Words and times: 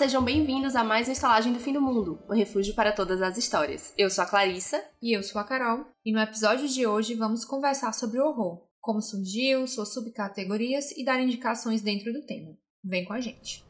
sejam 0.00 0.24
bem-vindos 0.24 0.74
a 0.74 0.82
mais 0.82 1.08
uma 1.08 1.12
estalagem 1.12 1.52
do 1.52 1.60
fim 1.60 1.74
do 1.74 1.82
mundo, 1.82 2.18
o 2.26 2.32
um 2.32 2.34
refúgio 2.34 2.74
para 2.74 2.90
todas 2.90 3.20
as 3.20 3.36
histórias. 3.36 3.92
Eu 3.98 4.08
sou 4.08 4.24
a 4.24 4.26
Clarissa. 4.26 4.82
E 5.02 5.14
eu 5.14 5.22
sou 5.22 5.38
a 5.38 5.44
Carol. 5.44 5.84
E 6.02 6.10
no 6.10 6.18
episódio 6.18 6.66
de 6.66 6.86
hoje 6.86 7.12
vamos 7.14 7.44
conversar 7.44 7.92
sobre 7.92 8.18
o 8.18 8.24
horror, 8.24 8.62
como 8.80 9.02
surgiu, 9.02 9.66
suas 9.66 9.92
subcategorias 9.92 10.90
e 10.92 11.04
dar 11.04 11.20
indicações 11.20 11.82
dentro 11.82 12.14
do 12.14 12.24
tema. 12.24 12.56
Vem 12.82 13.04
com 13.04 13.12
a 13.12 13.20
gente. 13.20 13.62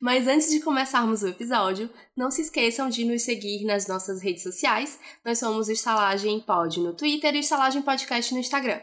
Mas 0.00 0.28
antes 0.28 0.52
de 0.52 0.60
começarmos 0.60 1.24
o 1.24 1.26
episódio, 1.26 1.90
não 2.16 2.30
se 2.30 2.42
esqueçam 2.42 2.88
de 2.88 3.04
nos 3.04 3.22
seguir 3.22 3.64
nas 3.64 3.88
nossas 3.88 4.22
redes 4.22 4.44
sociais. 4.44 5.00
Nós 5.24 5.40
somos 5.40 5.68
Estalagem 5.68 6.38
Pod 6.38 6.78
no 6.78 6.94
Twitter 6.94 7.34
e 7.34 7.40
Estalagem 7.40 7.82
Podcast 7.82 8.32
no 8.32 8.38
Instagram. 8.38 8.78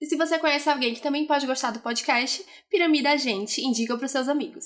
E 0.00 0.06
se 0.06 0.16
você 0.16 0.38
conhece 0.38 0.68
alguém 0.68 0.94
que 0.94 1.00
também 1.00 1.26
pode 1.26 1.46
gostar 1.46 1.70
do 1.70 1.80
podcast, 1.80 2.44
piramida 2.70 3.10
a 3.10 3.16
gente, 3.16 3.62
indica 3.62 3.96
para 3.96 4.08
seus 4.08 4.28
amigos. 4.28 4.64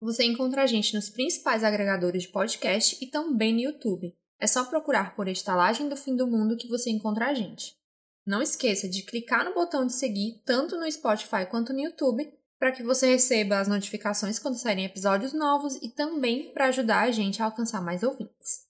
Você 0.00 0.24
encontra 0.24 0.62
a 0.62 0.66
gente 0.66 0.94
nos 0.94 1.10
principais 1.10 1.64
agregadores 1.64 2.22
de 2.22 2.28
podcast 2.28 2.96
e 3.00 3.10
também 3.10 3.52
no 3.52 3.60
YouTube. 3.60 4.14
É 4.40 4.46
só 4.46 4.64
procurar 4.64 5.16
por 5.16 5.26
Estalagem 5.26 5.88
do 5.88 5.96
Fim 5.96 6.14
do 6.14 6.28
Mundo 6.28 6.56
que 6.56 6.68
você 6.68 6.90
encontra 6.90 7.26
a 7.26 7.34
gente. 7.34 7.76
Não 8.24 8.40
esqueça 8.40 8.88
de 8.88 9.02
clicar 9.02 9.44
no 9.44 9.54
botão 9.54 9.86
de 9.86 9.94
seguir 9.94 10.42
tanto 10.44 10.76
no 10.78 10.90
Spotify 10.90 11.46
quanto 11.50 11.72
no 11.72 11.80
YouTube 11.80 12.30
para 12.58 12.72
que 12.72 12.82
você 12.82 13.06
receba 13.06 13.58
as 13.58 13.66
notificações 13.66 14.38
quando 14.38 14.58
saírem 14.58 14.84
episódios 14.84 15.32
novos 15.32 15.76
e 15.76 15.88
também 15.88 16.52
para 16.52 16.66
ajudar 16.66 17.00
a 17.00 17.10
gente 17.10 17.40
a 17.40 17.46
alcançar 17.46 17.80
mais 17.80 18.02
ouvintes. 18.02 18.67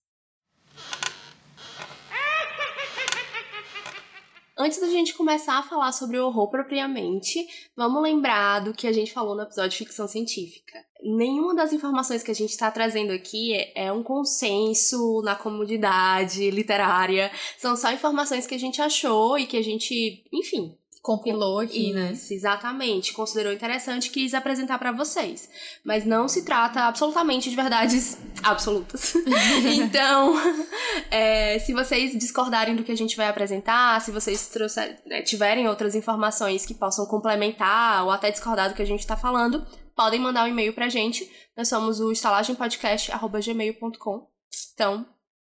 Antes 4.60 4.80
da 4.80 4.88
gente 4.88 5.14
começar 5.14 5.56
a 5.56 5.62
falar 5.62 5.92
sobre 5.92 6.18
o 6.18 6.26
horror 6.26 6.50
propriamente, 6.50 7.46
vamos 7.76 8.02
lembrar 8.02 8.58
do 8.58 8.74
que 8.74 8.88
a 8.88 8.92
gente 8.92 9.12
falou 9.12 9.36
no 9.36 9.42
episódio 9.42 9.70
de 9.70 9.76
ficção 9.76 10.08
científica. 10.08 10.84
Nenhuma 11.00 11.54
das 11.54 11.72
informações 11.72 12.24
que 12.24 12.30
a 12.32 12.34
gente 12.34 12.50
está 12.50 12.68
trazendo 12.68 13.12
aqui 13.12 13.54
é, 13.54 13.84
é 13.84 13.92
um 13.92 14.02
consenso 14.02 15.22
na 15.22 15.36
comunidade 15.36 16.50
literária. 16.50 17.30
São 17.56 17.76
só 17.76 17.92
informações 17.92 18.48
que 18.48 18.54
a 18.56 18.58
gente 18.58 18.82
achou 18.82 19.38
e 19.38 19.46
que 19.46 19.56
a 19.56 19.62
gente, 19.62 20.24
enfim, 20.32 20.76
compilou 21.08 21.58
aqui, 21.58 21.92
né? 21.94 22.12
Isso, 22.12 22.30
né? 22.30 22.36
exatamente. 22.36 23.14
Considerou 23.14 23.50
interessante 23.50 24.08
e 24.08 24.10
quis 24.10 24.34
apresentar 24.34 24.78
para 24.78 24.92
vocês. 24.92 25.48
Mas 25.82 26.04
não 26.04 26.28
se 26.28 26.44
trata 26.44 26.82
absolutamente 26.82 27.48
de 27.48 27.56
verdades 27.56 28.18
absolutas. 28.44 29.14
então, 29.80 30.34
é, 31.10 31.58
se 31.60 31.72
vocês 31.72 32.12
discordarem 32.12 32.76
do 32.76 32.84
que 32.84 32.92
a 32.92 32.96
gente 32.96 33.16
vai 33.16 33.26
apresentar, 33.26 33.98
se 34.02 34.10
vocês 34.10 34.48
trouxer, 34.48 35.00
né, 35.06 35.22
tiverem 35.22 35.66
outras 35.66 35.94
informações 35.94 36.66
que 36.66 36.74
possam 36.74 37.06
complementar 37.06 38.04
ou 38.04 38.10
até 38.10 38.30
discordar 38.30 38.68
do 38.68 38.74
que 38.74 38.82
a 38.82 38.86
gente 38.86 39.00
está 39.00 39.16
falando, 39.16 39.66
podem 39.96 40.20
mandar 40.20 40.44
um 40.44 40.48
e-mail 40.48 40.74
pra 40.74 40.90
gente. 40.90 41.26
Nós 41.56 41.68
somos 41.68 42.00
o 42.00 42.12
estalagempodcast.gmail.com. 42.12 44.28
Então, 44.74 45.06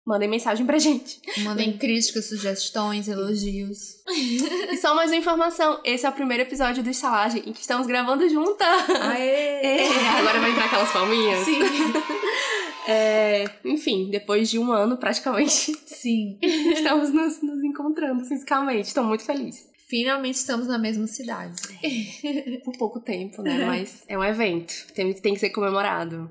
Mandem 0.05 0.29
mensagem 0.29 0.65
pra 0.65 0.77
gente. 0.77 1.21
Mandem 1.43 1.77
críticas, 1.77 2.27
sugestões, 2.27 3.07
elogios. 3.07 4.03
e 4.07 4.77
só 4.77 4.93
mais 4.93 5.09
uma 5.09 5.17
informação: 5.17 5.79
esse 5.85 6.05
é 6.05 6.09
o 6.09 6.13
primeiro 6.13 6.43
episódio 6.43 6.83
do 6.83 6.89
Estalagem 6.89 7.43
em 7.45 7.53
que 7.53 7.61
estamos 7.61 7.87
gravando 7.87 8.27
juntas. 8.29 8.67
Aê! 8.89 9.63
É, 9.73 10.19
agora 10.19 10.39
vai 10.39 10.51
entrar 10.51 10.65
aquelas 10.65 10.91
palminhas. 10.91 11.45
Sim. 11.45 11.59
É, 12.85 13.49
enfim, 13.63 14.09
depois 14.09 14.49
de 14.49 14.59
um 14.59 14.69
ano 14.69 14.97
praticamente. 14.97 15.73
Sim. 15.85 16.37
Estamos 16.41 17.13
nos, 17.13 17.41
nos 17.41 17.63
encontrando 17.63 18.25
fisicamente. 18.25 18.87
Estou 18.87 19.05
muito 19.05 19.23
feliz. 19.23 19.69
Finalmente 19.87 20.35
estamos 20.35 20.67
na 20.67 20.77
mesma 20.77 21.07
cidade. 21.07 21.61
Por 22.65 22.77
pouco 22.77 22.99
tempo, 22.99 23.41
né? 23.41 23.65
Mas 23.65 24.03
é 24.05 24.17
um 24.17 24.23
evento. 24.23 24.73
Tem, 24.93 25.13
tem 25.13 25.33
que 25.33 25.39
ser 25.39 25.51
comemorado. 25.51 26.29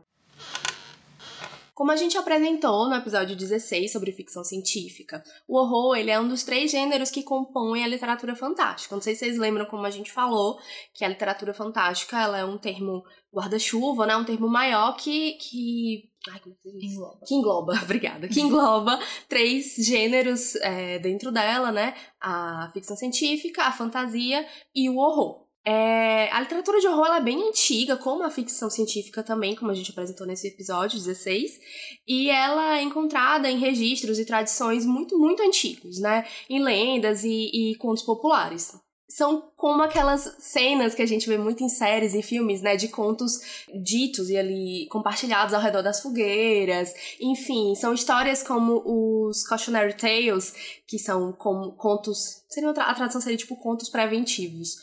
Como 1.74 1.90
a 1.90 1.96
gente 1.96 2.18
apresentou 2.18 2.88
no 2.88 2.94
episódio 2.94 3.34
16 3.34 3.90
sobre 3.90 4.12
ficção 4.12 4.44
científica, 4.44 5.22
o 5.48 5.56
horror 5.56 5.96
ele 5.96 6.10
é 6.10 6.20
um 6.20 6.28
dos 6.28 6.42
três 6.42 6.70
gêneros 6.70 7.10
que 7.10 7.22
compõem 7.22 7.82
a 7.82 7.88
literatura 7.88 8.36
fantástica. 8.36 8.94
Não 8.94 9.02
sei 9.02 9.14
se 9.14 9.20
vocês 9.20 9.38
lembram 9.38 9.64
como 9.64 9.86
a 9.86 9.90
gente 9.90 10.12
falou 10.12 10.58
que 10.92 11.04
a 11.04 11.08
literatura 11.08 11.54
fantástica 11.54 12.20
ela 12.20 12.38
é 12.38 12.44
um 12.44 12.58
termo 12.58 13.02
guarda-chuva, 13.32 14.06
né? 14.06 14.14
Um 14.14 14.24
termo 14.24 14.48
maior 14.48 14.96
que, 14.96 15.32
que 15.34 16.12
Ai, 16.30 16.38
como 16.40 16.54
é 16.54 16.70
que 16.78 16.86
engloba. 16.86 17.18
Que 17.26 17.34
engloba, 17.34 17.72
obrigada. 17.82 18.28
Que 18.28 18.40
engloba 18.40 19.00
três 19.28 19.74
gêneros 19.76 20.54
é, 20.56 20.98
dentro 20.98 21.32
dela, 21.32 21.72
né? 21.72 21.94
A 22.20 22.70
ficção 22.72 22.96
científica, 22.96 23.64
a 23.64 23.72
fantasia 23.72 24.46
e 24.74 24.88
o 24.88 24.98
horror. 24.98 25.41
É, 25.64 26.28
a 26.32 26.40
literatura 26.40 26.80
de 26.80 26.88
horror 26.88 27.06
é 27.14 27.20
bem 27.20 27.48
antiga, 27.48 27.96
como 27.96 28.24
a 28.24 28.30
ficção 28.30 28.68
científica 28.68 29.22
também, 29.22 29.54
como 29.54 29.70
a 29.70 29.74
gente 29.74 29.92
apresentou 29.92 30.26
nesse 30.26 30.48
episódio 30.48 30.98
16, 30.98 31.60
e 32.06 32.30
ela 32.30 32.78
é 32.78 32.82
encontrada 32.82 33.48
em 33.48 33.58
registros 33.58 34.18
e 34.18 34.24
tradições 34.24 34.84
muito, 34.84 35.16
muito 35.18 35.42
antigos, 35.42 36.00
né? 36.00 36.26
Em 36.50 36.60
lendas 36.60 37.22
e, 37.22 37.50
e 37.52 37.76
contos 37.76 38.02
populares 38.02 38.72
são 39.16 39.50
como 39.56 39.82
aquelas 39.82 40.36
cenas 40.38 40.94
que 40.94 41.02
a 41.02 41.06
gente 41.06 41.28
vê 41.28 41.36
muito 41.36 41.62
em 41.62 41.68
séries 41.68 42.14
e 42.14 42.22
filmes, 42.22 42.62
né, 42.62 42.76
de 42.76 42.88
contos 42.88 43.64
ditos 43.82 44.30
e 44.30 44.36
ali 44.36 44.86
compartilhados 44.90 45.52
ao 45.54 45.60
redor 45.60 45.82
das 45.82 46.00
fogueiras. 46.00 46.92
Enfim, 47.20 47.74
são 47.74 47.92
histórias 47.92 48.42
como 48.42 48.82
os 48.84 49.44
cautionary 49.44 49.94
tales, 49.94 50.54
que 50.86 50.98
são 50.98 51.32
como 51.32 51.72
contos, 51.72 52.42
seria 52.48 52.70
a 52.70 52.94
tradução 52.94 53.20
seria 53.20 53.36
tipo 53.36 53.56
contos 53.56 53.88
preventivos, 53.88 54.76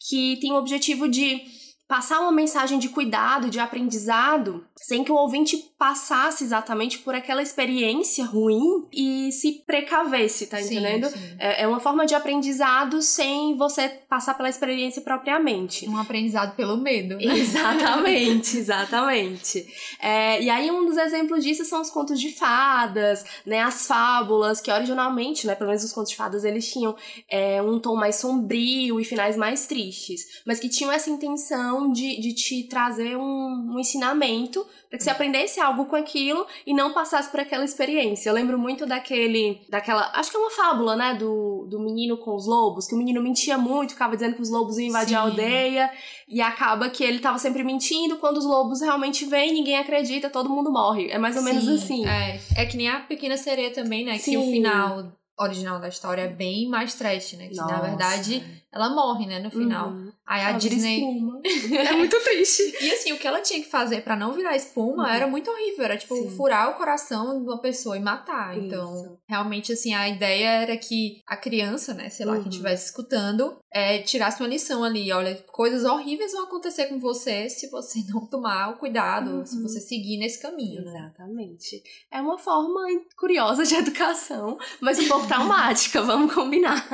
que 0.00 0.38
tem 0.40 0.52
o 0.52 0.56
objetivo 0.56 1.08
de 1.08 1.42
passar 1.88 2.20
uma 2.20 2.32
mensagem 2.32 2.78
de 2.78 2.88
cuidado, 2.88 3.50
de 3.50 3.60
aprendizado, 3.60 4.66
sem 4.76 5.04
que 5.04 5.12
o 5.12 5.16
ouvinte 5.16 5.56
passasse 5.78 6.42
exatamente 6.42 7.00
por 7.00 7.14
aquela 7.14 7.42
experiência 7.42 8.24
ruim 8.24 8.86
e 8.90 9.30
se 9.30 9.62
precavesse, 9.66 10.46
tá 10.46 10.56
sim, 10.56 10.64
entendendo? 10.64 11.08
Sim. 11.08 11.36
É, 11.38 11.62
é, 11.62 11.68
uma 11.68 11.80
forma 11.80 12.06
de 12.06 12.14
aprendizado 12.14 13.02
sem 13.02 13.54
você 13.56 13.88
passar 14.08 14.34
pela 14.34 14.48
experiência 14.48 15.02
propriamente. 15.02 15.86
Um 15.86 15.98
aprendizado 15.98 16.56
pelo 16.56 16.78
medo. 16.78 17.18
Exatamente, 17.20 18.56
exatamente. 18.56 19.66
É, 20.00 20.42
e 20.42 20.48
aí 20.48 20.70
um 20.70 20.86
dos 20.86 20.96
exemplos 20.96 21.44
disso 21.44 21.64
são 21.64 21.82
os 21.82 21.90
contos 21.90 22.18
de 22.20 22.32
fadas, 22.32 23.24
né? 23.44 23.60
As 23.60 23.86
fábulas, 23.86 24.60
que 24.60 24.70
originalmente, 24.70 25.46
né? 25.46 25.54
Pelo 25.54 25.68
menos 25.68 25.84
os 25.84 25.92
contos 25.92 26.10
de 26.10 26.16
fadas, 26.16 26.44
eles 26.44 26.70
tinham 26.70 26.96
é, 27.30 27.60
um 27.60 27.78
tom 27.78 27.96
mais 27.96 28.16
sombrio 28.16 28.98
e 28.98 29.04
finais 29.04 29.36
mais 29.36 29.66
tristes, 29.66 30.42
mas 30.46 30.58
que 30.58 30.68
tinham 30.68 30.90
essa 30.90 31.10
intenção 31.10 31.92
de, 31.92 32.20
de 32.20 32.32
te 32.32 32.64
trazer 32.64 33.16
um, 33.16 33.74
um 33.74 33.78
ensinamento 33.78 34.64
para 34.96 34.98
que 34.98 35.04
você 35.04 35.10
aprendesse 35.10 35.60
algo 35.60 35.84
com 35.86 35.96
aquilo 35.96 36.46
e 36.66 36.74
não 36.74 36.92
passasse 36.92 37.30
por 37.30 37.40
aquela 37.40 37.64
experiência. 37.64 38.30
Eu 38.30 38.34
lembro 38.34 38.58
muito 38.58 38.86
daquele, 38.86 39.60
daquela, 39.68 40.10
acho 40.14 40.30
que 40.30 40.36
é 40.36 40.40
uma 40.40 40.50
fábula, 40.50 40.96
né, 40.96 41.14
do, 41.14 41.66
do 41.70 41.78
menino 41.78 42.16
com 42.16 42.34
os 42.34 42.46
lobos, 42.46 42.86
que 42.86 42.94
o 42.94 42.98
menino 42.98 43.22
mentia 43.22 43.58
muito, 43.58 43.92
ficava 43.92 44.14
dizendo 44.14 44.34
que 44.34 44.42
os 44.42 44.50
lobos 44.50 44.78
iam 44.78 44.88
invadir 44.88 45.10
Sim. 45.10 45.14
a 45.14 45.20
aldeia 45.20 45.90
e 46.28 46.40
acaba 46.40 46.88
que 46.88 47.04
ele 47.04 47.18
tava 47.18 47.38
sempre 47.38 47.62
mentindo, 47.62 48.16
quando 48.16 48.38
os 48.38 48.44
lobos 48.44 48.80
realmente 48.80 49.24
vêm, 49.26 49.52
ninguém 49.52 49.78
acredita, 49.78 50.30
todo 50.30 50.48
mundo 50.48 50.72
morre. 50.72 51.10
É 51.10 51.18
mais 51.18 51.36
ou 51.36 51.42
Sim, 51.42 51.48
menos 51.48 51.68
assim. 51.68 52.06
É, 52.06 52.40
é 52.56 52.66
que 52.66 52.76
nem 52.76 52.88
a 52.88 53.00
Pequena 53.00 53.36
Sereia 53.36 53.72
também, 53.72 54.04
né, 54.04 54.18
Sim. 54.18 54.32
que 54.32 54.38
o 54.38 54.42
final 54.42 55.12
original 55.38 55.78
da 55.78 55.88
história 55.88 56.22
é 56.22 56.28
bem 56.28 56.66
mais 56.66 56.94
trash, 56.94 57.34
né? 57.34 57.48
Que 57.48 57.56
Nossa. 57.56 57.74
na 57.74 57.80
verdade 57.82 58.42
ela 58.76 58.90
morre, 58.90 59.26
né, 59.26 59.38
no 59.40 59.50
final. 59.50 59.88
Uhum. 59.90 60.12
Aí 60.26 60.42
a 60.42 60.50
Ela 60.50 60.58
Disney. 60.58 61.02
é 61.76 61.92
muito 61.92 62.18
triste. 62.20 62.62
E 62.82 62.90
assim, 62.92 63.12
o 63.12 63.18
que 63.18 63.26
ela 63.26 63.40
tinha 63.40 63.60
que 63.62 63.68
fazer 63.70 64.02
para 64.02 64.16
não 64.16 64.32
virar 64.32 64.56
espuma 64.56 65.04
Uhum. 65.04 65.08
era 65.08 65.26
muito 65.26 65.50
horrível. 65.50 65.84
Era 65.84 65.96
tipo 65.96 66.14
Sim. 66.16 66.30
furar 66.36 66.70
o 66.70 66.74
coração 66.74 67.38
de 67.42 67.48
uma 67.48 67.60
pessoa 67.60 67.96
e 67.96 68.00
matar. 68.00 68.56
Isso. 68.56 68.66
Então, 68.66 69.18
realmente, 69.28 69.72
assim, 69.72 69.94
a 69.94 70.08
ideia 70.08 70.48
era 70.62 70.76
que 70.76 71.20
a 71.26 71.36
criança, 71.36 71.94
né, 71.94 72.08
sei 72.10 72.26
lá, 72.26 72.34
Uhum. 72.34 72.40
quem 72.42 72.50
estivesse 72.50 72.86
escutando, 72.86 73.56
é, 73.72 73.98
tirasse 74.02 74.40
uma 74.42 74.48
lição 74.48 74.82
ali. 74.84 75.10
Olha, 75.12 75.34
coisas 75.52 75.84
horríveis 75.84 76.32
vão 76.32 76.44
acontecer 76.44 76.86
com 76.86 76.98
você 76.98 77.48
se 77.48 77.68
você 77.70 78.00
não 78.08 78.26
tomar 78.26 78.70
o 78.70 78.78
cuidado, 78.78 79.30
Uhum. 79.30 79.46
se 79.46 79.62
você 79.62 79.80
seguir 79.80 80.18
nesse 80.18 80.40
caminho, 80.42 80.84
né? 80.84 80.90
Exatamente. 80.90 81.82
É 82.12 82.20
uma 82.20 82.36
forma 82.38 82.80
curiosa 83.16 83.64
de 83.64 83.74
educação, 83.76 84.58
mas 84.80 84.98
um 84.98 85.08
pouco 85.08 85.26
traumática, 85.26 86.02
vamos 86.02 86.34
combinar. 86.34 86.84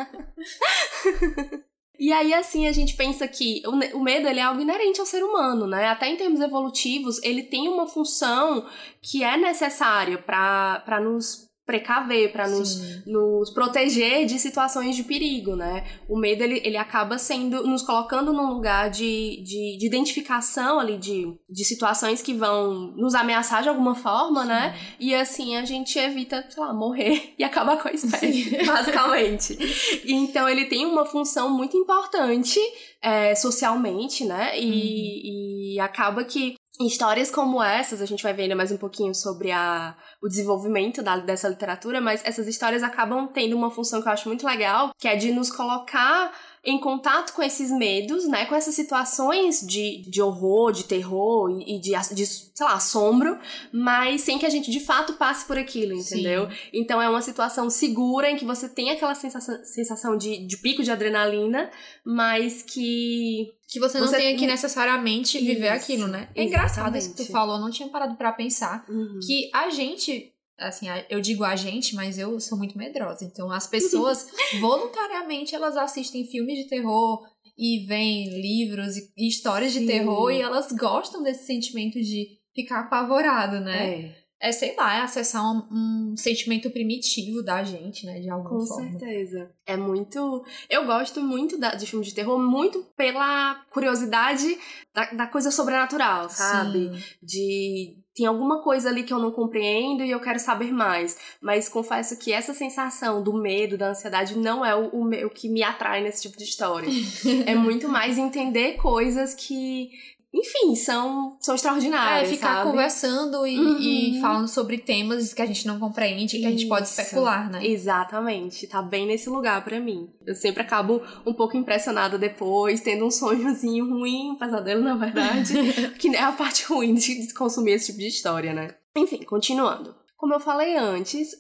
E 2.03 2.13
aí, 2.13 2.35
assim, 2.35 2.67
a 2.67 2.73
gente 2.73 2.97
pensa 2.97 3.29
que 3.29 3.63
o, 3.65 3.97
o 3.97 4.03
medo 4.03 4.27
ele 4.27 4.41
é 4.41 4.43
algo 4.43 4.61
inerente 4.61 4.99
ao 4.99 5.07
ser 5.07 5.23
humano, 5.23 5.69
né? 5.69 5.87
Até 5.87 6.09
em 6.09 6.17
termos 6.17 6.41
evolutivos, 6.41 7.23
ele 7.23 7.45
tem 7.45 7.69
uma 7.69 7.87
função 7.87 8.67
que 9.01 9.23
é 9.23 9.37
necessária 9.37 10.19
para 10.19 11.01
nos 11.01 11.49
precaver, 11.65 12.33
para 12.33 12.49
nos, 12.49 13.07
nos 13.07 13.51
proteger 13.51 14.27
de 14.27 14.39
situações 14.39 14.97
de 14.97 15.05
perigo, 15.05 15.55
né? 15.55 15.85
O 16.09 16.19
medo, 16.19 16.43
ele, 16.43 16.61
ele 16.65 16.77
acaba 16.77 17.19
sendo, 17.19 17.65
nos 17.67 17.83
colocando 17.83 18.33
num 18.33 18.53
lugar 18.53 18.91
de, 18.91 19.43
de, 19.45 19.79
de 19.79 19.87
identificação 19.87 20.81
ali, 20.81 20.99
de, 20.99 21.25
de 21.49 21.65
situações 21.65 22.21
que 22.21 22.35
vão 22.35 22.93
nos 22.97 23.15
ameaçar 23.15 23.63
de 23.63 23.69
alguma 23.69 23.95
forma, 23.95 24.45
né? 24.45 24.77
E 24.99 25.15
assim 25.15 25.57
a 25.57 25.65
gente 25.65 25.99
evita, 25.99 26.45
sei 26.49 26.63
lá, 26.63 26.75
morrer 26.75 27.33
e 27.39 27.45
acabar 27.45 27.81
com 27.81 27.89
a 27.89 27.93
espécie, 27.93 28.59
basicamente. 28.67 29.57
então 30.05 30.49
ele 30.49 30.65
tem 30.65 30.85
uma 30.85 31.07
função 31.07 31.49
muito 31.49 31.77
importante 31.77 32.59
é, 33.01 33.35
socialmente, 33.37 34.25
né? 34.25 34.59
E, 34.59 34.67
uhum. 34.67 35.75
e 35.75 35.81
acaba 35.81 36.25
que 36.25 36.57
histórias 36.87 37.31
como 37.31 37.63
essas, 37.63 38.01
a 38.01 38.07
gente 38.07 38.23
vai 38.23 38.33
ver 38.33 38.43
ainda 38.43 38.57
mais 38.57 38.73
um 38.73 38.77
pouquinho 38.77 39.15
sobre 39.15 39.51
a, 39.51 39.95
o 40.21 40.29
desenvolvimento 40.29 41.03
da, 41.03 41.17
dessa 41.17 41.49
literatura, 41.49 42.01
mas 42.01 42.23
essas 42.25 42.47
histórias 42.47 42.83
acabam 42.83 43.29
tendo 43.29 43.57
uma 43.57 43.71
função 43.71 44.01
que 44.03 44.09
eu 44.09 44.13
acho 44.13 44.29
muito 44.29 44.47
legal, 44.47 44.93
que 44.99 45.09
é 45.09 45.17
de 45.17 45.33
nos 45.33 45.51
colocar 45.51 46.33
em 46.65 46.79
contato 46.79 47.33
com 47.33 47.43
esses 47.43 47.73
medos, 47.73 48.27
né, 48.29 48.47
com 48.47 48.55
essas 48.55 48.75
situações 48.75 49.61
de, 49.67 50.03
de 50.09 50.23
horror, 50.23 50.71
de 50.71 50.85
terror 50.85 51.51
e, 51.67 51.81
de, 51.81 51.91
de, 52.15 52.25
sei 52.25 52.67
lá, 52.67 52.75
assombro, 52.75 53.37
mas 53.73 54.21
sem 54.21 54.39
que 54.39 54.47
a 54.47 54.51
gente 54.51 54.71
de 54.71 54.79
fato 54.79 55.15
passe 55.15 55.45
por 55.45 55.59
aquilo, 55.59 55.93
entendeu? 55.93 56.49
Sim. 56.49 56.57
Então 56.73 57.03
é 57.03 57.09
uma 57.09 57.21
situação 57.21 57.69
segura 57.69 58.31
em 58.31 58.37
que 58.37 58.45
você 58.45 58.69
tem 58.69 58.91
aquela 58.91 59.15
sensação, 59.15 59.59
sensação 59.65 60.17
de, 60.17 60.47
de 60.47 60.57
pico 60.59 60.85
de 60.85 60.93
adrenalina, 60.93 61.69
mas 62.05 62.63
que 62.63 63.53
que 63.67 63.81
você 63.81 63.99
não 63.99 64.07
você... 64.07 64.19
tenha 64.19 64.37
que 64.37 64.47
necessariamente 64.47 65.39
viver 65.39 65.75
isso, 65.75 65.85
aquilo, 65.85 66.07
né? 66.07 66.29
É 66.35 66.45
engraçado 66.45 66.97
isso 66.97 67.15
que 67.15 67.25
tu 67.25 67.33
falou, 67.33 67.57
eu 67.57 67.61
não 67.61 67.71
tinha 67.71 67.89
parado 67.89 68.15
para 68.17 68.31
pensar 68.31 68.85
uhum. 68.87 69.19
que 69.27 69.51
a 69.53 69.71
gente 69.71 70.33
assim, 70.59 70.87
eu 71.09 71.21
digo 71.21 71.45
a 71.45 71.57
gente, 71.57 71.95
mas 71.95 72.19
eu 72.19 72.39
sou 72.41 72.57
muito 72.57 72.77
medrosa. 72.77 73.25
Então, 73.25 73.51
as 73.51 73.67
pessoas 73.69 74.27
voluntariamente 74.61 75.55
elas 75.55 75.77
assistem 75.77 76.27
filmes 76.27 76.59
de 76.59 76.69
terror 76.69 77.27
e 77.57 77.85
veem 77.87 78.41
livros 78.41 78.97
e 78.97 79.29
histórias 79.29 79.73
Sim. 79.73 79.81
de 79.81 79.87
terror 79.87 80.31
e 80.31 80.41
elas 80.41 80.73
gostam 80.73 81.23
desse 81.23 81.47
sentimento 81.47 82.01
de 82.01 82.39
ficar 82.55 82.81
apavorado, 82.81 83.61
né? 83.61 84.01
É. 84.01 84.22
É, 84.43 84.51
sei 84.51 84.75
lá, 84.75 84.97
é 84.97 85.03
acessar 85.03 85.41
um, 85.45 85.63
um, 85.71 86.17
sentimento 86.17 86.69
primitivo 86.69 87.45
da 87.45 87.63
gente, 87.63 88.05
né? 88.05 88.19
De 88.19 88.29
alguma 88.29 88.59
Com 88.59 88.67
forma. 88.67 88.91
Com 88.91 88.99
certeza. 88.99 89.53
É 89.65 89.77
muito. 89.77 90.45
Eu 90.69 90.85
gosto 90.85 91.21
muito 91.21 91.57
da, 91.57 91.77
de 91.77 91.87
filmes 91.87 92.09
de 92.09 92.15
terror, 92.15 92.41
muito 92.41 92.85
pela 92.97 93.55
curiosidade 93.71 94.59
da, 94.93 95.13
da 95.13 95.27
coisa 95.29 95.53
sobrenatural, 95.53 96.29
sabe? 96.29 96.91
Sim. 96.93 97.03
De 97.23 98.03
tem 98.15 98.27
alguma 98.27 98.63
coisa 98.63 98.89
ali 98.91 99.05
que 99.05 99.13
eu 99.13 99.19
não 99.19 99.31
compreendo 99.31 100.03
e 100.03 100.11
eu 100.11 100.21
quero 100.21 100.39
saber 100.39 100.73
mais. 100.73 101.17
Mas 101.41 101.69
confesso 101.69 102.19
que 102.19 102.33
essa 102.33 102.53
sensação 102.53 103.23
do 103.23 103.33
medo, 103.33 103.79
da 103.79 103.91
ansiedade, 103.91 104.37
não 104.37 104.65
é 104.65 104.75
o, 104.75 104.89
o, 104.93 105.27
o 105.27 105.31
que 105.31 105.49
me 105.49 105.63
atrai 105.63 106.03
nesse 106.03 106.23
tipo 106.23 106.37
de 106.37 106.45
história. 106.45 106.89
é 107.47 107.55
muito 107.55 107.89
mais 107.89 108.19
entender 108.19 108.75
coisas 108.75 109.35
que 109.35 109.91
enfim, 110.35 110.75
são, 110.75 111.37
são 111.39 111.55
extraordinários. 111.55 112.31
É, 112.31 112.35
ficar 112.35 112.57
sabe? 112.57 112.71
conversando 112.71 113.47
e, 113.47 113.59
uhum. 113.59 113.79
e, 113.79 114.21
falando 114.21 114.49
sobre 114.49 114.79
temas 114.79 115.35
que 115.35 115.43
a 115.43 115.47
gente 115.47 115.67
não 115.67 115.79
compreende, 115.79 116.39
que 116.39 116.47
a 116.47 116.51
gente 116.51 116.67
pode 116.67 116.89
especular, 116.89 117.51
né? 117.51 117.67
Exatamente. 117.67 118.67
Tá 118.67 118.81
bem 118.81 119.07
nesse 119.07 119.29
lugar 119.29 119.63
para 119.63 119.79
mim. 119.79 120.09
Eu 120.27 120.35
sempre 120.35 120.63
acabo 120.63 121.03
um 121.27 121.35
pouco 121.35 121.57
impressionada 121.57 122.17
depois, 122.17 122.81
tendo 122.81 123.05
um 123.05 123.11
sonhozinho 123.11 123.87
ruim, 123.91 124.31
um 124.31 124.37
pesadelo, 124.37 124.83
na 124.83 124.97
verdade. 124.97 125.53
que 126.01 126.09
é 126.17 126.23
a 126.23 126.33
parte 126.33 126.65
ruim 126.65 126.95
de 126.95 127.33
consumir 127.35 127.73
esse 127.73 127.87
tipo 127.87 127.99
de 127.99 128.09
história, 128.09 128.55
né? 128.55 128.75
Enfim, 128.97 129.23
continuando. 129.25 129.95
Como 130.17 130.33
eu 130.33 130.41
falei 130.41 130.77
antes, 130.77 131.33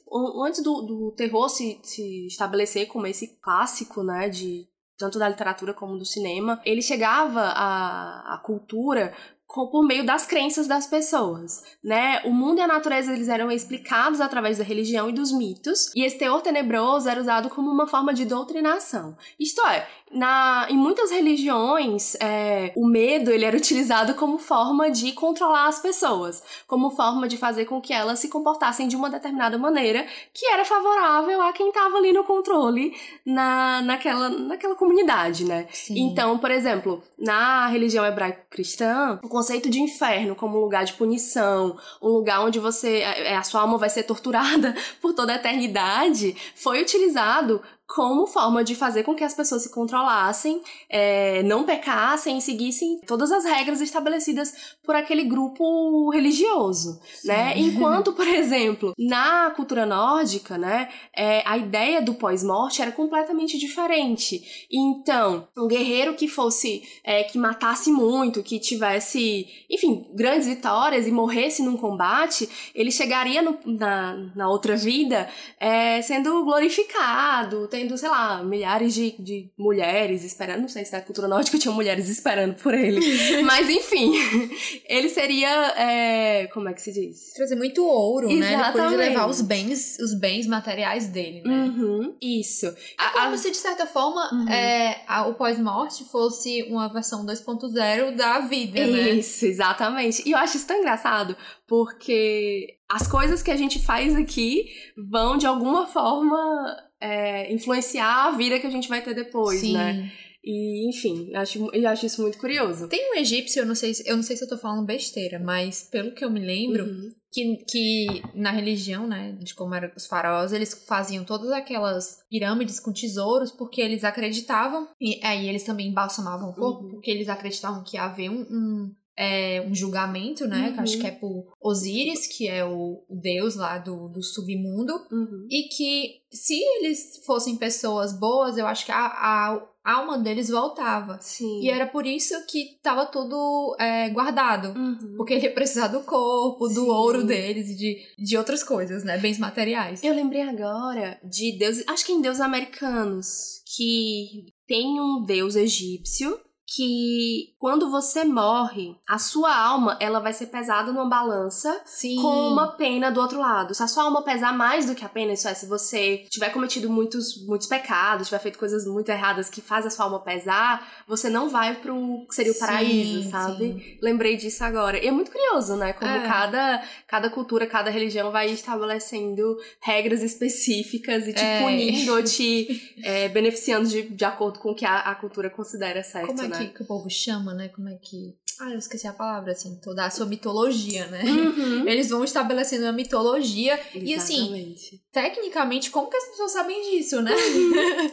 antes 0.44 0.62
do, 0.62 0.82
do 0.82 1.14
terror 1.16 1.48
se, 1.48 1.78
se 1.84 2.26
estabelecer 2.26 2.88
como 2.88 3.06
esse 3.06 3.38
clássico, 3.40 4.02
né, 4.02 4.28
de 4.28 4.66
tanto 5.02 5.18
da 5.18 5.28
literatura 5.28 5.74
como 5.74 5.98
do 5.98 6.04
cinema, 6.04 6.60
ele 6.64 6.80
chegava 6.80 7.40
à, 7.40 8.34
à 8.34 8.38
cultura 8.38 9.12
por 9.52 9.84
meio 9.84 10.06
das 10.06 10.24
crenças 10.24 10.66
das 10.66 10.86
pessoas, 10.86 11.62
né? 11.84 12.22
O 12.24 12.30
mundo 12.30 12.58
e 12.58 12.62
a 12.62 12.66
natureza 12.66 13.12
eles 13.12 13.28
eram 13.28 13.50
explicados 13.50 14.20
através 14.20 14.56
da 14.56 14.64
religião 14.64 15.10
e 15.10 15.12
dos 15.12 15.30
mitos, 15.30 15.92
e 15.94 16.04
esse 16.04 16.18
teor 16.18 16.40
tenebroso 16.40 17.08
era 17.08 17.20
usado 17.20 17.50
como 17.50 17.70
uma 17.70 17.86
forma 17.86 18.14
de 18.14 18.24
doutrinação. 18.24 19.14
Isto 19.38 19.66
é, 19.66 19.86
na, 20.12 20.66
em 20.68 20.76
muitas 20.76 21.10
religiões, 21.10 22.14
é, 22.16 22.72
o 22.76 22.86
medo 22.86 23.30
ele 23.30 23.44
era 23.44 23.56
utilizado 23.56 24.14
como 24.14 24.38
forma 24.38 24.90
de 24.90 25.12
controlar 25.12 25.68
as 25.68 25.80
pessoas, 25.80 26.42
como 26.66 26.90
forma 26.90 27.26
de 27.26 27.36
fazer 27.36 27.64
com 27.64 27.80
que 27.80 27.92
elas 27.92 28.18
se 28.18 28.28
comportassem 28.28 28.86
de 28.86 28.94
uma 28.94 29.08
determinada 29.08 29.56
maneira 29.56 30.06
que 30.32 30.46
era 30.46 30.64
favorável 30.64 31.40
a 31.40 31.52
quem 31.52 31.68
estava 31.68 31.96
ali 31.96 32.12
no 32.12 32.24
controle 32.24 32.94
na, 33.24 33.80
naquela, 33.82 34.28
naquela 34.28 34.74
comunidade, 34.74 35.44
né? 35.44 35.66
Sim. 35.72 35.98
Então, 35.98 36.38
por 36.38 36.50
exemplo, 36.50 37.02
na 37.18 37.66
religião 37.68 38.04
hebraica 38.04 38.46
cristã, 38.50 39.18
o 39.22 39.28
conceito 39.28 39.70
de 39.70 39.80
inferno 39.80 40.34
como 40.34 40.58
um 40.58 40.60
lugar 40.60 40.84
de 40.84 40.92
punição, 40.92 41.76
um 42.02 42.08
lugar 42.08 42.40
onde 42.44 42.58
você 42.58 42.98
é, 42.98 43.36
a 43.36 43.42
sua 43.42 43.62
alma 43.62 43.78
vai 43.78 43.88
ser 43.88 44.02
torturada 44.02 44.74
por 45.00 45.14
toda 45.14 45.32
a 45.32 45.36
eternidade, 45.36 46.36
foi 46.54 46.82
utilizado 46.82 47.62
como 47.86 48.26
forma 48.26 48.64
de 48.64 48.74
fazer 48.74 49.02
com 49.02 49.14
que 49.14 49.24
as 49.24 49.34
pessoas 49.34 49.62
se 49.62 49.70
controlassem, 49.70 50.62
é, 50.88 51.42
não 51.42 51.64
pecassem 51.64 52.38
e 52.38 52.42
seguissem 52.42 53.00
todas 53.06 53.30
as 53.30 53.44
regras 53.44 53.80
estabelecidas 53.80 54.76
por 54.82 54.94
aquele 54.96 55.24
grupo 55.24 56.10
religioso, 56.10 57.00
Sim. 57.14 57.28
né? 57.28 57.58
Enquanto, 57.58 58.12
por 58.12 58.26
exemplo, 58.26 58.92
na 58.98 59.50
cultura 59.50 59.84
nórdica, 59.84 60.56
né, 60.56 60.88
é, 61.16 61.42
a 61.46 61.58
ideia 61.58 62.00
do 62.00 62.14
pós-morte 62.14 62.80
era 62.80 62.92
completamente 62.92 63.58
diferente. 63.58 64.66
Então, 64.70 65.48
um 65.56 65.68
guerreiro 65.68 66.14
que 66.14 66.28
fosse, 66.28 66.82
é, 67.04 67.24
que 67.24 67.36
matasse 67.36 67.90
muito, 67.90 68.42
que 68.42 68.58
tivesse, 68.58 69.46
enfim, 69.70 70.06
grandes 70.14 70.46
vitórias 70.46 71.06
e 71.06 71.12
morresse 71.12 71.62
num 71.62 71.76
combate, 71.76 72.48
ele 72.74 72.90
chegaria 72.90 73.42
no, 73.42 73.58
na, 73.66 74.14
na 74.34 74.48
outra 74.48 74.76
vida 74.76 75.28
é, 75.60 76.00
sendo 76.02 76.44
glorificado, 76.44 77.68
tendo, 77.82 77.98
sei 77.98 78.08
lá, 78.08 78.42
milhares 78.42 78.94
de, 78.94 79.14
de 79.18 79.50
mulheres 79.58 80.24
esperando. 80.24 80.60
Não 80.60 80.68
sei 80.68 80.84
se 80.84 80.92
na 80.92 81.00
cultura 81.00 81.28
nórdica 81.28 81.58
tinha 81.58 81.74
mulheres 81.74 82.08
esperando 82.08 82.54
por 82.54 82.72
ele. 82.72 83.00
Mas 83.42 83.68
enfim, 83.68 84.12
ele 84.88 85.08
seria. 85.08 85.48
É, 85.76 86.46
como 86.48 86.68
é 86.68 86.72
que 86.72 86.80
se 86.80 86.92
diz? 86.92 87.32
Trazer 87.34 87.56
muito 87.56 87.84
ouro, 87.84 88.30
Exatamente. 88.30 88.56
né? 88.56 88.72
Depois 88.72 88.90
de 88.90 88.96
levar 88.96 89.26
os 89.28 89.40
bens, 89.40 89.98
os 89.98 90.18
bens 90.18 90.46
materiais 90.46 91.08
dele, 91.08 91.42
né? 91.42 91.64
Uhum, 91.64 92.16
isso. 92.20 92.66
É 92.66 93.08
como 93.12 93.34
a, 93.34 93.36
se, 93.36 93.50
de 93.50 93.56
certa 93.56 93.86
forma, 93.86 94.32
uhum. 94.32 94.48
é, 94.48 95.02
a, 95.06 95.26
o 95.26 95.34
pós-morte 95.34 96.04
fosse 96.04 96.62
uma 96.64 96.88
versão 96.92 97.26
2.0 97.26 98.14
da 98.14 98.40
vida, 98.40 98.86
né? 98.86 99.10
Isso, 99.10 99.44
exatamente. 99.44 100.22
E 100.26 100.32
eu 100.32 100.38
acho 100.38 100.56
isso 100.56 100.66
tão 100.66 100.78
engraçado, 100.78 101.36
porque 101.66 102.78
as 102.88 103.06
coisas 103.06 103.42
que 103.42 103.50
a 103.50 103.56
gente 103.56 103.78
faz 103.78 104.14
aqui 104.14 104.66
vão, 105.10 105.36
de 105.36 105.46
alguma 105.46 105.86
forma, 105.86 106.76
é, 107.02 107.52
influenciar 107.52 108.28
a 108.28 108.30
vida 108.30 108.60
que 108.60 108.66
a 108.66 108.70
gente 108.70 108.88
vai 108.88 109.02
ter 109.02 109.14
depois, 109.14 109.60
Sim. 109.60 109.74
né? 109.74 110.12
E, 110.44 110.88
enfim, 110.88 111.30
eu 111.32 111.40
acho, 111.40 111.70
eu 111.72 111.88
acho 111.88 112.06
isso 112.06 112.20
muito 112.20 112.38
curioso. 112.38 112.88
Tem 112.88 113.12
um 113.12 113.16
egípcio, 113.16 113.60
eu 113.60 113.66
não 113.66 113.76
sei, 113.76 113.92
eu 114.04 114.16
não 114.16 114.24
sei 114.24 114.36
se 114.36 114.42
eu 114.42 114.48
tô 114.48 114.58
falando 114.58 114.84
besteira, 114.84 115.38
mas 115.38 115.88
pelo 115.88 116.12
que 116.12 116.24
eu 116.24 116.30
me 116.30 116.40
lembro, 116.40 116.84
uhum. 116.84 117.10
que, 117.30 117.56
que 117.68 118.22
na 118.34 118.50
religião, 118.50 119.06
né, 119.06 119.36
de 119.40 119.54
como 119.54 119.72
eram 119.72 119.92
os 119.96 120.06
faraós, 120.06 120.52
eles 120.52 120.84
faziam 120.86 121.24
todas 121.24 121.50
aquelas 121.52 122.24
pirâmides 122.28 122.80
com 122.80 122.92
tesouros 122.92 123.52
porque 123.52 123.80
eles 123.80 124.02
acreditavam, 124.02 124.88
e 125.00 125.20
aí 125.22 125.48
eles 125.48 125.62
também 125.62 125.88
embalsamavam 125.88 126.50
o 126.50 126.54
corpo, 126.54 126.84
uhum. 126.84 126.90
porque 126.90 127.10
eles 127.10 127.28
acreditavam 127.28 127.84
que 127.84 127.96
ia 127.96 128.04
haver 128.04 128.28
um, 128.28 128.40
um 128.50 128.94
é, 129.16 129.60
um 129.68 129.74
julgamento, 129.74 130.46
né? 130.46 130.68
Uhum. 130.68 130.72
Que 130.74 130.80
acho 130.80 130.98
que 130.98 131.06
é 131.06 131.10
por 131.10 131.52
Osíris, 131.60 132.26
que 132.26 132.48
é 132.48 132.64
o, 132.64 133.04
o 133.08 133.16
deus 133.16 133.56
lá 133.56 133.78
do, 133.78 134.08
do 134.08 134.22
submundo. 134.22 134.94
Uhum. 135.10 135.46
E 135.50 135.64
que 135.64 136.22
se 136.30 136.54
eles 136.54 137.20
fossem 137.26 137.56
pessoas 137.56 138.18
boas, 138.18 138.56
eu 138.56 138.66
acho 138.66 138.86
que 138.86 138.92
a, 138.92 139.06
a, 139.06 139.68
alma 139.84 140.18
deles 140.18 140.48
voltava. 140.48 141.18
Sim. 141.20 141.60
E 141.62 141.68
era 141.68 141.86
por 141.86 142.06
isso 142.06 142.34
que 142.46 142.78
tava 142.82 143.04
tudo 143.04 143.76
é, 143.78 144.08
guardado. 144.08 144.68
Uhum. 144.78 145.14
Porque 145.16 145.34
ele 145.34 145.46
ia 145.46 145.52
precisar 145.52 145.88
do 145.88 146.00
corpo, 146.00 146.68
Sim. 146.68 146.74
do 146.74 146.86
ouro 146.86 147.24
deles 147.24 147.68
e 147.68 147.76
de, 147.76 148.24
de 148.24 148.36
outras 148.36 148.64
coisas, 148.64 149.04
né? 149.04 149.18
Bens 149.18 149.38
materiais. 149.38 150.02
Eu 150.02 150.14
lembrei 150.14 150.42
agora 150.42 151.20
de 151.22 151.58
deuses. 151.58 151.84
Acho 151.86 152.06
que 152.06 152.12
em 152.12 152.22
deuses 152.22 152.40
americanos. 152.40 153.60
Que 153.76 154.52
tem 154.66 155.00
um 155.00 155.24
deus 155.24 155.56
egípcio 155.56 156.38
que 156.66 157.54
quando 157.58 157.90
você 157.90 158.24
morre, 158.24 158.96
a 159.08 159.18
sua 159.18 159.54
alma 159.54 159.96
ela 160.00 160.20
vai 160.20 160.32
ser 160.32 160.46
pesada 160.46 160.90
numa 160.92 161.08
balança 161.08 161.80
Sim. 161.84 162.16
com 162.16 162.48
uma 162.48 162.68
pena 162.68 163.10
do 163.10 163.20
outro 163.20 163.38
lado. 163.38 163.74
Se 163.74 163.82
a 163.82 163.86
sua 163.88 164.04
alma 164.04 164.22
pesar 164.22 164.56
mais 164.56 164.86
do 164.86 164.94
que 164.94 165.04
a 165.04 165.08
pena, 165.08 165.32
isso 165.32 165.46
é, 165.48 165.54
se 165.54 165.66
você 165.66 166.24
tiver 166.30 166.50
cometido 166.50 166.88
muitos, 166.88 167.44
muitos 167.46 167.66
pecados, 167.66 168.28
tiver 168.28 168.38
feito 168.38 168.58
coisas 168.58 168.86
muito 168.86 169.10
erradas 169.10 169.50
que 169.50 169.60
faz 169.60 169.84
a 169.84 169.90
sua 169.90 170.06
alma 170.06 170.20
pesar, 170.20 170.88
você 171.06 171.28
não 171.28 171.48
vai 171.50 171.74
pro 171.76 172.24
que 172.28 172.34
seria 172.34 172.52
o 172.52 172.54
Sim, 172.54 172.60
paraíso, 172.60 173.30
sabe? 173.30 173.56
sim. 173.58 173.98
Lembrei 174.00 174.36
disso 174.36 174.64
agora. 174.64 174.98
E 175.02 175.06
é 175.06 175.10
muito 175.10 175.30
curioso, 175.30 175.76
né? 175.76 175.92
Como 175.92 176.10
É. 176.10 176.26
cada, 176.26 176.82
cada 177.06 177.28
cultura, 177.30 177.66
cada 177.66 177.90
religião 177.90 178.30
vai 178.30 178.50
estabelecendo 178.50 179.56
regras 179.80 180.22
específicas 180.22 181.26
e 181.26 181.32
te 181.32 181.40
É. 181.44 181.60
punindo 181.62 182.14
ou 182.14 182.22
te 182.22 182.94
é, 183.02 183.28
beneficiando 183.28 183.88
de, 183.88 184.02
de 184.08 184.24
acordo 184.24 184.58
com 184.58 184.70
o 184.70 184.74
que 184.74 184.84
a, 184.86 185.00
a 185.00 185.14
cultura 185.14 185.50
considera 185.50 186.02
certo, 186.02 186.30
é 186.42 186.48
né? 186.48 186.61
Que, 186.68 186.74
que 186.74 186.82
o 186.82 186.86
povo 186.86 187.08
chama, 187.10 187.54
né? 187.54 187.68
Como 187.68 187.88
é 187.88 187.96
que. 187.96 188.36
Ah, 188.60 188.70
eu 188.70 188.78
esqueci 188.78 189.06
a 189.06 189.12
palavra, 189.12 189.52
assim, 189.52 189.80
toda 189.82 190.04
a 190.04 190.10
sua 190.10 190.26
mitologia, 190.26 191.06
né? 191.06 191.24
Uhum. 191.24 191.86
Eles 191.88 192.10
vão 192.10 192.22
estabelecendo 192.22 192.86
a 192.86 192.92
mitologia. 192.92 193.80
E 193.94 194.14
assim, 194.14 194.42
Exatamente. 194.42 195.02
tecnicamente, 195.10 195.90
como 195.90 196.08
que 196.08 196.16
as 196.16 196.28
pessoas 196.28 196.52
sabem 196.52 196.90
disso, 196.90 197.20
né? 197.22 197.34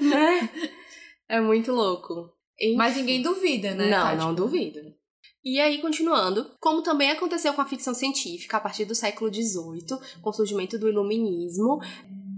né? 0.01 0.49
É 1.31 1.39
muito 1.39 1.71
louco. 1.71 2.33
Mas 2.75 2.95
ninguém 2.95 3.21
duvida, 3.21 3.75
né? 3.75 3.91
Não, 3.91 4.03
Tá, 4.03 4.15
não 4.15 4.29
tipo, 4.33 4.41
duvido. 4.47 4.79
E 5.43 5.59
aí, 5.59 5.79
continuando, 5.79 6.51
como 6.59 6.81
também 6.81 7.11
aconteceu 7.11 7.53
com 7.53 7.61
a 7.61 7.65
ficção 7.65 7.93
científica 7.93 8.57
a 8.57 8.59
partir 8.59 8.83
do 8.83 8.93
século 8.93 9.33
XVIII, 9.33 9.99
com 10.21 10.29
o 10.29 10.33
surgimento 10.33 10.77
do 10.77 10.89
iluminismo, 10.89 11.79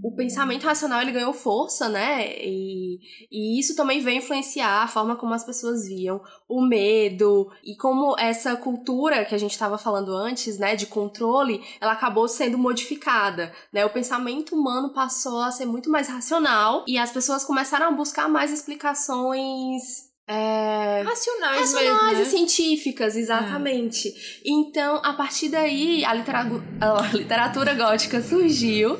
o 0.02 0.14
pensamento 0.16 0.64
racional 0.64 1.00
ele 1.00 1.12
ganhou 1.12 1.32
força, 1.32 1.88
né? 1.88 2.26
E, 2.38 2.98
e 3.30 3.60
isso 3.60 3.76
também 3.76 4.00
veio 4.00 4.18
influenciar 4.18 4.82
a 4.82 4.88
forma 4.88 5.14
como 5.14 5.32
as 5.32 5.44
pessoas 5.44 5.86
viam 5.86 6.20
o 6.48 6.60
medo 6.60 7.48
e 7.64 7.76
como 7.76 8.16
essa 8.18 8.56
cultura 8.56 9.24
que 9.24 9.34
a 9.34 9.38
gente 9.38 9.52
estava 9.52 9.78
falando 9.78 10.14
antes, 10.14 10.58
né, 10.58 10.74
de 10.74 10.86
controle, 10.86 11.62
ela 11.80 11.92
acabou 11.92 12.26
sendo 12.26 12.58
modificada, 12.58 13.52
né? 13.72 13.84
O 13.86 13.90
pensamento 13.90 14.54
humano 14.56 14.92
passou 14.92 15.40
a 15.40 15.52
ser 15.52 15.66
muito 15.66 15.88
mais 15.88 16.08
racional 16.08 16.84
e 16.88 16.98
as 16.98 17.12
pessoas 17.12 17.44
começaram 17.44 17.86
a 17.86 17.90
buscar 17.92 18.28
mais 18.28 18.50
explicações 18.52 20.10
é, 20.26 21.02
Racionais, 21.02 21.60
racionais 21.60 21.72
mesmo, 21.74 22.10
e 22.10 22.24
né? 22.24 22.24
científicas, 22.24 23.16
exatamente. 23.16 24.40
Então, 24.44 25.00
a 25.04 25.12
partir 25.12 25.48
daí, 25.48 26.04
a, 26.04 26.14
litera- 26.14 26.46
a 26.80 27.16
literatura 27.16 27.74
gótica 27.74 28.22
surgiu, 28.22 28.98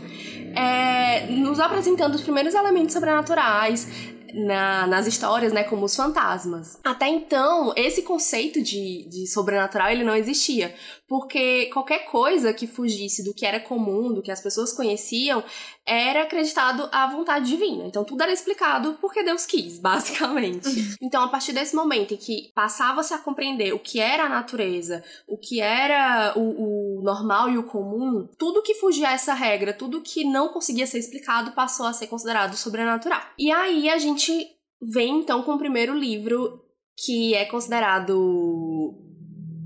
é, 0.56 1.26
nos 1.28 1.59
apresentando 1.61 2.14
os 2.14 2.23
primeiros 2.23 2.54
elementos 2.54 2.92
sobrenaturais 2.92 3.87
na- 4.35 4.87
nas 4.87 5.06
histórias, 5.06 5.52
né, 5.52 5.62
como 5.64 5.85
os 5.85 5.94
fantasmas. 5.94 6.78
Até 6.82 7.06
então, 7.09 7.73
esse 7.76 8.02
conceito 8.02 8.62
de, 8.62 9.06
de 9.09 9.26
sobrenatural 9.26 9.90
ele 9.90 10.04
não 10.04 10.14
existia, 10.16 10.75
porque 11.12 11.66
qualquer 11.66 12.07
coisa 12.07 12.54
que 12.54 12.66
fugisse 12.66 13.23
do 13.23 13.35
que 13.35 13.45
era 13.45 13.61
comum, 13.61 14.14
do 14.14 14.23
que 14.23 14.31
as 14.31 14.40
pessoas 14.40 14.73
conheciam, 14.73 15.45
era 15.85 16.23
acreditado 16.23 16.88
à 16.90 17.07
vontade 17.07 17.50
divina. 17.50 17.85
Então 17.85 18.02
tudo 18.02 18.23
era 18.23 18.33
explicado 18.33 18.97
porque 18.99 19.23
Deus 19.23 19.45
quis, 19.45 19.76
basicamente. 19.78 20.97
então, 21.02 21.23
a 21.23 21.28
partir 21.28 21.52
desse 21.52 21.76
momento 21.76 22.14
em 22.14 22.16
que 22.16 22.50
passava-se 22.54 23.12
a 23.12 23.19
compreender 23.19 23.75
o 23.75 23.78
que 23.78 24.00
era 24.00 24.25
a 24.25 24.28
natureza, 24.31 25.04
o 25.28 25.37
que 25.37 25.61
era 25.61 26.33
o, 26.35 27.00
o 27.00 27.02
normal 27.02 27.50
e 27.50 27.59
o 27.59 27.64
comum, 27.64 28.26
tudo 28.38 28.62
que 28.62 28.73
fugia 28.73 29.11
a 29.11 29.12
essa 29.12 29.35
regra, 29.35 29.75
tudo 29.75 30.00
que 30.00 30.25
não 30.25 30.49
conseguia 30.49 30.87
ser 30.87 30.99
explicado, 30.99 31.52
passou 31.52 31.85
a 31.85 31.92
ser 31.92 32.07
considerado 32.07 32.57
sobrenatural. 32.57 33.21
E 33.38 33.52
aí 33.52 33.90
a 33.90 33.99
gente 33.99 34.33
vem 34.81 35.19
então 35.19 35.42
com 35.42 35.57
o 35.57 35.59
primeiro 35.59 35.95
livro 35.95 36.59
que 36.97 37.35
é 37.35 37.45
considerado 37.45 39.12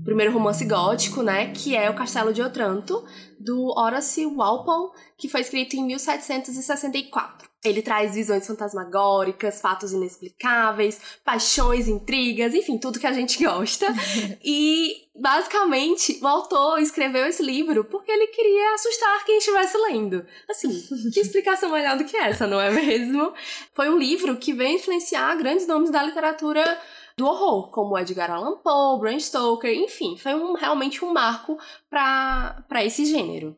primeiro 0.07 0.31
romance 0.31 0.63
gótico, 0.63 1.21
né, 1.21 1.51
que 1.51 1.75
é 1.75 1.89
O 1.89 1.93
Castelo 1.93 2.31
de 2.31 2.41
Otranto, 2.41 3.03
do 3.37 3.77
Horace 3.77 4.25
Walpole, 4.25 4.91
que 5.17 5.27
foi 5.27 5.41
escrito 5.41 5.75
em 5.75 5.85
1764. 5.85 7.45
Ele 7.61 7.81
traz 7.81 8.15
visões 8.15 8.47
fantasmagóricas, 8.47 9.59
fatos 9.59 9.91
inexplicáveis, 9.91 11.01
paixões, 11.25 11.89
intrigas, 11.89 12.53
enfim, 12.53 12.77
tudo 12.77 12.99
que 13.01 13.05
a 13.05 13.11
gente 13.11 13.43
gosta. 13.43 13.87
e, 14.41 14.93
basicamente, 15.13 16.17
o 16.21 16.27
autor 16.27 16.79
escreveu 16.79 17.25
esse 17.25 17.43
livro 17.43 17.83
porque 17.83 18.09
ele 18.09 18.27
queria 18.27 18.75
assustar 18.75 19.25
quem 19.25 19.39
estivesse 19.39 19.77
lendo. 19.77 20.25
Assim, 20.49 20.69
que 21.13 21.19
explicação 21.19 21.69
melhor 21.69 21.97
do 21.97 22.05
que 22.05 22.15
essa, 22.15 22.47
não 22.47 22.61
é 22.61 22.71
mesmo? 22.71 23.33
Foi 23.73 23.89
um 23.89 23.97
livro 23.97 24.37
que 24.37 24.53
veio 24.53 24.77
influenciar 24.77 25.35
grandes 25.35 25.67
nomes 25.67 25.91
da 25.91 26.01
literatura 26.01 26.79
do 27.17 27.25
horror, 27.25 27.71
como 27.71 27.97
Edgar 27.97 28.29
Allan 28.29 28.57
Poe, 28.57 28.99
Bram 28.99 29.19
Stoker, 29.19 29.73
enfim, 29.73 30.15
foi 30.17 30.35
um, 30.35 30.53
realmente 30.53 31.03
um 31.03 31.11
marco 31.11 31.57
para 31.89 32.85
esse 32.85 33.05
gênero. 33.05 33.57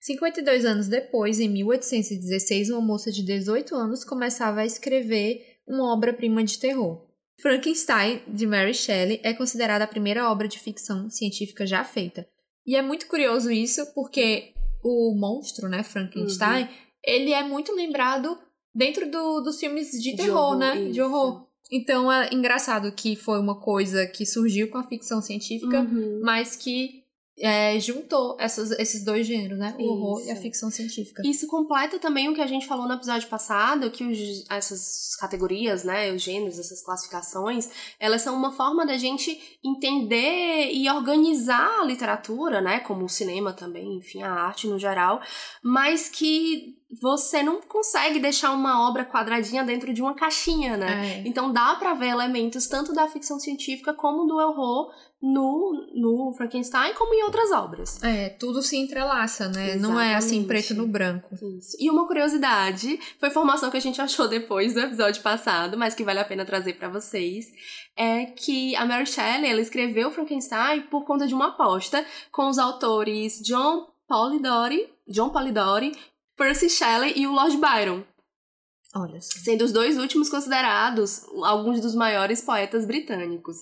52 0.00 0.64
anos 0.64 0.88
depois, 0.88 1.40
em 1.40 1.48
1816, 1.48 2.70
uma 2.70 2.80
moça 2.80 3.10
de 3.10 3.22
18 3.24 3.74
anos 3.74 4.04
começava 4.04 4.60
a 4.60 4.66
escrever 4.66 5.58
uma 5.66 5.92
obra-prima 5.92 6.44
de 6.44 6.58
terror. 6.58 7.04
Frankenstein, 7.40 8.22
de 8.28 8.46
Mary 8.46 8.74
Shelley, 8.74 9.20
é 9.24 9.32
considerada 9.32 9.84
a 9.84 9.88
primeira 9.88 10.30
obra 10.30 10.46
de 10.46 10.60
ficção 10.60 11.10
científica 11.10 11.66
já 11.66 11.82
feita. 11.82 12.26
E 12.64 12.76
é 12.76 12.82
muito 12.82 13.08
curioso 13.08 13.50
isso, 13.50 13.92
porque 13.94 14.54
o 14.82 15.14
monstro, 15.18 15.68
né, 15.68 15.82
Frankenstein, 15.82 16.68
ele 17.04 17.32
é 17.32 17.42
muito 17.42 17.74
lembrado 17.74 18.38
dentro 18.74 19.10
do- 19.10 19.40
dos 19.40 19.58
filmes 19.60 19.90
de, 19.92 20.10
De 20.12 20.16
terror, 20.16 20.36
horror, 20.38 20.58
né? 20.58 20.76
De 20.84 20.90
isso. 20.90 21.02
horror. 21.02 21.46
Então 21.70 22.12
é 22.12 22.32
engraçado 22.34 22.92
que 22.92 23.16
foi 23.16 23.38
uma 23.38 23.58
coisa 23.58 24.06
que 24.06 24.26
surgiu 24.26 24.68
com 24.68 24.78
a 24.78 24.84
ficção 24.84 25.22
científica, 25.22 25.80
Uhum. 25.80 26.20
mas 26.22 26.54
que 26.56 27.01
é, 27.42 27.78
juntou 27.80 28.36
essas- 28.38 28.70
esses 28.70 29.04
dois 29.04 29.26
gêneros, 29.26 29.58
né? 29.58 29.74
O 29.78 29.82
horror 29.84 30.20
e 30.24 30.30
a 30.30 30.34
Isso. 30.34 30.42
ficção 30.42 30.70
científica. 30.70 31.20
Isso 31.26 31.48
completa 31.48 31.98
também 31.98 32.28
o 32.28 32.34
que 32.34 32.40
a 32.40 32.46
gente 32.46 32.66
falou 32.68 32.86
no 32.86 32.94
episódio 32.94 33.28
passado, 33.28 33.90
que 33.90 34.04
os- 34.04 34.44
essas 34.48 35.16
categorias, 35.16 35.82
né, 35.82 36.12
os 36.12 36.22
gêneros, 36.22 36.58
essas 36.58 36.80
classificações, 36.82 37.68
elas 37.98 38.22
são 38.22 38.36
uma 38.36 38.52
forma 38.52 38.86
da 38.86 38.96
gente 38.96 39.58
entender 39.64 40.70
e 40.72 40.88
organizar 40.88 41.80
a 41.80 41.84
literatura, 41.84 42.60
né, 42.60 42.78
como 42.80 43.04
o 43.04 43.08
cinema 43.08 43.52
também, 43.52 43.96
enfim, 43.96 44.22
a 44.22 44.32
arte 44.32 44.68
no 44.68 44.78
geral, 44.78 45.20
mas 45.62 46.08
que 46.08 46.76
você 47.00 47.42
não 47.42 47.60
consegue 47.62 48.20
deixar 48.20 48.52
uma 48.52 48.86
obra 48.88 49.04
quadradinha 49.04 49.64
dentro 49.64 49.94
de 49.94 50.02
uma 50.02 50.14
caixinha, 50.14 50.76
né? 50.76 51.22
É. 51.24 51.28
Então 51.28 51.50
dá 51.50 51.74
pra 51.74 51.94
ver 51.94 52.08
elementos 52.08 52.66
tanto 52.66 52.92
da 52.92 53.08
ficção 53.08 53.40
científica 53.40 53.94
como 53.94 54.26
do 54.26 54.36
horror 54.36 54.92
no, 55.22 55.86
no 55.94 56.34
Frankenstein, 56.36 56.94
como 56.94 57.14
em 57.14 57.22
outras 57.22 57.52
obras. 57.52 58.02
É, 58.02 58.30
tudo 58.30 58.60
se 58.60 58.76
entrelaça, 58.76 59.48
né? 59.48 59.76
Não 59.76 59.98
é 60.00 60.16
assim 60.16 60.38
Exatamente. 60.38 60.46
preto 60.48 60.74
no 60.74 60.88
branco. 60.88 61.34
Isso. 61.58 61.76
E 61.78 61.88
uma 61.88 62.08
curiosidade, 62.08 62.98
foi 63.20 63.28
informação 63.28 63.70
que 63.70 63.76
a 63.76 63.80
gente 63.80 64.00
achou 64.00 64.26
depois 64.26 64.74
do 64.74 64.80
episódio 64.80 65.22
passado, 65.22 65.78
mas 65.78 65.94
que 65.94 66.02
vale 66.02 66.18
a 66.18 66.24
pena 66.24 66.44
trazer 66.44 66.72
pra 66.74 66.88
vocês, 66.88 67.46
é 67.96 68.26
que 68.26 68.74
a 68.74 68.84
Mary 68.84 69.06
Shelley, 69.06 69.48
ela 69.48 69.60
escreveu 69.60 70.10
Frankenstein 70.10 70.82
por 70.82 71.04
conta 71.04 71.26
de 71.26 71.34
uma 71.34 71.48
aposta 71.48 72.04
com 72.32 72.48
os 72.48 72.58
autores 72.58 73.40
John 73.42 73.86
Polidori, 74.08 74.92
John 75.06 75.30
Polidori, 75.30 75.96
Percy 76.36 76.68
Shelley 76.68 77.12
e 77.16 77.26
o 77.28 77.32
Lord 77.32 77.56
Byron, 77.58 78.02
Olha 78.94 79.20
só. 79.20 79.38
sendo 79.38 79.62
os 79.64 79.70
dois 79.72 79.96
últimos 79.96 80.28
considerados 80.28 81.24
alguns 81.44 81.80
dos 81.80 81.94
maiores 81.94 82.40
poetas 82.40 82.84
britânicos. 82.84 83.56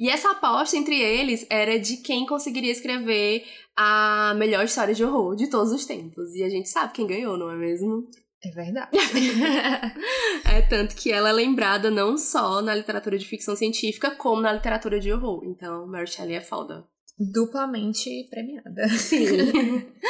E 0.00 0.08
essa 0.08 0.30
aposta 0.30 0.78
entre 0.78 0.98
eles 0.98 1.46
era 1.50 1.78
de 1.78 1.98
quem 1.98 2.24
conseguiria 2.24 2.72
escrever 2.72 3.44
a 3.76 4.32
melhor 4.34 4.64
história 4.64 4.94
de 4.94 5.04
horror 5.04 5.36
de 5.36 5.50
todos 5.50 5.70
os 5.72 5.84
tempos. 5.84 6.34
E 6.34 6.42
a 6.42 6.48
gente 6.48 6.70
sabe 6.70 6.94
quem 6.94 7.06
ganhou, 7.06 7.36
não 7.36 7.50
é 7.50 7.54
mesmo? 7.54 8.08
É 8.42 8.50
verdade. 8.50 8.90
É 10.46 10.62
tanto 10.62 10.96
que 10.96 11.12
ela 11.12 11.28
é 11.28 11.32
lembrada 11.32 11.90
não 11.90 12.16
só 12.16 12.62
na 12.62 12.74
literatura 12.74 13.18
de 13.18 13.26
ficção 13.26 13.54
científica, 13.54 14.10
como 14.10 14.40
na 14.40 14.52
literatura 14.52 14.98
de 14.98 15.12
horror. 15.12 15.44
Então, 15.44 15.86
Mary 15.86 16.06
Shelley 16.06 16.34
é 16.34 16.40
foda. 16.40 16.84
Duplamente 17.18 18.26
premiada. 18.30 18.88
Sim. 18.88 19.26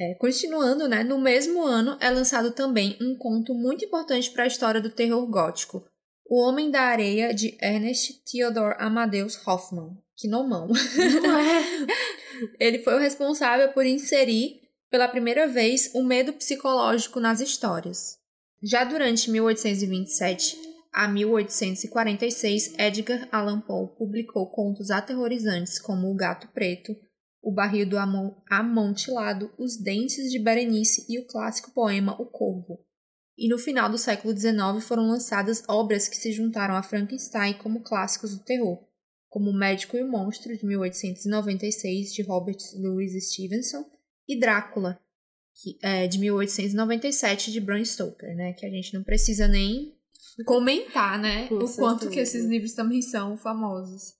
É, 0.00 0.14
continuando, 0.14 0.86
né? 0.86 1.02
No 1.02 1.18
mesmo 1.18 1.60
ano 1.64 1.96
é 2.00 2.08
lançado 2.08 2.52
também 2.52 2.96
um 3.00 3.16
conto 3.18 3.52
muito 3.52 3.84
importante 3.84 4.30
para 4.30 4.44
a 4.44 4.46
história 4.46 4.80
do 4.80 4.90
terror 4.90 5.26
gótico. 5.28 5.84
O 6.28 6.40
Homem 6.40 6.70
da 6.70 6.82
Areia, 6.82 7.32
de 7.32 7.56
Ernest 7.60 8.20
Theodor 8.30 8.76
Amadeus 8.78 9.38
Hoffmann. 9.46 9.96
Que 10.16 10.28
nomão. 10.28 10.68
não 11.22 11.38
é? 11.38 11.64
Ele 12.60 12.80
foi 12.80 12.94
o 12.94 12.98
responsável 12.98 13.72
por 13.72 13.86
inserir, 13.86 14.60
pela 14.90 15.08
primeira 15.08 15.46
vez, 15.48 15.90
o 15.94 16.02
medo 16.02 16.32
psicológico 16.32 17.18
nas 17.20 17.40
histórias. 17.40 18.18
Já 18.62 18.84
durante 18.84 19.30
1827 19.30 20.58
a 20.92 21.06
1846, 21.08 22.74
Edgar 22.78 23.28
Allan 23.30 23.60
Poe 23.60 23.88
publicou 23.96 24.46
contos 24.50 24.90
aterrorizantes 24.90 25.78
como 25.78 26.10
O 26.10 26.14
Gato 26.14 26.48
Preto, 26.48 26.96
O 27.42 27.52
Barril 27.52 27.88
do 27.88 27.96
Amo- 27.98 28.42
Amontilado, 28.50 29.50
Os 29.58 29.76
Dentes 29.76 30.30
de 30.30 30.38
Berenice 30.38 31.06
e 31.08 31.18
o 31.18 31.26
clássico 31.26 31.70
poema 31.72 32.20
O 32.20 32.26
Corvo. 32.26 32.80
E 33.38 33.48
no 33.48 33.56
final 33.56 33.88
do 33.88 33.96
século 33.96 34.36
XIX 34.36 34.82
foram 34.82 35.08
lançadas 35.08 35.62
obras 35.68 36.08
que 36.08 36.16
se 36.16 36.32
juntaram 36.32 36.74
a 36.74 36.82
Frankenstein 36.82 37.54
como 37.54 37.82
clássicos 37.82 38.36
do 38.36 38.44
terror, 38.44 38.78
como 39.28 39.50
O 39.50 39.54
Médico 39.54 39.96
e 39.96 40.02
o 40.02 40.08
Monstro, 40.08 40.56
de 40.56 40.66
1896, 40.66 42.12
de 42.12 42.22
Robert 42.22 42.58
Louis 42.76 43.12
Stevenson, 43.30 43.84
e 44.26 44.38
Drácula, 44.38 45.00
que, 45.54 45.78
é, 45.82 46.06
de 46.06 46.18
1897, 46.18 47.52
de 47.52 47.60
Bram 47.60 47.84
Stoker, 47.84 48.34
né? 48.34 48.52
Que 48.54 48.66
a 48.66 48.70
gente 48.70 48.92
não 48.94 49.02
precisa 49.04 49.46
nem 49.46 49.94
comentar, 50.44 51.18
né? 51.18 51.48
Com 51.48 51.56
o 51.56 51.74
quanto 51.76 52.10
que 52.10 52.18
esses 52.18 52.44
livros 52.44 52.72
também 52.72 53.00
são 53.02 53.36
famosos. 53.36 54.14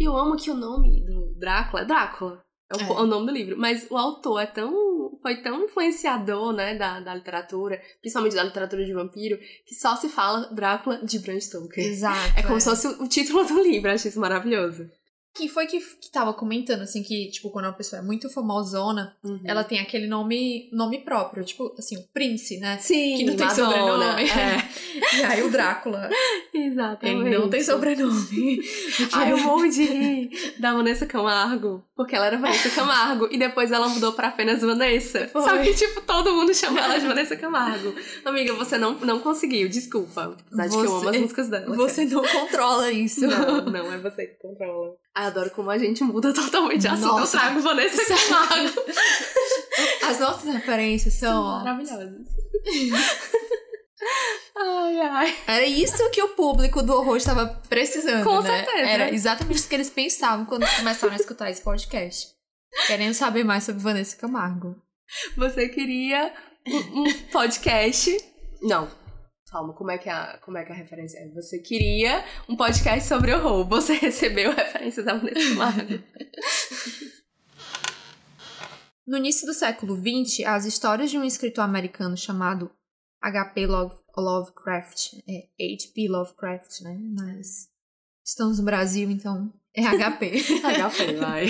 E 0.00 0.04
eu 0.04 0.16
amo 0.16 0.36
que 0.36 0.50
o 0.50 0.54
nome 0.54 1.04
do 1.04 1.34
Drácula 1.38 1.82
é 1.82 1.84
Drácula. 1.84 2.44
É 2.70 2.76
o, 2.76 2.80
É. 2.80 3.00
o 3.02 3.06
nome 3.06 3.26
do 3.26 3.32
livro. 3.32 3.58
Mas 3.58 3.86
o 3.90 3.96
autor 3.96 4.40
é 4.40 4.46
tão. 4.46 5.05
Foi 5.26 5.34
tão 5.38 5.64
influenciador, 5.64 6.52
né, 6.52 6.76
da, 6.76 7.00
da 7.00 7.12
literatura, 7.12 7.82
principalmente 8.00 8.36
da 8.36 8.44
literatura 8.44 8.84
de 8.84 8.92
vampiro, 8.92 9.36
que 9.66 9.74
só 9.74 9.96
se 9.96 10.08
fala 10.08 10.48
Drácula 10.52 11.04
de 11.04 11.18
Bram 11.18 11.40
Stoker. 11.40 11.84
Exato. 11.84 12.38
É 12.38 12.44
como 12.44 12.60
se 12.60 12.70
fosse 12.70 12.86
o, 12.86 13.08
título 13.08 13.44
do 13.44 13.60
livro, 13.60 13.90
eu 13.90 13.94
acho 13.94 14.06
isso 14.06 14.20
maravilhoso. 14.20 14.88
Quem 15.36 15.48
foi 15.48 15.66
que, 15.66 15.78
que 15.80 16.10
tava 16.10 16.32
comentando, 16.32 16.82
assim, 16.82 17.02
que, 17.02 17.28
tipo, 17.30 17.50
quando 17.50 17.66
uma 17.66 17.72
pessoa 17.72 18.00
é 18.00 18.04
muito 18.04 18.28
famosona, 18.30 19.14
Uhum. 19.22 19.40
ela 19.44 19.62
tem 19.64 19.80
aquele 19.80 20.06
nome, 20.06 20.68
nome 20.72 20.98
próprio, 21.00 21.44
tipo, 21.44 21.74
assim, 21.78 21.96
o 21.96 22.02
Prince, 22.14 22.58
né? 22.58 22.78
Sim, 22.78 23.16
que 23.18 23.24
não 23.24 23.36
tem 23.36 23.46
Madonna, 23.46 23.70
sobrenome. 23.70 24.22
É, 24.30 24.68
E 25.20 25.24
aí 25.24 25.42
o 25.42 25.50
Drácula, 25.50 26.08
exatamente. 26.54 27.26
ele 27.28 27.38
não 27.38 27.48
tem 27.50 27.62
sobrenome. 27.62 28.60
Ai, 29.12 29.32
eu 29.32 29.38
morro 29.38 29.68
de 29.68 29.84
rir 29.84 30.30
da 30.58 30.72
Vanessa 30.74 31.06
Camargo. 31.06 31.84
Porque 31.94 32.14
ela 32.14 32.26
era 32.26 32.38
Vanessa 32.38 32.70
Camargo. 32.70 33.28
e 33.30 33.38
depois 33.38 33.72
ela 33.72 33.88
mudou 33.88 34.12
pra 34.12 34.28
apenas 34.28 34.60
Vanessa. 34.60 35.28
Foi. 35.28 35.42
Só 35.42 35.58
que, 35.58 35.74
tipo, 35.74 36.00
todo 36.02 36.32
mundo 36.32 36.54
chama 36.54 36.80
ela 36.80 36.98
de 36.98 37.06
Vanessa 37.06 37.36
Camargo. 37.36 37.94
Amiga, 38.24 38.52
você 38.54 38.76
não, 38.78 38.94
não 39.00 39.20
conseguiu, 39.20 39.68
desculpa. 39.68 40.36
Apesar 40.46 40.66
de 40.68 40.76
que 40.76 40.82
eu 40.84 40.96
amo 40.96 40.96
as 40.96 41.02
Você- 41.14 41.18
músicas 41.18 41.48
dela. 41.48 41.76
Você 41.76 42.04
não 42.06 42.22
controla 42.22 42.90
isso. 42.92 43.26
Não, 43.26 43.64
não, 43.66 43.92
é 43.92 43.98
você 43.98 44.26
que 44.26 44.34
controla. 44.40 44.94
Adoro 45.26 45.50
como 45.50 45.70
a 45.70 45.78
gente 45.78 46.02
muda 46.04 46.32
totalmente 46.32 46.82
de 46.82 46.88
assunto. 46.88 47.06
Nossa. 47.06 47.36
Eu 47.36 47.40
trago 47.40 47.60
Vanessa 47.60 48.02
Camargo. 48.04 48.82
As 50.08 50.20
nossas 50.20 50.54
referências 50.54 51.14
são... 51.14 51.42
maravilhosas. 51.42 52.10
ai, 54.56 55.00
ai. 55.00 55.36
Era 55.46 55.66
isso 55.66 56.10
que 56.10 56.22
o 56.22 56.28
público 56.30 56.82
do 56.82 56.94
horror 56.94 57.16
estava 57.16 57.46
precisando, 57.68 58.24
Com 58.24 58.40
né? 58.40 58.64
certeza. 58.64 58.88
Era 58.88 59.12
exatamente 59.12 59.56
isso 59.56 59.68
que 59.68 59.74
eles 59.74 59.90
pensavam 59.90 60.46
quando 60.46 60.66
começaram 60.76 61.12
a 61.12 61.16
escutar 61.16 61.50
esse 61.50 61.62
podcast. 61.62 62.28
Querendo 62.86 63.14
saber 63.14 63.44
mais 63.44 63.64
sobre 63.64 63.82
Vanessa 63.82 64.16
Camargo. 64.16 64.76
Você 65.36 65.68
queria 65.68 66.32
um, 66.66 67.02
um 67.02 67.12
podcast. 67.32 68.16
Não. 68.62 69.05
Calma, 69.56 69.72
como 69.72 69.90
é, 69.90 69.96
que 69.96 70.10
a, 70.10 70.38
como 70.44 70.58
é 70.58 70.64
que 70.66 70.70
a 70.70 70.74
referência 70.74 71.16
é? 71.18 71.30
Você 71.30 71.58
queria 71.60 72.22
um 72.46 72.54
podcast 72.54 73.08
sobre 73.08 73.32
horror. 73.32 73.66
Você 73.68 73.94
recebeu 73.96 74.54
referências 74.54 75.06
da 75.06 75.14
Vanessa 75.14 75.48
Camargo. 75.48 76.04
No 79.06 79.16
início 79.16 79.46
do 79.46 79.54
século 79.54 79.96
XX, 79.96 80.44
as 80.46 80.66
histórias 80.66 81.10
de 81.10 81.16
um 81.16 81.24
escritor 81.24 81.64
americano 81.64 82.18
chamado 82.18 82.70
H.P. 83.22 83.66
Love- 83.66 83.96
Lovecraft, 84.14 85.14
é 85.26 85.48
H.P. 85.74 86.06
Lovecraft, 86.06 86.82
né? 86.82 86.98
Mas 87.14 87.70
estamos 88.22 88.58
no 88.58 88.64
Brasil, 88.66 89.10
então 89.10 89.50
é 89.74 89.86
H.P. 89.86 90.32
HP, 90.38 91.14
vai. 91.16 91.46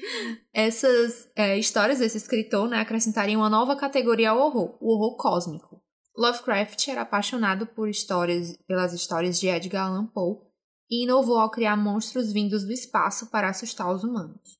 Essas 0.50 1.30
é, 1.36 1.58
histórias 1.58 1.98
desse 1.98 2.16
escritor 2.16 2.70
né, 2.70 2.80
acrescentariam 2.80 3.42
uma 3.42 3.50
nova 3.50 3.76
categoria 3.76 4.30
ao 4.30 4.38
horror, 4.38 4.78
o 4.80 4.94
horror 4.94 5.18
cósmico. 5.18 5.83
Lovecraft 6.16 6.88
era 6.88 7.02
apaixonado 7.02 7.66
por 7.66 7.88
histórias, 7.88 8.56
pelas 8.66 8.92
histórias 8.92 9.38
de 9.38 9.48
Edgar 9.48 9.86
Allan 9.86 10.06
Poe 10.06 10.38
e 10.90 11.04
inovou 11.04 11.38
ao 11.38 11.50
criar 11.50 11.76
monstros 11.76 12.32
vindos 12.32 12.64
do 12.64 12.72
espaço 12.72 13.26
para 13.30 13.48
assustar 13.48 13.92
os 13.92 14.04
humanos. 14.04 14.58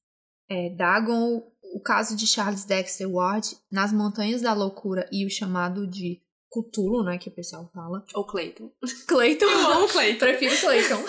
É, 0.48 0.70
Dagon, 0.70 1.42
o 1.74 1.80
caso 1.80 2.16
de 2.16 2.26
Charles 2.26 2.64
Dexter 2.64 3.10
Ward, 3.10 3.56
Nas 3.70 3.92
Montanhas 3.92 4.42
da 4.42 4.52
Loucura 4.52 5.08
e 5.12 5.24
o 5.24 5.30
chamado 5.30 5.86
de 5.86 6.20
Cthulhu, 6.50 7.02
né, 7.02 7.18
que 7.18 7.28
o 7.28 7.34
pessoal 7.34 7.68
fala. 7.74 8.04
Ou 8.14 8.24
Clayton. 8.24 8.70
Clayton. 9.06 9.44
Eu 9.44 9.70
amo 9.72 9.88
Clayton. 9.88 10.18
Prefiro 10.18 10.60
Clayton. 10.60 11.04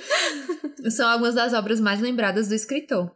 São 0.90 1.08
algumas 1.08 1.34
das 1.34 1.52
obras 1.52 1.80
mais 1.80 2.00
lembradas 2.00 2.48
do 2.48 2.54
escritor. 2.54 3.14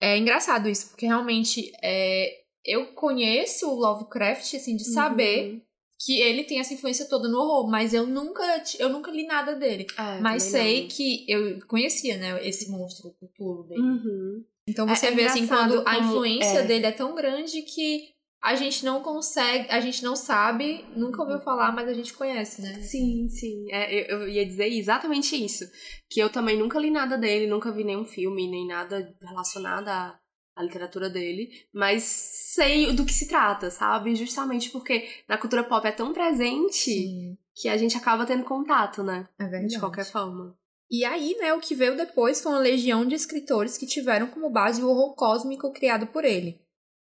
É 0.00 0.16
engraçado 0.16 0.68
isso, 0.68 0.88
porque 0.88 1.06
realmente 1.06 1.72
é, 1.82 2.44
eu 2.64 2.94
conheço 2.94 3.68
o 3.68 3.74
Lovecraft, 3.74 4.54
assim, 4.54 4.76
de 4.76 4.84
saber 4.84 5.52
Uhum. 5.52 5.67
Que 6.00 6.20
ele 6.20 6.44
tem 6.44 6.60
essa 6.60 6.72
influência 6.74 7.08
toda 7.08 7.28
no 7.28 7.38
horror, 7.38 7.68
mas 7.70 7.92
eu 7.92 8.06
nunca, 8.06 8.42
eu 8.78 8.88
nunca 8.88 9.10
li 9.10 9.26
nada 9.26 9.54
dele. 9.56 9.86
É, 9.98 10.20
mas 10.20 10.44
sei 10.44 10.82
não. 10.82 10.88
que 10.88 11.24
eu 11.28 11.58
conhecia, 11.66 12.16
né, 12.16 12.46
esse 12.46 12.70
monstro, 12.70 13.08
o 13.08 13.26
Cthulhu 13.26 13.64
dele. 13.64 13.80
Uhum. 13.82 14.44
Então 14.66 14.88
É- 14.88 14.94
você 14.94 15.06
é 15.06 15.10
vê, 15.12 15.24
assim, 15.24 15.40
engraçado 15.40 15.70
quando 15.74 15.88
a 15.88 15.94
como- 15.96 16.06
influência 16.10 16.58
é. 16.58 16.62
dele 16.66 16.86
é 16.86 16.92
tão 16.92 17.14
grande 17.14 17.62
que 17.62 18.16
a 18.40 18.54
gente 18.54 18.84
não 18.84 19.02
consegue, 19.02 19.66
a 19.68 19.80
gente 19.80 20.04
não 20.04 20.14
sabe, 20.14 20.84
nunca 20.94 21.20
ouviu 21.22 21.40
falar, 21.40 21.72
mas 21.72 21.88
a 21.88 21.92
gente 21.92 22.14
conhece, 22.14 22.62
né? 22.62 22.80
Sim, 22.82 23.28
sim. 23.28 23.64
É, 23.72 24.12
eu, 24.12 24.20
eu 24.22 24.28
ia 24.28 24.46
dizer 24.46 24.68
exatamente 24.72 25.34
isso. 25.34 25.64
Que 26.08 26.20
eu 26.20 26.30
também 26.30 26.56
nunca 26.56 26.78
li 26.78 26.88
nada 26.90 27.18
dele, 27.18 27.48
nunca 27.48 27.72
vi 27.72 27.82
nenhum 27.82 28.04
filme, 28.04 28.48
nem 28.48 28.64
nada 28.68 29.12
relacionado 29.20 29.88
à, 29.88 30.16
à 30.58 30.62
literatura 30.62 31.08
dele. 31.08 31.50
Mas 31.72 32.02
sei 32.02 32.92
do 32.92 33.04
que 33.04 33.12
se 33.12 33.28
trata, 33.28 33.70
sabe? 33.70 34.16
Justamente 34.16 34.70
porque 34.70 35.08
na 35.28 35.38
cultura 35.38 35.62
pop 35.62 35.86
é 35.86 35.92
tão 35.92 36.12
presente 36.12 36.90
Sim, 36.90 37.38
que 37.54 37.68
a 37.68 37.76
gente 37.76 37.96
acaba 37.96 38.26
tendo 38.26 38.44
contato, 38.44 39.02
né? 39.02 39.28
é 39.38 39.44
verdade. 39.44 39.74
De 39.74 39.80
qualquer 39.80 40.04
forma. 40.04 40.56
E 40.90 41.04
aí, 41.04 41.36
né, 41.38 41.52
o 41.52 41.60
que 41.60 41.74
veio 41.74 41.96
depois 41.96 42.40
foi 42.40 42.52
uma 42.52 42.60
legião 42.60 43.06
de 43.06 43.14
escritores 43.14 43.76
que 43.76 43.86
tiveram 43.86 44.26
como 44.28 44.50
base 44.50 44.82
o 44.82 44.88
horror 44.88 45.14
cósmico 45.14 45.70
criado 45.70 46.06
por 46.06 46.24
ele. 46.24 46.60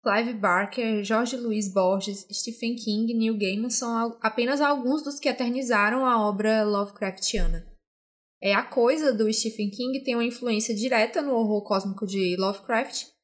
Clive 0.01 0.33
Barker, 0.33 1.03
Jorge 1.03 1.35
Luiz 1.35 1.67
Borges, 1.67 2.25
Stephen 2.31 2.75
King 2.75 3.11
e 3.11 3.17
Neil 3.17 3.37
Gaiman 3.37 3.69
são 3.71 4.17
apenas 4.21 4.61
alguns 4.61 5.03
dos 5.03 5.19
que 5.19 5.27
eternizaram 5.27 6.05
a 6.05 6.25
obra 6.25 6.63
Lovecraftiana. 6.63 7.65
É 8.41 8.53
a 8.53 8.63
coisa 8.63 9.11
do 9.11 9.31
Stephen 9.33 9.71
King 9.71 10.03
tem 10.03 10.15
uma 10.15 10.23
influência 10.23 10.75
direta 10.75 11.21
no 11.21 11.33
horror 11.33 11.63
cósmico 11.63 12.05
de 12.05 12.37
Lovecraft 12.37 13.14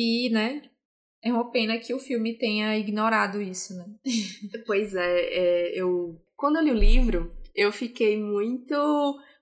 e, 0.00 0.30
né, 0.30 0.62
é 1.20 1.32
uma 1.32 1.50
pena 1.50 1.76
que 1.76 1.92
o 1.92 1.98
filme 1.98 2.38
tenha 2.38 2.78
ignorado 2.78 3.42
isso, 3.42 3.76
né? 3.76 3.84
Pois 4.64 4.94
é, 4.94 5.20
é, 5.20 5.72
eu. 5.74 6.16
Quando 6.36 6.56
eu 6.56 6.62
li 6.62 6.70
o 6.70 6.74
livro, 6.74 7.36
eu 7.52 7.72
fiquei 7.72 8.16
muito. 8.16 8.76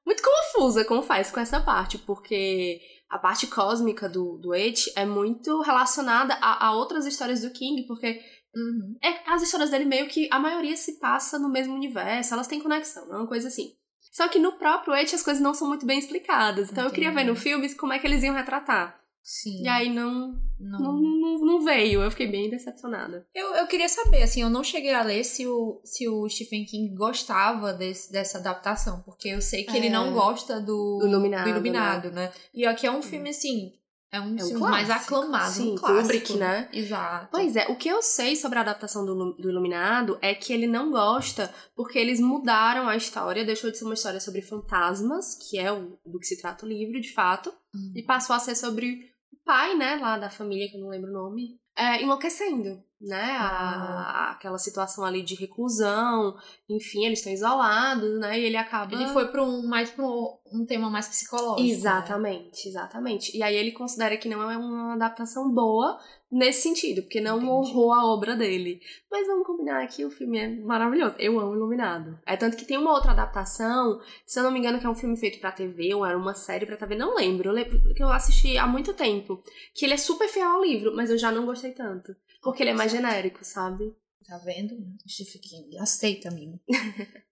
muito 0.04 0.22
confusa, 0.22 0.82
confesso, 0.82 1.34
com 1.34 1.40
essa 1.40 1.60
parte, 1.60 1.98
porque 1.98 2.80
a 3.10 3.18
parte 3.18 3.46
cósmica 3.48 4.08
do, 4.08 4.38
do 4.38 4.54
It 4.54 4.90
é 4.96 5.04
muito 5.04 5.60
relacionada 5.60 6.32
a, 6.40 6.68
a 6.68 6.72
outras 6.74 7.04
histórias 7.04 7.42
do 7.42 7.50
King, 7.50 7.82
porque 7.86 8.22
Uhum. 8.56 8.96
é, 9.02 9.30
as 9.30 9.42
histórias 9.42 9.68
dele 9.68 9.84
meio 9.84 10.08
que 10.08 10.30
a 10.32 10.38
maioria 10.38 10.74
se 10.78 10.98
passa 10.98 11.38
no 11.38 11.50
mesmo 11.50 11.74
universo, 11.74 12.32
elas 12.32 12.46
têm 12.46 12.58
conexão, 12.58 13.04
é 13.12 13.16
uma 13.18 13.26
coisa 13.26 13.48
assim. 13.48 13.74
Só 14.10 14.28
que 14.28 14.38
no 14.38 14.52
próprio 14.52 14.94
It 14.94 15.14
as 15.14 15.22
coisas 15.22 15.42
não 15.42 15.52
são 15.52 15.68
muito 15.68 15.84
bem 15.84 15.98
explicadas. 15.98 16.70
Então 16.70 16.84
eu 16.84 16.90
queria 16.90 17.10
ver 17.10 17.20
Entendi. 17.20 17.30
no 17.32 17.36
filme 17.36 17.74
como 17.74 17.92
é 17.92 17.98
que 17.98 18.06
eles 18.06 18.22
iam 18.22 18.34
retratar. 18.34 18.98
Sim. 19.28 19.64
E 19.64 19.68
aí 19.68 19.92
não, 19.92 20.40
não- 20.60 20.78
não, 20.80 21.00
não, 21.20 21.38
não 21.44 21.64
veio, 21.64 22.00
eu 22.00 22.10
fiquei 22.12 22.28
bem 22.28 22.48
decepcionada. 22.48 23.26
Eu, 23.34 23.54
eu 23.56 23.66
queria 23.66 23.88
saber, 23.88 24.22
assim, 24.22 24.40
eu 24.42 24.48
não 24.48 24.62
cheguei 24.62 24.94
a 24.94 25.02
ler 25.02 25.24
se 25.24 25.44
o, 25.48 25.80
se 25.84 26.08
o 26.08 26.28
Stephen 26.28 26.64
King 26.64 26.94
gostava 26.94 27.72
desse, 27.72 28.12
dessa 28.12 28.38
adaptação, 28.38 29.02
porque 29.04 29.28
eu 29.30 29.40
sei 29.42 29.64
que 29.64 29.76
ele 29.76 29.88
É. 29.88 29.90
não 29.90 30.12
gosta 30.12 30.60
do, 30.60 30.98
Do 31.00 31.08
Iluminado, 31.08 31.42
do 31.44 31.50
Iluminado, 31.50 32.10
né? 32.12 32.32
E 32.54 32.64
aqui 32.64 32.86
é 32.86 32.90
um 32.92 33.02
filme, 33.02 33.30
assim, 33.30 33.72
é 34.12 34.20
um, 34.20 34.36
É 34.38 34.44
um 34.44 34.58
mais 34.60 34.88
aclamado, 34.88 35.52
Sim, 35.52 35.72
um 35.72 35.74
clássico. 35.74 36.02
Kubrick, 36.02 36.34
né? 36.36 36.68
Exato. 36.72 37.26
Pois 37.32 37.56
é, 37.56 37.66
o 37.66 37.74
que 37.74 37.88
eu 37.88 38.00
sei 38.00 38.36
sobre 38.36 38.58
a 38.58 38.62
adaptação 38.62 39.04
do, 39.04 39.32
do 39.34 39.50
Iluminado 39.50 40.16
é 40.22 40.36
que 40.36 40.52
ele 40.52 40.68
não 40.68 40.92
gosta 40.92 41.52
porque 41.74 41.98
eles 41.98 42.20
mudaram 42.20 42.88
a 42.88 42.94
história, 42.96 43.44
deixou 43.44 43.72
de 43.72 43.76
ser 43.76 43.84
uma 43.84 43.94
história 43.94 44.20
sobre 44.20 44.40
fantasmas, 44.40 45.34
que 45.34 45.58
é 45.58 45.72
o, 45.72 45.98
do 46.06 46.20
que 46.20 46.26
se 46.26 46.40
trata 46.40 46.64
o 46.64 46.68
livro, 46.68 47.00
de 47.00 47.12
fato, 47.12 47.52
Hum. 47.74 47.92
e 47.94 48.02
passou 48.02 48.34
a 48.34 48.38
ser 48.38 48.54
sobre 48.54 49.00
pai, 49.46 49.76
né, 49.76 49.96
lá 49.96 50.18
da 50.18 50.28
família, 50.28 50.68
que 50.68 50.76
eu 50.76 50.80
não 50.80 50.88
lembro 50.90 51.10
o 51.10 51.14
nome, 51.14 51.58
é, 51.76 52.02
enlouquecendo, 52.02 52.84
né, 53.00 53.36
a- 53.38 54.30
aquela 54.32 54.58
situação 54.58 55.04
ali 55.04 55.22
de 55.22 55.34
reclusão, 55.34 56.34
enfim, 56.68 57.04
eles 57.04 57.18
estão 57.18 57.32
isolados, 57.32 58.18
né, 58.18 58.38
e 58.40 58.44
ele 58.44 58.56
acaba... 58.56 58.94
Ele 58.94 59.06
foi 59.08 59.28
para 59.28 59.42
um, 59.42 59.66
mais 59.66 59.90
para 59.90 60.04
um, 60.06 60.64
tema 60.66 60.88
mais 60.90 61.06
psicológico. 61.08 61.60
né? 61.62 61.68
Exatamente, 61.68 62.68
exatamente. 62.68 63.36
E 63.36 63.42
aí 63.42 63.54
ele 63.54 63.72
considera 63.72 64.16
que 64.16 64.28
não 64.28 64.50
é 64.50 64.56
uma 64.56 64.94
adaptação 64.94 65.52
boa 65.52 65.98
nesse 66.30 66.62
sentido, 66.62 67.02
porque 67.02 67.20
não 67.20 67.36
Entendi. 67.36 67.50
honrou 67.52 67.92
a 67.92 68.04
obra 68.06 68.34
dele. 68.34 68.80
Mas 69.10 69.26
vamos 69.26 69.46
combinar 69.46 69.86
que 69.86 70.04
o 70.04 70.10
filme 70.10 70.38
é 70.38 70.48
maravilhoso. 70.60 71.14
Eu 71.18 71.38
amo 71.38 71.54
Iluminado. 71.54 72.18
É 72.26 72.36
tanto 72.36 72.56
que 72.56 72.64
tem 72.64 72.76
uma 72.78 72.92
outra 72.92 73.12
adaptação, 73.12 74.00
se 74.26 74.38
eu 74.38 74.42
não 74.42 74.50
me 74.50 74.58
engano, 74.58 74.78
que 74.80 74.86
é 74.86 74.88
um 74.90 74.94
filme 74.94 75.16
feito 75.16 75.38
pra 75.40 75.52
TV, 75.52 75.94
ou 75.94 76.04
era 76.04 76.16
uma 76.18 76.34
série 76.34 76.66
pra 76.66 76.76
TV, 76.76 76.96
não 76.96 77.14
lembro. 77.14 77.48
Eu 77.50 77.54
lembro 77.54 77.94
que 77.94 78.02
eu 78.02 78.08
assisti 78.08 78.58
há 78.58 78.66
muito 78.66 78.92
tempo. 78.94 79.40
Que 79.74 79.84
ele 79.84 79.94
é 79.94 79.98
super 79.98 80.28
fiel 80.28 80.48
ao 80.50 80.62
livro, 80.62 80.94
mas 80.96 81.10
eu 81.10 81.18
já 81.18 81.30
não 81.30 81.46
gostei 81.46 81.70
tanto. 81.72 82.14
Porque 82.42 82.62
ele 82.62 82.70
é 82.70 82.74
mais 82.74 82.85
genérico, 82.88 83.44
sabe? 83.44 83.94
Tá 84.26 84.38
vendo? 84.38 84.76
Stephen 85.08 85.40
King. 85.40 85.78
Aceita, 85.78 86.28
amigo. 86.28 86.60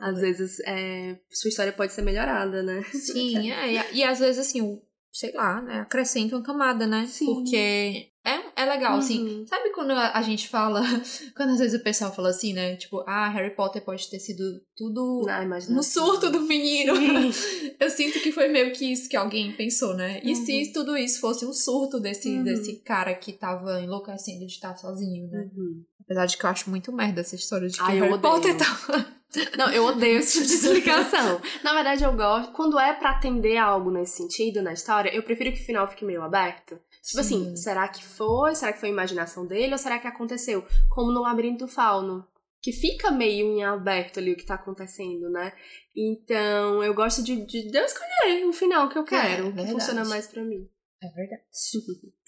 Às 0.00 0.20
vezes, 0.20 0.60
é, 0.60 1.18
sua 1.30 1.48
história 1.48 1.72
pode 1.72 1.92
ser 1.92 2.02
melhorada, 2.02 2.62
né? 2.62 2.82
Sim, 2.92 3.50
é, 3.52 3.72
e, 3.72 3.98
e 3.98 4.02
às 4.02 4.18
vezes 4.18 4.38
assim, 4.38 4.82
sei 5.12 5.32
lá, 5.32 5.62
né, 5.62 5.80
acrescenta 5.80 6.34
uma 6.36 6.42
camada, 6.42 6.86
né? 6.86 7.06
Sim. 7.06 7.26
Porque 7.26 8.10
é, 8.28 8.62
é 8.62 8.64
legal, 8.64 8.98
assim. 8.98 9.22
Uhum. 9.40 9.46
Sabe 9.46 9.70
quando 9.70 9.92
a, 9.92 10.12
a 10.12 10.22
gente 10.22 10.48
fala, 10.48 10.82
quando 11.36 11.50
às 11.50 11.58
vezes 11.58 11.80
o 11.80 11.82
pessoal 11.82 12.12
fala 12.14 12.30
assim, 12.30 12.52
né? 12.52 12.76
Tipo, 12.76 13.02
ah, 13.06 13.28
Harry 13.28 13.54
Potter 13.54 13.82
pode 13.84 14.08
ter 14.10 14.18
sido 14.18 14.42
tudo 14.76 15.22
imaginação. 15.28 15.74
no 15.74 15.82
surto 15.82 16.30
do 16.30 16.40
menino. 16.42 16.94
Eu 17.80 17.90
sinto 17.90 18.20
que 18.20 18.32
foi 18.32 18.48
meio 18.48 18.72
que 18.72 18.92
isso 18.92 19.08
que 19.08 19.16
alguém 19.16 19.52
pensou, 19.52 19.94
né? 19.94 20.20
E 20.22 20.30
Uhum. 20.30 20.44
se 20.44 20.72
tudo 20.72 20.96
isso 20.96 21.20
fosse 21.20 21.44
um 21.46 21.52
surto 21.52 21.98
desse, 22.00 22.28
Uhum. 22.28 22.42
desse 22.44 22.80
cara 22.82 23.14
que 23.14 23.32
tava 23.32 23.80
enlouquecendo 23.80 24.40
de 24.46 24.52
estar 24.52 24.76
sozinho, 24.76 25.28
né? 25.30 25.48
Uhum. 25.56 25.82
Apesar 26.04 26.26
de 26.26 26.36
que 26.38 26.44
eu 26.44 26.50
acho 26.50 26.70
muito 26.70 26.90
merda 26.92 27.20
essa 27.20 27.34
história 27.36 27.68
de 27.68 27.76
que 27.76 27.82
Ai, 27.82 27.98
eu 27.98 28.04
Harry 28.04 28.14
odeio. 28.14 28.32
Potter 28.34 28.56
tá... 28.56 29.06
Não, 29.58 29.70
eu 29.70 29.84
odeio 29.84 30.20
esse 30.20 30.38
tipo 30.38 30.46
de 30.46 30.54
explicação. 30.54 31.38
Na 31.62 31.74
verdade, 31.74 32.02
eu 32.02 32.14
gosto. 32.14 32.50
Quando 32.52 32.78
é 32.78 32.94
pra 32.94 33.10
atender 33.10 33.58
algo 33.58 33.90
nesse 33.90 34.16
sentido 34.16 34.62
na 34.62 34.72
história, 34.72 35.14
eu 35.14 35.22
prefiro 35.22 35.52
que 35.52 35.60
o 35.60 35.66
final 35.66 35.86
fique 35.86 36.02
meio 36.02 36.22
aberto. 36.22 36.80
Tipo 37.08 37.20
assim, 37.20 37.44
Sim. 37.44 37.56
será 37.56 37.88
que 37.88 38.04
foi? 38.04 38.54
Será 38.54 38.70
que 38.70 38.80
foi 38.80 38.90
a 38.90 38.92
imaginação 38.92 39.46
dele? 39.46 39.72
Ou 39.72 39.78
será 39.78 39.98
que 39.98 40.06
aconteceu? 40.06 40.62
Como 40.90 41.10
no 41.10 41.22
Labirinto 41.22 41.64
do 41.64 41.70
Fauno. 41.70 42.28
Que 42.60 42.70
fica 42.70 43.10
meio 43.10 43.46
em 43.46 43.64
aberto 43.64 44.18
ali 44.18 44.32
o 44.32 44.36
que 44.36 44.44
tá 44.44 44.56
acontecendo, 44.56 45.30
né? 45.30 45.54
Então, 45.96 46.82
eu 46.82 46.92
gosto 46.92 47.22
de, 47.22 47.46
de, 47.46 47.70
de 47.70 47.78
eu 47.78 47.84
escolher 47.84 48.44
o 48.44 48.52
final 48.52 48.90
que 48.90 48.98
eu 48.98 49.04
quero. 49.04 49.48
o 49.48 49.54
que 49.54 49.66
funciona 49.68 50.04
mais 50.04 50.26
pra 50.26 50.44
mim. 50.44 50.68
É 51.02 51.08
verdade. 51.08 51.42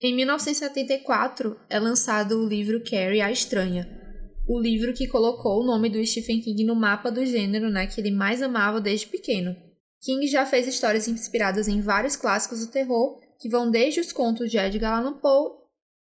Em 0.00 0.14
1974 0.14 1.58
é 1.70 1.78
lançado 1.80 2.38
o 2.38 2.46
livro 2.46 2.84
Carrie 2.84 3.22
a 3.22 3.32
Estranha. 3.32 3.88
O 4.46 4.60
livro 4.60 4.92
que 4.92 5.08
colocou 5.08 5.60
o 5.60 5.66
nome 5.66 5.88
do 5.88 6.04
Stephen 6.06 6.40
King 6.40 6.64
no 6.64 6.76
mapa 6.76 7.10
do 7.10 7.24
gênero, 7.24 7.68
né, 7.68 7.86
que 7.86 8.00
ele 8.00 8.10
mais 8.10 8.40
amava 8.42 8.80
desde 8.80 9.06
pequeno. 9.06 9.56
King 10.00 10.26
já 10.26 10.46
fez 10.46 10.66
histórias 10.66 11.08
inspiradas 11.08 11.68
em 11.68 11.80
vários 11.80 12.16
clássicos 12.16 12.60
do 12.60 12.72
terror, 12.72 13.20
que 13.38 13.48
vão 13.48 13.70
desde 13.70 14.00
os 14.00 14.12
contos 14.12 14.50
de 14.50 14.58
Edgar 14.58 14.98
Allan 14.98 15.18
Poe 15.18 15.58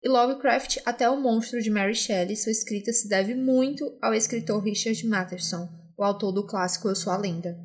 e 0.02 0.08
Lovecraft 0.08 0.78
até 0.84 1.08
o 1.08 1.20
monstro 1.20 1.60
de 1.60 1.70
Mary 1.70 1.94
Shelley. 1.94 2.36
Sua 2.36 2.52
escrita 2.52 2.92
se 2.92 3.08
deve 3.08 3.34
muito 3.34 3.96
ao 4.00 4.14
escritor 4.14 4.62
Richard 4.62 5.06
Matheson, 5.06 5.68
o 5.96 6.02
autor 6.02 6.32
do 6.32 6.46
clássico 6.46 6.88
Eu 6.88 6.96
Sou 6.96 7.12
a 7.12 7.16
Lenda. 7.16 7.56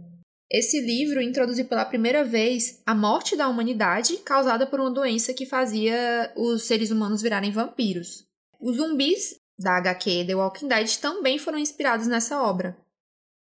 Esse 0.50 0.80
livro 0.80 1.22
introduziu 1.22 1.66
pela 1.66 1.84
primeira 1.84 2.24
vez 2.24 2.82
a 2.86 2.96
morte 2.96 3.36
da 3.36 3.50
humanidade 3.50 4.18
causada 4.18 4.66
por 4.66 4.80
uma 4.80 4.92
doença 4.92 5.34
que 5.34 5.46
fazia 5.46 6.32
os 6.38 6.64
seres 6.64 6.90
humanos 6.90 7.22
virarem 7.22 7.52
vampiros. 7.52 8.26
Os 8.60 8.78
zumbis 8.78 9.36
da 9.60 9.78
HQ 9.78 10.26
The 10.26 10.36
Walking 10.36 10.68
Dead 10.68 10.98
também 10.98 11.38
foram 11.38 11.58
inspirados 11.58 12.08
nessa 12.08 12.42
obra. 12.42 12.78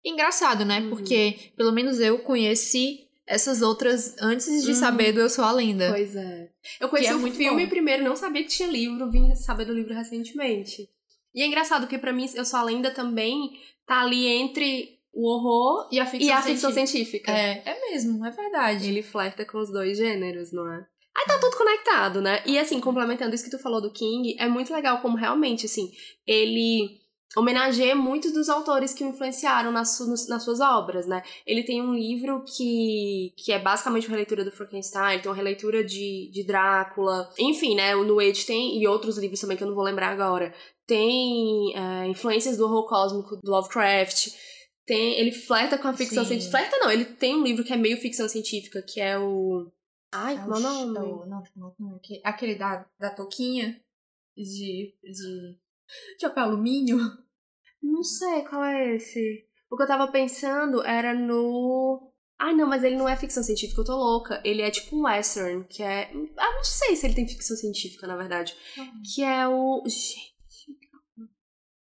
Engraçado, 0.04 0.64
né? 0.64 0.80
Uhum. 0.80 0.90
Porque 0.90 1.52
pelo 1.56 1.72
menos 1.72 2.00
eu 2.00 2.18
conheci 2.20 3.06
essas 3.26 3.62
outras 3.62 4.16
antes 4.20 4.62
de 4.64 4.70
Uhum. 4.70 4.74
saber 4.74 5.12
do 5.12 5.20
Eu 5.20 5.30
Sou 5.30 5.44
a 5.44 5.52
Lenda. 5.52 5.90
Pois 5.90 6.16
é. 6.16 6.50
Eu 6.80 6.88
conheci 6.88 7.08
Que 7.08 7.14
é 7.14 7.16
o 7.16 7.20
muito 7.20 7.36
filme 7.36 7.62
bom. 7.64 7.70
primeiro, 7.70 8.02
não 8.04 8.16
sabia 8.16 8.42
que 8.42 8.48
tinha 8.48 8.68
livro, 8.68 9.10
vim 9.10 9.34
saber 9.36 9.64
do 9.64 9.72
livro 9.74 9.94
recentemente. 9.94 10.88
E 11.34 11.42
é 11.42 11.46
engraçado, 11.46 11.82
porque 11.82 11.98
pra 11.98 12.12
mim, 12.12 12.28
Eu 12.34 12.44
Sou 12.44 12.58
a 12.58 12.62
Lenda 12.64 12.90
também 12.90 13.50
tá 13.86 14.00
ali 14.00 14.26
entre 14.26 14.98
o 15.12 15.28
horror 15.28 15.88
E 15.92 15.98
a 16.00 16.06
ficção, 16.06 16.28
e 16.28 16.32
a 16.32 16.42
ficção 16.42 16.72
científica. 16.72 17.32
científica. 17.32 17.32
É, 17.32 17.62
é 17.76 17.90
mesmo, 17.90 18.24
é 18.24 18.30
verdade. 18.30 18.88
Ele 18.88 19.02
flerta 19.02 19.44
com 19.44 19.58
os 19.58 19.70
dois 19.70 19.96
gêneros, 19.98 20.52
não 20.52 20.68
é? 20.72 20.86
Aí 21.16 21.24
tá 21.26 21.38
tudo 21.38 21.56
conectado, 21.56 22.20
né? 22.22 22.42
E 22.46 22.56
assim, 22.58 22.80
complementando 22.80 23.34
isso 23.34 23.44
que 23.44 23.50
tu 23.50 23.58
falou 23.58 23.80
do 23.80 23.92
King, 23.92 24.36
é 24.38 24.48
muito 24.48 24.72
legal 24.72 25.00
como 25.02 25.16
realmente, 25.16 25.66
assim, 25.66 25.90
ele 26.26 26.99
homenageia 27.36 27.94
muitos 27.94 28.32
dos 28.32 28.48
autores 28.48 28.92
que 28.92 29.04
o 29.04 29.08
influenciaram 29.08 29.70
nas, 29.70 29.96
su- 29.96 30.28
nas 30.28 30.42
suas 30.42 30.60
obras, 30.60 31.06
né? 31.06 31.22
Ele 31.46 31.62
tem 31.62 31.80
um 31.80 31.94
livro 31.94 32.44
que, 32.44 33.32
que 33.36 33.52
é 33.52 33.58
basicamente 33.58 34.06
uma 34.08 34.10
releitura 34.12 34.44
do 34.44 34.50
Frankenstein, 34.50 35.20
tem 35.20 35.30
uma 35.30 35.36
releitura 35.36 35.84
de, 35.84 36.28
de 36.32 36.42
Drácula, 36.44 37.32
enfim, 37.38 37.74
né? 37.76 37.94
O 37.94 38.18
Age 38.18 38.44
tem, 38.46 38.80
e 38.82 38.86
outros 38.88 39.16
livros 39.16 39.40
também 39.40 39.56
que 39.56 39.62
eu 39.62 39.68
não 39.68 39.74
vou 39.76 39.84
lembrar 39.84 40.08
agora, 40.10 40.52
tem 40.86 41.72
é, 41.76 42.06
influências 42.08 42.56
do 42.56 42.64
horror 42.64 42.88
cósmico 42.88 43.36
do 43.36 43.50
Lovecraft, 43.50 44.28
tem, 44.84 45.20
ele 45.20 45.30
flerta 45.30 45.78
com 45.78 45.86
a 45.86 45.92
ficção 45.94 46.24
Sim. 46.24 46.30
científica. 46.30 46.58
Flerta 46.58 46.78
não, 46.78 46.90
ele 46.90 47.04
tem 47.04 47.36
um 47.36 47.44
livro 47.44 47.62
que 47.62 47.72
é 47.72 47.76
meio 47.76 47.96
ficção 47.98 48.28
científica, 48.28 48.82
que 48.82 49.00
é 49.00 49.16
o. 49.16 49.70
Ai, 50.12 50.34
É 50.34 50.38
como 50.40 50.54
é 50.54 50.58
o 50.58 50.60
nome? 50.60 50.92
Não, 50.92 51.26
não, 51.26 51.74
não, 51.78 51.94
aquele- 51.94 52.20
Aquele 52.24 52.54
da, 52.56 52.84
da 52.98 53.10
touquinha 53.10 53.80
de, 54.36 54.92
de, 55.04 55.56
de 56.18 56.26
papel 56.29 56.44
alumínio. 56.44 56.98
Não 57.83 58.03
sei 58.03 58.42
qual 58.42 58.64
é 58.64 58.94
esse. 58.94 59.46
O 59.70 59.76
que 59.76 59.83
eu 59.83 59.87
tava 59.87 60.09
pensando 60.09 60.85
era 60.85 61.14
no. 61.14 62.12
Ai, 62.38 62.55
não, 62.55 62.66
mas 62.66 62.83
ele 62.83 62.96
não 62.96 63.09
é 63.09 63.16
ficção 63.16 63.42
científica, 63.42 63.81
eu 63.81 63.85
tô 63.85 63.94
louca. 63.94 64.40
Ele 64.44 64.62
é 64.62 64.70
tipo 64.70 64.96
um 64.96 65.05
western, 65.05 65.64
que 65.68 65.83
é. 65.83 66.11
Ah, 66.37 66.55
não 66.55 66.64
sei 66.64 66.96
se 66.96 67.07
ele 67.07 67.14
tem 67.14 67.29
ficção 67.29 67.57
científica, 67.57 68.07
na 68.07 68.16
verdade. 68.16 68.55
Que 69.14 69.22
é 69.22 69.46
o. 69.46 69.83
Gente. 69.87 70.79
calma. 70.90 71.31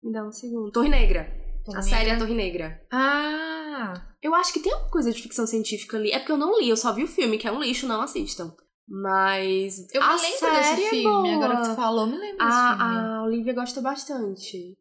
Me 0.03 0.13
dá 0.13 0.27
um 0.27 0.33
segundo. 0.33 0.73
Torre 0.73 0.89
Negra. 0.89 1.47
A 1.75 1.83
série 1.83 2.11
é 2.11 2.15
a 2.15 2.19
Torre 2.19 2.35
Negra. 2.35 2.81
Ah! 2.93 4.15
Eu 4.23 4.35
acho 4.35 4.53
que 4.53 4.61
tem 4.61 4.73
alguma 4.73 4.91
coisa 4.91 5.13
de 5.13 5.21
ficção 5.21 5.47
científica 5.47 5.97
ali. 5.97 6.11
É 6.11 6.19
porque 6.19 6.33
eu 6.33 6.37
não 6.37 6.59
li, 6.59 6.69
eu 6.69 6.77
só 6.77 6.93
vi 6.93 7.05
o 7.05 7.09
filme, 7.09 7.39
que 7.39 7.47
é 7.47 7.53
um 7.53 7.61
lixo, 7.61 7.87
não 7.87 8.01
assistam. 8.01 8.55
Mas. 8.89 9.87
Eu 9.93 10.03
a 10.03 10.15
me 10.17 10.23
lembro 10.23 10.51
desse 10.51 10.73
é 10.85 10.91
filme. 10.91 11.03
boa. 11.05 11.35
Agora 11.35 11.63
que 11.63 11.69
tu 11.71 11.75
falou, 11.77 12.07
me 12.07 12.17
lembro 12.17 12.39
desse 12.39 12.59
filme. 12.69 12.83
A, 12.83 13.17
a 13.19 13.25
Olivia 13.25 13.53
gosta 13.53 13.81
bastante. 13.81 14.75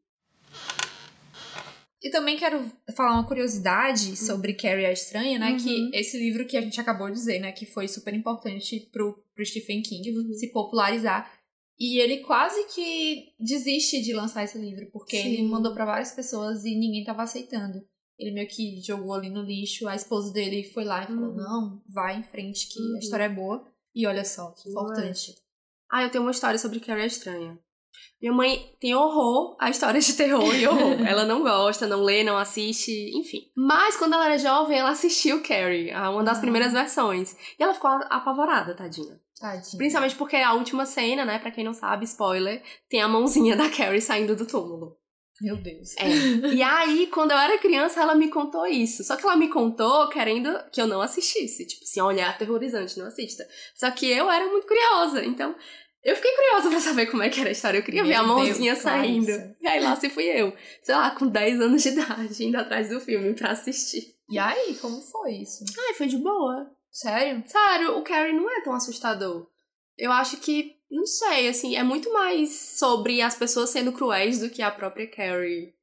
E 2.01 2.09
também 2.11 2.37
quero 2.37 2.63
falar 2.95 3.13
uma 3.13 3.25
curiosidade 3.27 4.15
sobre 4.15 4.53
Carrie 4.53 4.85
a 4.85 4.91
Estranha, 4.91 5.39
né? 5.39 5.51
Uhum. 5.51 5.57
Que 5.57 5.89
esse 5.97 6.17
livro 6.19 6.45
que 6.45 6.55
a 6.55 6.61
gente 6.61 6.79
acabou 6.79 7.07
de 7.07 7.13
dizer, 7.15 7.39
né? 7.39 7.51
Que 7.51 7.65
foi 7.65 7.87
super 7.87 8.13
importante 8.13 8.87
pro, 8.91 9.17
pro 9.33 9.45
Stephen 9.45 9.81
King 9.81 10.11
Uhum. 10.15 10.33
se 10.33 10.51
popularizar. 10.51 11.31
E 11.79 11.97
ele 11.99 12.17
quase 12.19 12.63
que 12.73 13.33
desiste 13.39 14.01
de 14.01 14.13
lançar 14.13 14.43
esse 14.43 14.57
livro, 14.57 14.87
porque 14.93 15.19
Sim. 15.19 15.27
ele 15.33 15.43
mandou 15.47 15.73
pra 15.73 15.83
várias 15.83 16.11
pessoas 16.11 16.63
e 16.63 16.75
ninguém 16.75 17.03
tava 17.03 17.23
aceitando. 17.23 17.83
Ele 18.19 18.31
meio 18.31 18.47
que 18.47 18.79
jogou 18.81 19.13
ali 19.13 19.29
no 19.29 19.41
lixo, 19.41 19.87
a 19.87 19.95
esposa 19.95 20.31
dele 20.31 20.63
foi 20.63 20.85
lá 20.85 21.03
e 21.03 21.07
falou: 21.07 21.31
Uhum. 21.31 21.35
Não, 21.35 21.81
vai 21.89 22.17
em 22.19 22.23
frente, 22.23 22.67
que 22.69 22.79
Uhum. 22.79 22.95
a 22.95 22.99
história 22.99 23.23
é 23.23 23.29
boa. 23.29 23.65
E 23.95 24.05
olha 24.05 24.25
só, 24.25 24.51
que 24.51 24.69
importante. 24.69 25.33
Ah, 25.91 26.03
eu 26.03 26.09
tenho 26.11 26.23
uma 26.23 26.31
história 26.31 26.59
sobre 26.59 26.79
Carrie 26.79 27.05
Estranha. 27.05 27.57
Minha 28.21 28.33
mãe 28.33 28.75
tem 28.79 28.93
horror 28.93 29.55
a 29.59 29.69
histórias 29.69 30.05
de 30.05 30.13
terror 30.15 30.53
e 30.53 30.67
horror. 30.67 30.97
ela 31.07 31.23
não 31.25 31.41
gosta, 31.43 31.87
não 31.87 32.01
lê, 32.01 32.23
não 32.23 32.37
assiste, 32.37 32.91
enfim. 33.17 33.39
Mas 33.55 33.95
quando 33.95 34.13
ela 34.13 34.25
era 34.25 34.37
jovem, 34.37 34.77
ela 34.79 34.89
assistiu 34.89 35.41
Carrie, 35.41 35.93
uma 35.93 36.23
das 36.23 36.37
Ah. 36.37 36.41
primeiras 36.41 36.73
versões. 36.73 37.35
E 37.57 37.63
ela 37.63 37.73
ficou 37.73 37.89
apavorada, 37.89 38.75
tadinha. 38.75 39.17
Tadinho. 39.39 39.77
Principalmente 39.77 40.15
porque 40.15 40.35
a 40.37 40.53
última 40.53 40.85
cena, 40.85 41.23
né, 41.23 41.39
pra 41.39 41.51
quem 41.51 41.63
não 41.63 41.73
sabe, 41.73 42.03
spoiler, 42.05 42.61
tem 42.89 43.01
a 43.01 43.07
mãozinha 43.07 43.55
da 43.55 43.69
Carrie 43.69 44.01
saindo 44.01 44.35
do 44.35 44.45
túmulo. 44.45 44.97
Meu 45.41 45.57
Deus. 45.57 45.95
É. 45.97 46.07
E 46.53 46.63
aí, 46.63 47.07
quando 47.07 47.31
eu 47.31 47.37
era 47.37 47.57
criança, 47.57 48.01
ela 48.01 48.15
me 48.15 48.29
contou 48.29 48.65
isso. 48.65 49.03
Só 49.03 49.15
que 49.17 49.25
ela 49.25 49.35
me 49.35 49.49
contou 49.49 50.07
querendo 50.09 50.57
que 50.71 50.81
eu 50.81 50.87
não 50.87 51.01
assistisse. 51.01 51.67
Tipo 51.67 51.83
assim, 51.83 52.01
olhar 52.01 52.29
aterrorizante, 52.29 52.97
não 52.97 53.07
assista. 53.07 53.45
Só 53.75 53.91
que 53.91 54.09
eu 54.09 54.31
era 54.31 54.45
muito 54.47 54.65
curiosa. 54.65 55.25
Então, 55.25 55.55
eu 56.03 56.15
fiquei 56.15 56.31
curiosa 56.35 56.69
pra 56.69 56.79
saber 56.79 57.07
como 57.07 57.23
é 57.23 57.29
que 57.29 57.39
era 57.39 57.49
a 57.49 57.51
história. 57.51 57.79
Eu 57.79 57.83
queria 57.83 58.03
Meu 58.03 58.09
ver 58.11 58.15
a 58.15 58.23
mãozinha 58.23 58.73
Deus, 58.73 58.83
saindo. 58.83 59.25
Clarissa. 59.25 59.57
E 59.61 59.67
aí 59.67 59.83
lá 59.83 59.95
se 59.95 60.09
fui 60.09 60.23
eu. 60.25 60.53
Sei 60.81 60.95
lá, 60.95 61.11
com 61.11 61.27
10 61.27 61.61
anos 61.61 61.83
de 61.83 61.89
idade, 61.97 62.45
indo 62.45 62.57
atrás 62.57 62.89
do 62.89 63.01
filme 63.01 63.33
pra 63.33 63.51
assistir. 63.51 64.15
E 64.29 64.39
aí, 64.39 64.75
como 64.75 65.01
foi 65.01 65.33
isso? 65.33 65.65
Ai, 65.77 65.93
foi 65.95 66.07
de 66.07 66.17
boa. 66.17 66.71
Sério? 66.91 67.43
Sério, 67.45 67.97
o 67.97 68.03
Carrie 68.03 68.33
não 68.33 68.49
é 68.49 68.61
tão 68.61 68.73
assustador. 68.73 69.47
Eu 69.97 70.11
acho 70.11 70.37
que, 70.37 70.75
não 70.89 71.05
sei, 71.05 71.47
assim, 71.47 71.75
é 71.75 71.83
muito 71.83 72.11
mais 72.13 72.77
sobre 72.77 73.21
as 73.21 73.35
pessoas 73.35 73.69
sendo 73.69 73.91
cruéis 73.91 74.39
do 74.39 74.49
que 74.49 74.61
a 74.61 74.71
própria 74.71 75.09
Carrie 75.09 75.73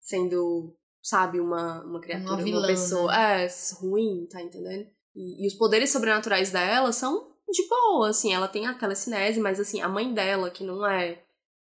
sendo, 0.00 0.76
sabe, 1.02 1.40
uma, 1.40 1.84
uma 1.84 2.00
criatura, 2.00 2.30
Uma 2.30 2.38
uma, 2.38 2.44
vilã, 2.44 2.66
pessoa 2.66 3.14
é, 3.14 3.48
ruim, 3.80 4.26
tá 4.30 4.40
entendendo? 4.40 4.88
E, 5.14 5.44
e 5.44 5.48
os 5.48 5.54
poderes 5.54 5.90
sobrenaturais 5.90 6.50
dela 6.50 6.92
são 6.92 7.32
de 7.48 7.68
boa, 7.68 8.10
assim, 8.10 8.32
ela 8.32 8.48
tem 8.48 8.66
a 8.66 8.74
telecinese, 8.74 9.40
mas 9.40 9.58
assim, 9.58 9.80
a 9.80 9.88
mãe 9.88 10.12
dela, 10.12 10.50
que 10.50 10.64
não 10.64 10.86
é. 10.86 11.22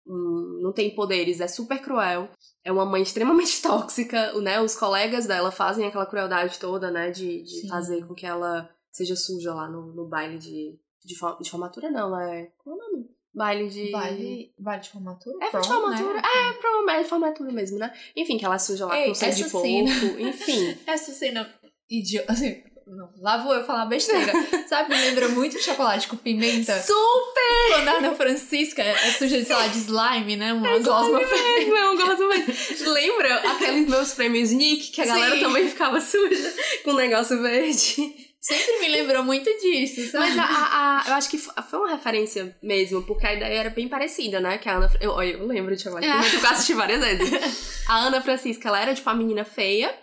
não 0.06 0.74
tem 0.74 0.95
poderes, 0.95 1.39
é 1.39 1.48
super 1.48 1.82
cruel. 1.82 2.30
É 2.63 2.71
uma 2.71 2.86
mãe 2.86 3.02
extremamente 3.04 3.62
tóxica, 3.62 4.34
né? 4.41 4.60
Os 4.62 4.76
colegas 4.76 5.26
dela 5.26 5.52
fazem 5.52 5.86
aquela 5.86 6.06
crueldade 6.06 6.60
toda, 6.60 6.91
né? 6.91 7.12
De, 7.12 7.43
de 7.43 7.62
Sim. 7.62 7.67
fazer 7.67 8.06
com 8.06 8.13
que 8.13 8.26
ela 8.26 8.69
seja 8.91 9.15
suja 9.15 9.54
lá 9.54 9.69
no, 9.69 9.93
no 9.93 10.08
baile 10.08 10.38
de, 10.38 10.80
de, 11.06 11.15
de 11.41 11.50
formatura, 11.50 11.89
não, 11.91 12.20
é. 12.20 12.50
Qual 12.58 12.76
é 12.76 12.80
o 12.80 12.82
nome? 12.91 13.10
Baile 13.34 13.70
de. 13.70 13.91
Baile, 13.91 14.54
baile 14.58 14.82
de 14.82 14.89
formatura? 14.89 15.38
É 15.46 15.50
Prom, 15.50 15.62
de 15.62 15.68
formatura. 15.68 16.13
né? 16.13 16.22
É, 16.24 16.54
prom, 16.54 16.89
é 16.89 17.04
de 17.04 17.10
formatura 17.10 17.52
mesmo, 17.52 17.78
né? 17.78 17.94
Enfim, 18.15 18.38
que 18.38 18.46
ela 18.46 18.58
suja 18.58 18.86
lá 18.86 18.98
Ei, 18.98 19.08
com 19.10 19.15
sangue 19.15 19.36
de 19.36 19.50
porco. 19.50 19.68
Enfim. 19.68 20.78
Essa 20.88 21.12
cena 21.12 21.54
idiota. 21.89 22.32
Assim, 22.32 22.63
Não, 22.88 23.10
lá 23.20 23.38
vou 23.44 23.54
eu 23.54 23.65
falar 23.65 23.88
besteira. 23.88 24.32
Sabe, 24.70 24.96
me 24.96 25.02
lembra 25.02 25.28
muito 25.30 25.60
chocolate 25.62 26.08
com 26.08 26.15
pimenta. 26.15 26.80
Super! 26.82 27.74
Quando 27.74 27.88
a 27.89 27.91
Ana 27.98 28.15
Francisca 28.15 28.82
é 28.82 29.12
suja, 29.12 29.44
sei 29.44 29.56
lá, 29.56 29.68
de 29.68 29.80
slime, 29.80 30.38
né? 30.38 30.54
Uma 30.54 30.80
gosma 30.80 31.20
mesmo, 31.20 31.76
é 31.76 31.89
um 31.89 31.98
gosto 31.98 32.28
mesmo. 32.30 32.91
Lembra 32.94 33.36
aqueles 33.52 33.89
meus 33.89 34.13
prêmios 34.13 34.52
Nick, 34.52 34.91
que 34.91 35.02
a 35.02 35.06
galera 35.06 35.36
Sim. 35.36 35.41
também 35.41 35.68
ficava 35.68 36.00
suja 36.00 36.54
com 36.86 36.91
um 36.91 36.96
negócio 36.96 37.41
verde? 37.41 38.25
Sempre 38.47 38.79
me 38.79 38.89
lembrou 38.89 39.23
muito 39.23 39.49
disso, 39.60 40.12
sabe? 40.12 40.29
Mas 40.36 40.38
a, 40.39 40.43
a- 40.45 41.03
eu 41.08 41.13
acho 41.15 41.29
que 41.29 41.38
foi 41.38 41.79
uma 41.79 41.89
referência 41.91 42.55
mesmo, 42.62 43.01
porque 43.03 43.25
a 43.25 43.34
ideia 43.34 43.60
era 43.60 43.69
bem 43.69 43.88
parecida, 43.88 44.39
né? 44.39 44.58
Que 44.60 44.69
a 44.69 44.75
Ana. 44.77 44.91
Eu, 45.01 45.19
eu 45.21 45.47
lembro 45.47 45.75
de 45.75 45.81
Chocolate 45.81 46.05
É. 46.08 46.12
com 46.12 46.17
Pimenta, 46.17 46.31
porque 46.36 46.45
eu 46.45 46.51
assisti 46.51 46.73
várias 46.75 46.99
vezes. 46.99 47.86
A 47.89 47.97
Ana 48.05 48.21
Francisca, 48.21 48.67
ela 48.67 48.79
era 48.79 48.93
tipo 48.93 49.10
a 49.10 49.13
menina 49.15 49.43
feia. 49.45 49.93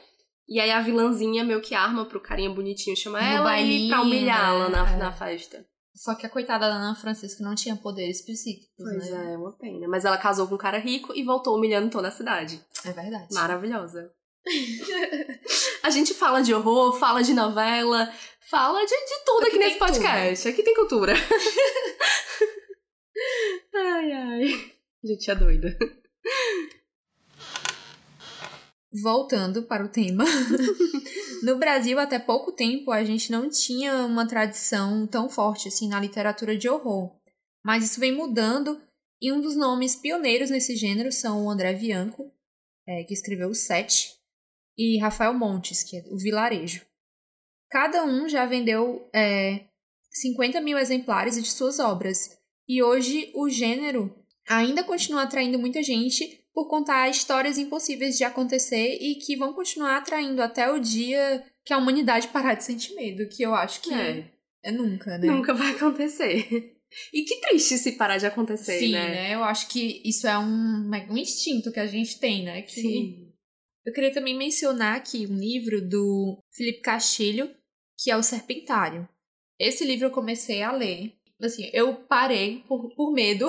E 0.48 0.58
aí 0.60 0.70
a 0.70 0.80
vilãzinha 0.80 1.44
meio 1.44 1.60
que 1.60 1.74
arma 1.74 2.04
pro 2.04 2.20
carinha 2.20 2.50
bonitinho 2.50 2.96
chamar 2.96 3.22
No 3.22 3.36
ela 3.38 3.60
e 3.60 3.88
pra 3.88 4.02
humilhá-la 4.02 4.68
né? 4.68 4.76
na, 4.76 4.92
É. 4.92 4.96
na 4.96 5.12
festa. 5.12 5.64
Só 5.94 6.14
que 6.14 6.26
a 6.26 6.28
coitada 6.28 6.68
da 6.68 6.74
Ana 6.74 6.94
Francisca 6.94 7.44
não 7.44 7.54
tinha 7.54 7.76
poderes 7.76 8.22
psíquicos, 8.24 8.74
Pois 8.76 9.10
né? 9.10 9.34
é, 9.34 9.36
uma 9.36 9.52
pena. 9.56 9.86
Mas 9.88 10.04
ela 10.04 10.16
casou 10.18 10.46
com 10.48 10.54
um 10.56 10.58
cara 10.58 10.78
rico 10.78 11.12
e 11.14 11.22
voltou 11.22 11.56
humilhando 11.56 11.90
toda 11.90 12.08
a 12.08 12.10
cidade. 12.10 12.60
É 12.84 12.90
verdade. 12.92 13.28
Maravilhosa. 13.32 14.10
a 15.82 15.90
gente 15.90 16.14
fala 16.14 16.42
de 16.42 16.52
horror, 16.52 16.98
fala 16.98 17.22
de 17.22 17.32
novela, 17.32 18.12
fala 18.50 18.84
de, 18.84 18.94
de 18.94 19.24
tudo 19.24 19.46
aqui, 19.46 19.56
Aqui 19.56 19.58
nesse 19.58 19.78
tem 19.78 19.78
tudo. 19.78 19.92
podcast. 19.92 20.48
Aqui 20.48 20.62
tem 20.62 20.74
cultura. 20.74 21.14
ai, 23.74 24.12
ai. 24.12 24.72
Gente, 25.04 25.30
é 25.30 25.34
doida. 25.34 25.78
Voltando 28.92 29.62
para 29.62 29.84
o 29.84 29.88
tema. 29.88 30.24
no 31.42 31.58
Brasil, 31.58 31.98
até 31.98 32.18
pouco 32.18 32.52
tempo, 32.52 32.90
a 32.90 33.02
gente 33.04 33.32
não 33.32 33.48
tinha 33.48 34.04
uma 34.04 34.28
tradição 34.28 35.06
tão 35.06 35.30
forte 35.30 35.68
assim 35.68 35.88
na 35.88 35.98
literatura 35.98 36.56
de 36.56 36.68
horror. 36.68 37.16
Mas 37.64 37.84
isso 37.84 38.00
vem 38.00 38.12
mudando 38.12 38.80
e 39.20 39.32
um 39.32 39.40
dos 39.40 39.56
nomes 39.56 39.96
pioneiros 39.96 40.50
nesse 40.50 40.76
gênero 40.76 41.10
são 41.12 41.46
o 41.46 41.50
André 41.50 41.72
Bianco, 41.74 42.30
é, 42.86 43.04
que 43.04 43.14
escreveu 43.14 43.48
o 43.48 43.54
Sete, 43.54 44.10
e 44.76 44.98
Rafael 44.98 45.34
Montes, 45.34 45.82
que 45.82 45.96
é 45.96 46.04
o 46.10 46.16
Vilarejo. 46.16 46.84
Cada 47.70 48.04
um 48.04 48.28
já 48.28 48.44
vendeu 48.44 49.08
é, 49.14 49.64
50 50.10 50.60
mil 50.60 50.78
exemplares 50.78 51.42
de 51.42 51.50
suas 51.50 51.78
obras. 51.78 52.38
E 52.68 52.82
hoje 52.82 53.30
o 53.34 53.48
gênero 53.48 54.14
ainda 54.48 54.84
continua 54.84 55.22
atraindo 55.22 55.58
muita 55.58 55.82
gente 55.82 56.42
por 56.54 56.68
contar 56.68 57.08
histórias 57.08 57.56
impossíveis 57.56 58.16
de 58.16 58.24
acontecer 58.24 58.98
e 59.00 59.14
que 59.16 59.36
vão 59.36 59.54
continuar 59.54 59.96
atraindo 59.96 60.42
até 60.42 60.70
o 60.70 60.78
dia 60.78 61.42
que 61.64 61.72
a 61.72 61.78
humanidade 61.78 62.28
parar 62.32 62.54
de 62.54 62.64
sentir 62.64 62.94
medo, 62.94 63.28
que 63.28 63.42
eu 63.42 63.54
acho 63.54 63.80
que 63.80 63.92
é, 63.92 64.30
É, 64.62 64.70
nunca, 64.70 65.16
né? 65.18 65.26
nunca 65.26 65.54
vai 65.54 65.72
acontecer. 65.72 66.76
E 67.10 67.22
que 67.22 67.40
triste 67.40 67.78
se 67.78 67.92
parar 67.92 68.18
de 68.18 68.26
acontecer, 68.26 68.78
Sim, 68.78 68.92
né? 68.92 69.08
né? 69.08 69.34
Eu 69.34 69.42
acho 69.42 69.66
que 69.68 70.02
isso 70.04 70.26
é 70.26 70.38
um, 70.38 70.90
um 71.10 71.16
instinto 71.16 71.72
que 71.72 71.80
a 71.80 71.86
gente 71.86 72.20
tem, 72.20 72.44
né? 72.44 72.60
Que 72.60 72.82
Sim. 72.82 73.21
Eu 73.84 73.92
queria 73.92 74.12
também 74.12 74.36
mencionar 74.36 74.96
aqui 74.96 75.26
um 75.26 75.36
livro 75.36 75.80
do 75.80 76.38
Felipe 76.52 76.80
Castilho, 76.80 77.50
que 77.98 78.10
é 78.10 78.16
O 78.16 78.22
Serpentário. 78.22 79.08
Esse 79.58 79.84
livro 79.84 80.06
eu 80.06 80.10
comecei 80.10 80.62
a 80.62 80.72
ler. 80.72 81.12
Assim, 81.42 81.68
eu 81.72 81.92
parei 81.94 82.62
por, 82.68 82.94
por 82.94 83.12
medo, 83.12 83.48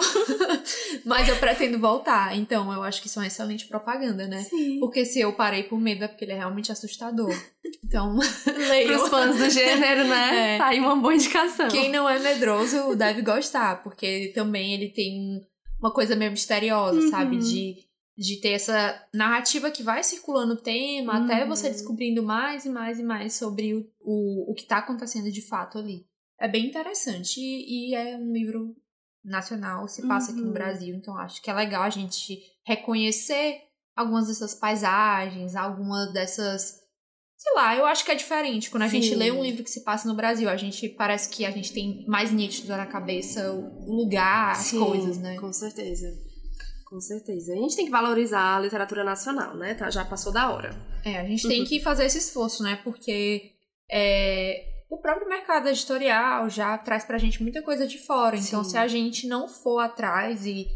mas 1.05 1.27
eu 1.29 1.35
pretendo 1.37 1.77
voltar. 1.77 2.35
Então, 2.35 2.73
eu 2.73 2.81
acho 2.81 2.99
que 2.99 3.07
isso 3.07 3.19
é 3.19 3.21
uma 3.21 3.27
excelente 3.27 3.67
propaganda, 3.67 4.25
né? 4.27 4.37
Sim. 4.43 4.79
Porque 4.79 5.05
se 5.05 5.19
eu 5.19 5.33
parei 5.33 5.61
por 5.63 5.79
medo 5.79 6.03
é 6.03 6.07
porque 6.07 6.25
ele 6.25 6.31
é 6.31 6.35
realmente 6.37 6.71
assustador. 6.71 7.31
Então, 7.85 8.17
leiam. 8.47 8.97
Pros 8.97 9.09
fãs 9.09 9.37
do 9.37 9.47
gênero, 9.51 10.07
né? 10.07 10.55
É. 10.55 10.57
Tá 10.57 10.67
aí 10.69 10.79
uma 10.79 10.95
boa 10.95 11.13
indicação. 11.13 11.67
Quem 11.67 11.91
não 11.91 12.09
é 12.09 12.17
medroso 12.17 12.95
deve 12.95 13.21
gostar, 13.21 13.83
porque 13.83 14.31
também 14.33 14.73
ele 14.73 14.89
tem 14.89 15.19
um- 15.19 15.41
uma 15.79 15.93
coisa 15.93 16.15
meio 16.15 16.31
misteriosa, 16.31 16.99
Uhum. 16.99 17.09
sabe? 17.11 17.37
De, 17.37 17.75
de 18.17 18.39
ter 18.39 18.49
essa 18.51 19.07
narrativa 19.13 19.71
que 19.71 19.81
vai 19.81 20.03
circulando 20.03 20.53
o 20.53 20.61
tema, 20.61 21.23
até 21.23 21.43
Uhum. 21.43 21.49
você 21.49 21.69
descobrindo 21.69 22.21
mais 22.21 22.65
e 22.65 22.69
mais 22.69 22.99
e 22.99 23.03
mais 23.03 23.33
sobre 23.33 23.73
o, 23.73 23.89
o, 24.01 24.51
o 24.51 24.53
que 24.53 24.65
tá 24.65 24.77
acontecendo 24.77 25.31
de 25.31 25.41
fato 25.41 25.77
ali. 25.79 26.05
É 26.39 26.47
bem 26.47 26.67
interessante 26.67 27.39
e, 27.39 27.89
e 27.91 27.95
é 27.95 28.17
um 28.17 28.31
livro 28.31 28.75
nacional, 29.23 29.87
se 29.87 30.05
passa 30.07 30.31
aqui 30.31 30.41
no 30.41 30.47
Uhum. 30.47 30.53
Brasil, 30.53 30.95
então 30.95 31.17
acho 31.17 31.41
que 31.41 31.49
é 31.49 31.53
legal 31.53 31.83
a 31.83 31.89
gente 31.89 32.39
reconhecer 32.65 33.61
algumas 33.95 34.27
dessas 34.27 34.53
paisagens, 34.53 35.55
algumas 35.55 36.11
dessas 36.13 36.81
Sei 37.35 37.53
lá, 37.55 37.75
eu 37.75 37.85
acho 37.85 38.05
que 38.05 38.11
é 38.11 38.15
diferente. 38.15 38.69
Quando 38.71 38.83
a 38.83 38.89
Sim. 38.89 39.01
gente 39.01 39.15
lê 39.15 39.29
um 39.29 39.43
livro 39.43 39.65
que 39.65 39.69
se 39.69 39.83
passa 39.83 40.07
no 40.07 40.15
Brasil, 40.15 40.47
a 40.47 40.55
gente 40.55 40.87
parece 40.87 41.27
que 41.29 41.43
a 41.43 41.51
gente 41.51 41.73
tem 41.73 42.05
mais 42.07 42.31
nítido 42.31 42.69
na 42.69 42.85
cabeça 42.85 43.51
o 43.51 43.93
lugar, 43.93 44.51
as 44.53 44.59
Sim, 44.67 44.79
coisas, 44.79 45.17
né? 45.17 45.37
Com 45.37 45.51
certeza. 45.51 46.07
Com 46.93 47.01
certeza. 47.01 47.53
A 47.53 47.55
gente 47.55 47.75
tem 47.75 47.85
que 47.85 47.91
valorizar 47.91 48.55
a 48.55 48.59
literatura 48.59 49.03
nacional, 49.03 49.57
né? 49.57 49.73
Tá, 49.73 49.89
já 49.89 50.05
passou 50.05 50.31
da 50.31 50.53
hora. 50.53 50.69
É, 51.03 51.17
a 51.19 51.23
gente 51.25 51.47
tem 51.47 51.63
que 51.65 51.81
fazer 51.81 52.05
esse 52.05 52.19
esforço, 52.19 52.61
né? 52.61 52.79
Porque 52.83 53.53
é, 53.91 54.83
o 54.91 54.97
próprio 54.99 55.27
mercado 55.27 55.67
editorial 55.69 56.47
já 56.51 56.77
traz 56.77 57.03
pra 57.03 57.17
gente 57.17 57.41
muita 57.41 57.63
coisa 57.63 57.87
de 57.87 57.97
fora. 57.97 58.37
Então, 58.37 58.63
Sim. 58.63 58.69
se 58.69 58.77
a 58.77 58.87
gente 58.87 59.25
não 59.25 59.47
for 59.47 59.79
atrás 59.79 60.45
e, 60.45 60.67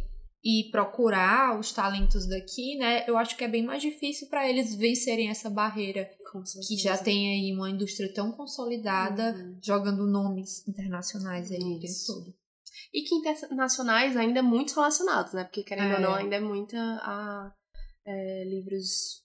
e 0.43 0.71
procurar 0.71 1.59
os 1.59 1.71
talentos 1.71 2.27
daqui, 2.27 2.75
né? 2.79 3.03
Eu 3.07 3.15
acho 3.15 3.37
que 3.37 3.43
é 3.43 3.47
bem 3.47 3.63
mais 3.63 3.83
difícil 3.83 4.27
pra 4.27 4.49
eles 4.49 4.73
vencerem 4.73 5.29
essa 5.29 5.51
barreira 5.51 6.09
que 6.67 6.77
já 6.77 6.97
tem 6.97 7.31
aí 7.31 7.55
uma 7.55 7.69
indústria 7.69 8.11
tão 8.11 8.31
consolidada, 8.31 9.35
Uhum. 9.37 9.59
jogando 9.63 10.07
nomes 10.07 10.67
internacionais 10.67 11.51
aí 11.51 11.59
o 11.59 11.79
tempo 11.79 11.85
Isso. 11.85 12.11
todo. 12.11 12.46
E 12.93 13.01
que 13.03 13.15
internacionais 13.15 14.15
ainda 14.17 14.41
muito 14.41 14.73
relacionados, 14.75 15.33
né? 15.33 15.43
Porque, 15.43 15.63
querendo 15.63 15.91
É. 15.91 15.95
ou 15.95 16.01
não, 16.01 16.13
ainda 16.15 16.35
é 16.35 16.39
muita 16.39 16.77
a 16.77 17.53
é, 18.05 18.43
livros 18.45 19.21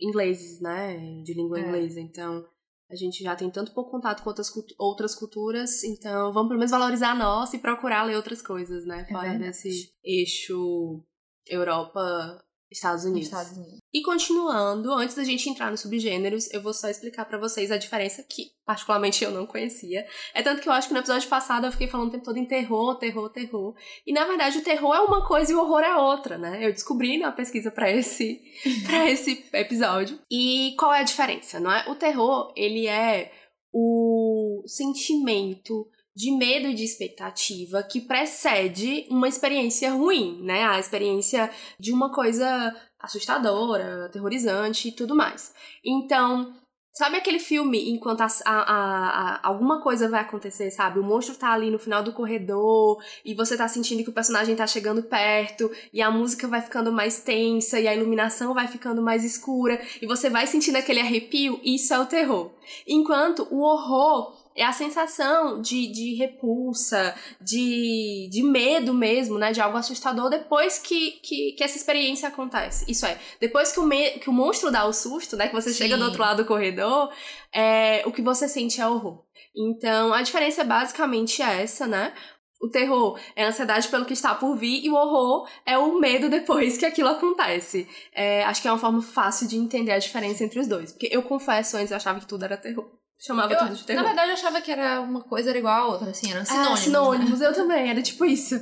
ingleses, 0.00 0.60
né? 0.60 0.96
De 1.24 1.32
língua 1.34 1.58
É. 1.58 1.62
inglesa. 1.62 2.00
Então, 2.00 2.44
a 2.90 2.94
gente 2.94 3.22
já 3.22 3.34
tem 3.34 3.50
tanto 3.50 3.72
pouco 3.72 3.90
contato 3.90 4.22
com 4.22 4.28
outras, 4.30 4.50
outras 4.78 5.14
culturas. 5.14 5.82
Então, 5.84 6.32
vamos 6.32 6.48
pelo 6.48 6.58
menos 6.58 6.70
valorizar 6.70 7.10
a 7.12 7.14
nossa 7.14 7.56
e 7.56 7.60
procurar 7.60 8.04
ler 8.04 8.16
outras 8.16 8.40
coisas, 8.42 8.86
né? 8.86 9.00
É 9.08 9.12
Fora 9.12 9.28
verdade. 9.30 9.44
desse 9.44 9.92
eixo 10.04 11.02
Europa, 11.46 12.44
Estados 12.70 13.04
Unidos. 13.04 13.28
Estados 13.28 13.56
Unidos. 13.56 13.78
E 13.92 14.02
continuando, 14.02 14.92
antes 14.92 15.16
da 15.16 15.24
gente 15.24 15.48
entrar 15.48 15.70
nos 15.70 15.80
subgêneros, 15.80 16.52
eu 16.52 16.60
vou 16.60 16.74
só 16.74 16.88
explicar 16.88 17.24
pra 17.24 17.38
vocês 17.38 17.70
a 17.70 17.78
diferença 17.78 18.22
que, 18.22 18.50
particularmente, 18.66 19.24
eu 19.24 19.30
não 19.30 19.46
conhecia. 19.46 20.06
É 20.34 20.42
tanto 20.42 20.60
que 20.60 20.68
eu 20.68 20.72
acho 20.72 20.88
que 20.88 20.94
no 20.94 21.00
episódio 21.00 21.28
passado 21.28 21.66
eu 21.66 21.72
fiquei 21.72 21.88
falando 21.88 22.08
o 22.08 22.12
tempo 22.12 22.24
todo 22.24 22.36
em 22.36 22.44
terror, 22.44 22.96
terror, 22.96 23.30
terror. 23.30 23.74
E 24.06 24.12
na 24.12 24.26
verdade 24.26 24.58
o 24.58 24.62
terror 24.62 24.94
é 24.94 25.00
uma 25.00 25.26
coisa 25.26 25.50
e 25.50 25.54
o 25.54 25.60
horror 25.60 25.80
é 25.80 25.96
outra, 25.96 26.36
né? 26.36 26.64
Eu 26.64 26.72
descobri 26.72 27.16
na 27.16 27.32
pesquisa 27.32 27.70
pra 27.70 27.90
esse, 27.90 28.40
pra 28.86 29.08
esse 29.10 29.46
episódio. 29.52 30.18
E 30.30 30.74
qual 30.78 30.92
é 30.92 31.00
a 31.00 31.04
diferença, 31.04 31.58
não 31.58 31.72
é? 31.72 31.88
O 31.88 31.94
terror, 31.94 32.52
ele 32.54 32.86
é 32.86 33.32
o 33.72 34.62
sentimento 34.66 35.86
de 36.18 36.32
medo 36.32 36.66
e 36.66 36.74
de 36.74 36.82
expectativa 36.82 37.80
que 37.80 38.00
precede 38.00 39.06
uma 39.08 39.28
experiência 39.28 39.92
ruim, 39.92 40.42
né? 40.42 40.64
A 40.66 40.76
experiência 40.80 41.48
de 41.78 41.92
uma 41.92 42.12
coisa 42.12 42.74
assustadora, 42.98 44.06
aterrorizante 44.06 44.88
e 44.88 44.92
tudo 44.92 45.14
mais. 45.14 45.54
Então, 45.84 46.52
sabe 46.92 47.16
aquele 47.16 47.38
filme 47.38 47.88
enquanto 47.90 48.22
a, 48.22 48.26
a- 48.44 48.62
a- 48.62 49.40
alguma 49.44 49.80
coisa 49.80 50.08
vai 50.08 50.20
acontecer, 50.20 50.72
sabe? 50.72 50.98
O 50.98 51.04
monstro 51.04 51.36
tá 51.36 51.52
ali 51.52 51.70
no 51.70 51.78
final 51.78 52.02
do 52.02 52.12
corredor 52.12 53.00
e 53.24 53.32
você 53.32 53.56
tá 53.56 53.68
sentindo 53.68 54.02
que 54.02 54.10
o 54.10 54.12
personagem 54.12 54.56
tá 54.56 54.66
chegando 54.66 55.04
perto 55.04 55.70
e 55.92 56.02
a 56.02 56.10
música 56.10 56.48
vai 56.48 56.60
ficando 56.60 56.90
mais 56.90 57.20
tensa 57.22 57.78
e 57.78 57.86
a 57.86 57.94
iluminação 57.94 58.52
vai 58.52 58.66
ficando 58.66 59.00
mais 59.00 59.22
escura 59.24 59.80
e 60.02 60.06
você 60.06 60.28
vai 60.28 60.48
sentindo 60.48 60.78
aquele 60.78 60.98
arrepio, 60.98 61.60
isso 61.62 61.94
é 61.94 61.98
o 62.00 62.06
terror. 62.06 62.50
Enquanto 62.88 63.46
o 63.52 63.60
horror 63.60 64.36
é 64.58 64.64
a 64.64 64.72
sensação 64.72 65.62
de, 65.62 65.86
de 65.86 66.14
repulsa, 66.14 67.14
de, 67.40 68.28
de 68.30 68.42
medo 68.42 68.92
mesmo, 68.92 69.38
né? 69.38 69.52
De 69.52 69.60
algo 69.60 69.78
assustador 69.78 70.28
depois 70.28 70.78
que, 70.78 71.12
que, 71.22 71.52
que 71.52 71.62
essa 71.62 71.76
experiência 71.76 72.28
acontece. 72.28 72.84
Isso 72.90 73.06
é, 73.06 73.18
depois 73.40 73.70
que 73.70 73.78
o, 73.78 73.84
me, 73.84 74.10
que 74.18 74.28
o 74.28 74.32
monstro 74.32 74.72
dá 74.72 74.84
o 74.84 74.92
susto, 74.92 75.36
né? 75.36 75.46
Que 75.46 75.54
você 75.54 75.70
Sim. 75.70 75.76
chega 75.76 75.96
do 75.96 76.04
outro 76.04 76.20
lado 76.20 76.42
do 76.42 76.48
corredor, 76.48 77.12
é, 77.52 78.02
o 78.04 78.10
que 78.10 78.20
você 78.20 78.48
sente 78.48 78.80
é 78.80 78.86
horror. 78.86 79.24
Então, 79.56 80.12
a 80.12 80.22
diferença 80.22 80.62
é 80.62 80.64
basicamente 80.64 81.40
essa, 81.40 81.86
né? 81.86 82.12
O 82.60 82.68
terror 82.68 83.16
é 83.36 83.44
a 83.44 83.48
ansiedade 83.48 83.86
pelo 83.86 84.04
que 84.04 84.12
está 84.12 84.34
por 84.34 84.56
vir 84.56 84.84
e 84.84 84.90
o 84.90 84.94
horror 84.94 85.48
é 85.64 85.78
o 85.78 86.00
medo 86.00 86.26
depois 86.30 86.76
que 86.76 86.84
aquilo 86.84 87.08
acontece. 87.08 87.88
É, 88.12 88.42
acho 88.42 88.60
que 88.60 88.66
é 88.66 88.72
uma 88.72 88.78
forma 88.78 89.00
fácil 89.00 89.46
de 89.46 89.56
entender 89.56 89.92
a 89.92 89.98
diferença 89.98 90.42
entre 90.42 90.58
os 90.58 90.66
dois. 90.66 90.90
Porque 90.90 91.08
eu 91.10 91.22
confesso, 91.22 91.76
antes 91.76 91.92
eu 91.92 91.96
achava 91.96 92.18
que 92.18 92.26
tudo 92.26 92.44
era 92.44 92.56
terror. 92.56 92.90
Chamava 93.18 93.52
Eu, 93.52 93.58
tudo 93.58 93.74
de 93.74 93.84
terror. 93.84 94.02
na 94.02 94.08
verdade, 94.08 94.30
eu 94.30 94.34
achava 94.34 94.60
que 94.60 94.70
era 94.70 95.00
uma 95.00 95.20
coisa 95.22 95.50
era 95.50 95.58
igual 95.58 95.74
a 95.74 95.92
outra, 95.92 96.10
assim, 96.10 96.30
eram 96.30 96.44
sinônimos. 96.44 96.68
Ah, 96.68 96.70
né? 96.70 96.76
sinônimos, 96.76 97.40
eu 97.40 97.52
também, 97.52 97.90
era 97.90 98.00
tipo 98.00 98.24
isso. 98.24 98.54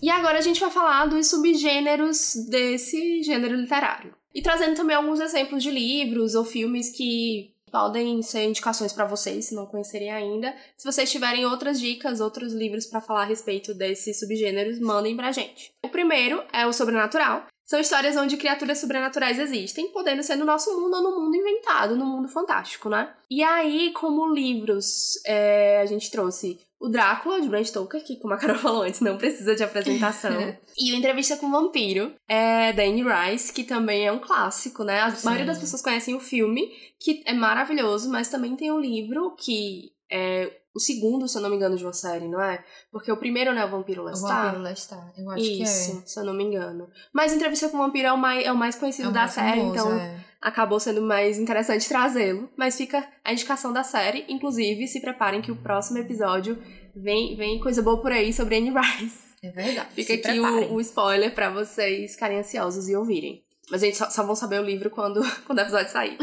E 0.00 0.10
agora 0.10 0.38
a 0.38 0.42
gente 0.42 0.60
vai 0.60 0.70
falar 0.70 1.06
dos 1.06 1.28
subgêneros 1.28 2.34
desse 2.48 3.22
gênero 3.22 3.56
literário. 3.56 4.14
E 4.32 4.42
trazendo 4.42 4.76
também 4.76 4.94
alguns 4.94 5.18
exemplos 5.18 5.62
de 5.62 5.70
livros 5.70 6.34
ou 6.34 6.44
filmes 6.44 6.90
que 6.90 7.54
podem 7.72 8.22
ser 8.22 8.44
indicações 8.44 8.92
para 8.92 9.06
vocês, 9.06 9.46
se 9.46 9.54
não 9.54 9.66
conhecerem 9.66 10.12
ainda. 10.12 10.54
Se 10.76 10.84
vocês 10.90 11.10
tiverem 11.10 11.46
outras 11.46 11.80
dicas, 11.80 12.20
outros 12.20 12.52
livros 12.52 12.86
para 12.86 13.00
falar 13.00 13.22
a 13.22 13.26
respeito 13.26 13.74
desses 13.74 14.20
subgêneros, 14.20 14.78
mandem 14.78 15.16
pra 15.16 15.32
gente. 15.32 15.72
O 15.84 15.88
primeiro 15.88 16.44
é 16.52 16.66
o 16.66 16.72
sobrenatural. 16.72 17.46
São 17.66 17.80
histórias 17.80 18.16
onde 18.16 18.36
criaturas 18.36 18.78
sobrenaturais 18.78 19.40
existem, 19.40 19.88
podendo 19.88 20.22
ser 20.22 20.36
no 20.36 20.44
nosso 20.44 20.72
mundo 20.80 20.96
ou 20.96 21.02
no 21.02 21.20
mundo 21.20 21.36
inventado, 21.36 21.96
no 21.96 22.06
mundo 22.06 22.28
fantástico, 22.28 22.88
né? 22.88 23.12
E 23.28 23.42
aí, 23.42 23.92
como 23.92 24.32
livros, 24.32 25.20
é, 25.26 25.80
a 25.80 25.86
gente 25.86 26.08
trouxe 26.08 26.60
o 26.78 26.88
Drácula, 26.88 27.40
de 27.40 27.48
Bram 27.48 27.64
Stoker, 27.64 28.04
que, 28.04 28.16
como 28.16 28.34
a 28.34 28.36
Carol 28.36 28.54
falou 28.60 28.82
antes, 28.82 29.00
não 29.00 29.18
precisa 29.18 29.56
de 29.56 29.64
apresentação. 29.64 30.56
e 30.78 30.92
o 30.92 30.96
Entrevista 30.96 31.36
com 31.36 31.46
o 31.46 31.50
Vampiro, 31.50 32.14
é, 32.28 32.72
da 32.72 32.84
Anne 32.84 33.02
Rice, 33.02 33.52
que 33.52 33.64
também 33.64 34.06
é 34.06 34.12
um 34.12 34.20
clássico, 34.20 34.84
né? 34.84 35.00
A 35.00 35.10
Sim. 35.10 35.26
maioria 35.26 35.46
das 35.46 35.58
pessoas 35.58 35.82
conhecem 35.82 36.14
o 36.14 36.20
filme, 36.20 36.72
que 37.00 37.24
é 37.26 37.32
maravilhoso, 37.32 38.08
mas 38.08 38.28
também 38.28 38.54
tem 38.54 38.70
um 38.70 38.78
livro 38.78 39.34
que 39.36 39.90
é 40.10 40.50
o 40.76 40.78
segundo, 40.78 41.26
se 41.26 41.38
eu 41.38 41.42
não 41.42 41.48
me 41.48 41.56
engano, 41.56 41.74
de 41.74 41.82
uma 41.82 41.92
série, 41.94 42.28
não 42.28 42.40
é? 42.40 42.62
Porque 42.92 43.10
o 43.10 43.16
primeiro, 43.16 43.54
né, 43.54 43.62
é 43.62 43.64
o 43.64 43.70
Vampiro 43.70 44.04
Lestat. 44.04 44.30
O 44.30 44.44
Vampiro 44.44 44.62
Lestat, 44.62 45.12
eu 45.18 45.30
acho 45.30 45.42
Isso, 45.42 45.56
que 45.56 45.62
é. 45.62 45.64
Isso, 45.64 46.02
se 46.04 46.20
eu 46.20 46.24
não 46.24 46.34
me 46.34 46.44
engano. 46.44 46.88
Mas 47.14 47.32
Entrevista 47.32 47.70
com 47.70 47.78
o 47.78 47.80
Vampiro 47.80 48.08
é 48.08 48.12
o 48.12 48.18
mais, 48.18 48.44
é 48.44 48.52
o 48.52 48.56
mais 48.56 48.76
conhecido 48.76 49.06
é 49.06 49.10
o 49.10 49.14
da 49.14 49.20
mais 49.20 49.32
série, 49.32 49.60
famoso, 49.60 49.74
então 49.74 49.98
é. 49.98 50.24
acabou 50.40 50.78
sendo 50.78 51.00
mais 51.00 51.38
interessante 51.38 51.88
trazê-lo. 51.88 52.50
Mas 52.58 52.76
fica 52.76 53.08
a 53.24 53.32
indicação 53.32 53.72
da 53.72 53.82
série. 53.82 54.26
Inclusive, 54.28 54.86
se 54.86 55.00
preparem 55.00 55.40
que 55.40 55.50
o 55.50 55.56
próximo 55.56 55.96
episódio 55.96 56.62
vem, 56.94 57.34
vem 57.36 57.58
coisa 57.58 57.80
boa 57.80 58.00
por 58.02 58.12
aí 58.12 58.30
sobre 58.30 58.58
Anne 58.58 58.70
Rice. 58.70 59.26
É 59.42 59.50
verdade. 59.50 59.88
Fica 59.94 60.12
aqui 60.12 60.38
o, 60.38 60.74
o, 60.74 60.80
spoiler 60.80 61.34
para 61.34 61.48
vocês 61.50 62.12
ficarem 62.12 62.38
ansiosos 62.38 62.86
e 62.88 62.96
ouvirem. 62.96 63.42
Mas 63.70 63.82
a 63.82 63.86
gente 63.86 63.96
só, 63.96 64.10
só 64.10 64.24
vão 64.24 64.34
saber 64.34 64.60
o 64.60 64.64
livro 64.64 64.90
quando, 64.90 65.22
quando 65.46 65.58
o 65.58 65.62
episódio 65.62 65.90
sair. 65.90 66.18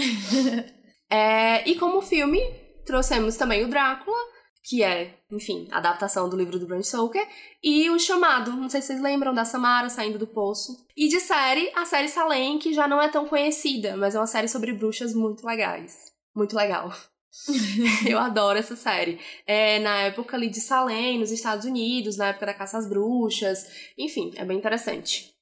é, 1.10 1.68
e 1.68 1.76
como 1.76 2.02
filme, 2.02 2.40
trouxemos 2.86 3.36
também 3.38 3.64
o 3.64 3.70
Drácula, 3.70 4.18
que 4.64 4.82
é, 4.82 5.20
enfim, 5.30 5.68
a 5.72 5.78
adaptação 5.78 6.30
do 6.30 6.38
livro 6.38 6.58
do 6.58 6.66
Bram 6.66 6.82
Stoker, 6.82 7.28
e 7.62 7.90
o 7.90 8.00
Chamado, 8.00 8.52
não 8.52 8.70
sei 8.70 8.82
se 8.82 8.88
vocês 8.88 9.02
lembram 9.02 9.34
da 9.34 9.44
Samara 9.44 9.90
saindo 9.90 10.18
do 10.18 10.26
poço. 10.26 10.86
E 10.96 11.10
de 11.10 11.20
série, 11.20 11.72
a 11.76 11.86
série 11.86 12.08
Salem, 12.08 12.58
que 12.58 12.74
já 12.74 12.88
não 12.88 13.02
é 13.02 13.10
tão 13.10 13.28
conhecida, 13.28 13.98
mas 13.98 14.16
é 14.16 14.20
uma 14.20 14.28
série 14.28 14.48
sobre 14.48 14.72
bruxas 14.72 15.14
muito 15.14 15.46
legais. 15.46 16.14
Muito 16.34 16.56
legal. 16.56 16.94
eu 18.08 18.18
adoro 18.20 18.58
essa 18.58 18.76
série. 18.76 19.20
É 19.46 19.80
na 19.80 19.98
época 20.04 20.38
ali 20.38 20.50
de 20.50 20.62
Salem, 20.62 21.20
nos 21.20 21.32
Estados 21.32 21.66
Unidos, 21.66 22.16
na 22.16 22.28
época 22.28 22.46
da 22.46 22.54
caça 22.54 22.78
às 22.78 22.88
bruxas. 22.88 23.66
Enfim, 23.98 24.32
é 24.36 24.46
bem 24.46 24.58
interessante. 24.58 25.34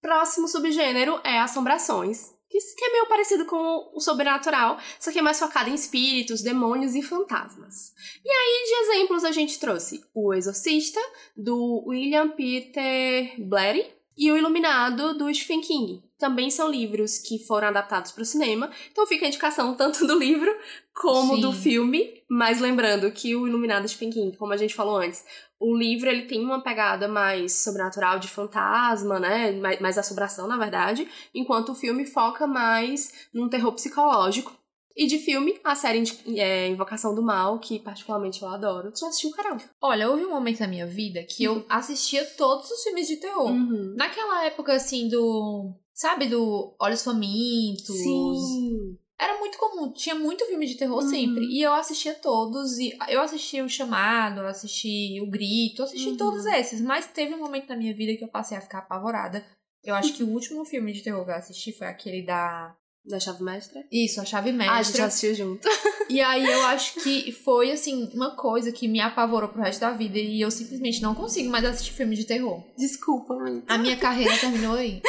Próximo 0.00 0.48
subgênero 0.48 1.20
é 1.22 1.38
assombrações, 1.38 2.32
que 2.50 2.84
é 2.84 2.92
meio 2.92 3.06
parecido 3.06 3.44
com 3.46 3.90
o 3.94 4.00
sobrenatural, 4.00 4.78
só 4.98 5.12
que 5.12 5.20
é 5.20 5.22
mais 5.22 5.38
focado 5.38 5.70
em 5.70 5.74
espíritos, 5.74 6.42
demônios 6.42 6.94
e 6.94 7.02
fantasmas. 7.02 7.92
E 8.24 8.28
aí, 8.28 8.64
de 8.66 8.90
exemplos, 8.90 9.24
a 9.24 9.30
gente 9.30 9.58
trouxe 9.58 10.02
O 10.12 10.34
Exorcista, 10.34 11.00
do 11.36 11.84
William 11.86 12.30
Peter 12.30 13.34
Blatty, 13.38 14.00
e 14.16 14.30
O 14.30 14.36
Iluminado, 14.36 15.16
do 15.16 15.32
Stephen 15.32 15.62
King. 15.62 16.02
Também 16.18 16.50
são 16.50 16.70
livros 16.70 17.16
que 17.16 17.38
foram 17.38 17.68
adaptados 17.68 18.12
para 18.12 18.22
o 18.22 18.26
cinema, 18.26 18.70
então 18.90 19.06
fica 19.06 19.24
a 19.24 19.28
indicação 19.28 19.74
tanto 19.74 20.06
do 20.06 20.18
livro 20.18 20.54
como 20.94 21.36
Sim. 21.36 21.40
do 21.40 21.52
filme, 21.54 22.22
mas 22.28 22.60
lembrando 22.60 23.10
que 23.10 23.34
O 23.34 23.48
Iluminado, 23.48 23.84
do 23.84 23.88
Stephen 23.88 24.10
King, 24.10 24.36
como 24.36 24.52
a 24.52 24.58
gente 24.58 24.74
falou 24.74 24.98
antes, 24.98 25.24
o 25.60 25.76
livro 25.76 26.08
ele 26.08 26.22
tem 26.22 26.42
uma 26.42 26.62
pegada 26.62 27.06
mais 27.06 27.52
sobrenatural 27.52 28.18
de 28.18 28.26
fantasma, 28.26 29.20
né? 29.20 29.52
Mais, 29.52 29.78
mais 29.78 29.98
assombração, 29.98 30.48
na 30.48 30.56
verdade, 30.56 31.06
enquanto 31.34 31.72
o 31.72 31.74
filme 31.74 32.06
foca 32.06 32.46
mais 32.46 33.28
num 33.32 33.48
terror 33.48 33.72
psicológico. 33.74 34.58
E 34.96 35.06
de 35.06 35.18
filme, 35.18 35.58
a 35.62 35.74
série 35.74 36.02
é, 36.36 36.68
Invocação 36.68 37.14
do 37.14 37.22
Mal, 37.22 37.58
que 37.58 37.78
particularmente 37.78 38.42
eu 38.42 38.48
adoro. 38.48 38.90
Tu 38.90 39.00
já 39.00 39.08
assistiu, 39.08 39.30
Carol? 39.30 39.58
Olha, 39.80 40.10
houve 40.10 40.24
um 40.24 40.30
momento 40.30 40.60
na 40.60 40.66
minha 40.66 40.86
vida 40.86 41.22
que 41.22 41.44
eu 41.44 41.64
assistia 41.68 42.24
todos 42.36 42.70
os 42.70 42.82
filmes 42.82 43.06
de 43.06 43.16
terror. 43.16 43.50
Uhum. 43.50 43.94
Naquela 43.96 44.44
época, 44.46 44.72
assim, 44.74 45.08
do. 45.08 45.72
Sabe, 45.94 46.26
do 46.26 46.74
Olhos 46.80 47.04
Famintos. 47.04 47.86
Sim. 47.86 48.98
Era 49.20 49.38
muito 49.38 49.58
comum, 49.58 49.92
tinha 49.92 50.14
muito 50.14 50.46
filme 50.46 50.66
de 50.66 50.76
terror 50.76 51.02
uhum. 51.02 51.10
sempre. 51.10 51.44
E 51.44 51.60
eu 51.60 51.74
assistia 51.74 52.14
todos. 52.14 52.78
E 52.78 52.96
eu 53.06 53.20
assisti 53.20 53.60
o 53.60 53.68
Chamado, 53.68 54.40
eu 54.40 54.46
assisti 54.46 55.20
o 55.20 55.26
Grito, 55.26 55.82
eu 55.82 55.84
assisti 55.84 56.08
uhum. 56.08 56.16
todos 56.16 56.46
esses. 56.46 56.80
Mas 56.80 57.06
teve 57.06 57.34
um 57.34 57.38
momento 57.38 57.68
na 57.68 57.76
minha 57.76 57.94
vida 57.94 58.16
que 58.16 58.24
eu 58.24 58.28
passei 58.28 58.56
a 58.56 58.62
ficar 58.62 58.78
apavorada. 58.78 59.44
Eu 59.84 59.94
acho 59.94 60.14
que 60.14 60.22
o 60.22 60.28
último 60.28 60.64
filme 60.64 60.90
de 60.92 61.02
terror 61.02 61.22
que 61.24 61.30
eu 61.30 61.34
assisti 61.34 61.70
foi 61.70 61.86
aquele 61.86 62.22
da. 62.22 62.74
Da 63.02 63.18
Chave 63.18 63.42
Mestra? 63.42 63.82
Isso, 63.90 64.20
a 64.20 64.26
Chave 64.26 64.52
Mestra. 64.52 64.74
Ah, 64.74 64.78
a 64.78 64.82
gente 64.82 65.00
assistiu 65.00 65.34
junto. 65.34 65.66
E 66.10 66.20
aí 66.20 66.44
eu 66.44 66.62
acho 66.66 67.00
que 67.00 67.32
foi, 67.32 67.72
assim, 67.72 68.10
uma 68.12 68.32
coisa 68.36 68.70
que 68.70 68.86
me 68.86 69.00
apavorou 69.00 69.48
pro 69.48 69.62
resto 69.62 69.80
da 69.80 69.90
vida. 69.90 70.18
E 70.18 70.40
eu 70.40 70.50
simplesmente 70.50 71.00
não 71.00 71.14
consigo 71.14 71.48
mais 71.50 71.64
assistir 71.64 71.92
filme 71.92 72.14
de 72.14 72.24
terror. 72.24 72.62
Desculpa, 72.76 73.34
mãe. 73.36 73.62
A 73.66 73.78
minha 73.78 73.96
carreira 73.96 74.36
terminou 74.36 74.74
aí. 74.74 75.00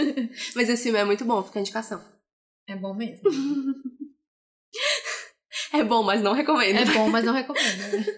Mas 0.56 0.70
esse 0.70 0.84
filme 0.84 0.98
é 0.98 1.04
muito 1.04 1.24
bom, 1.24 1.42
fica 1.42 1.58
a 1.58 1.62
indicação. 1.62 2.13
É 2.66 2.76
bom 2.76 2.94
mesmo. 2.94 3.28
é 5.72 5.84
bom, 5.84 6.02
mas 6.02 6.22
não 6.22 6.32
recomendo. 6.32 6.78
É 6.78 6.84
bom, 6.84 7.08
mas 7.08 7.24
não 7.24 7.32
recomendo. 7.32 7.78
Né? 7.78 8.04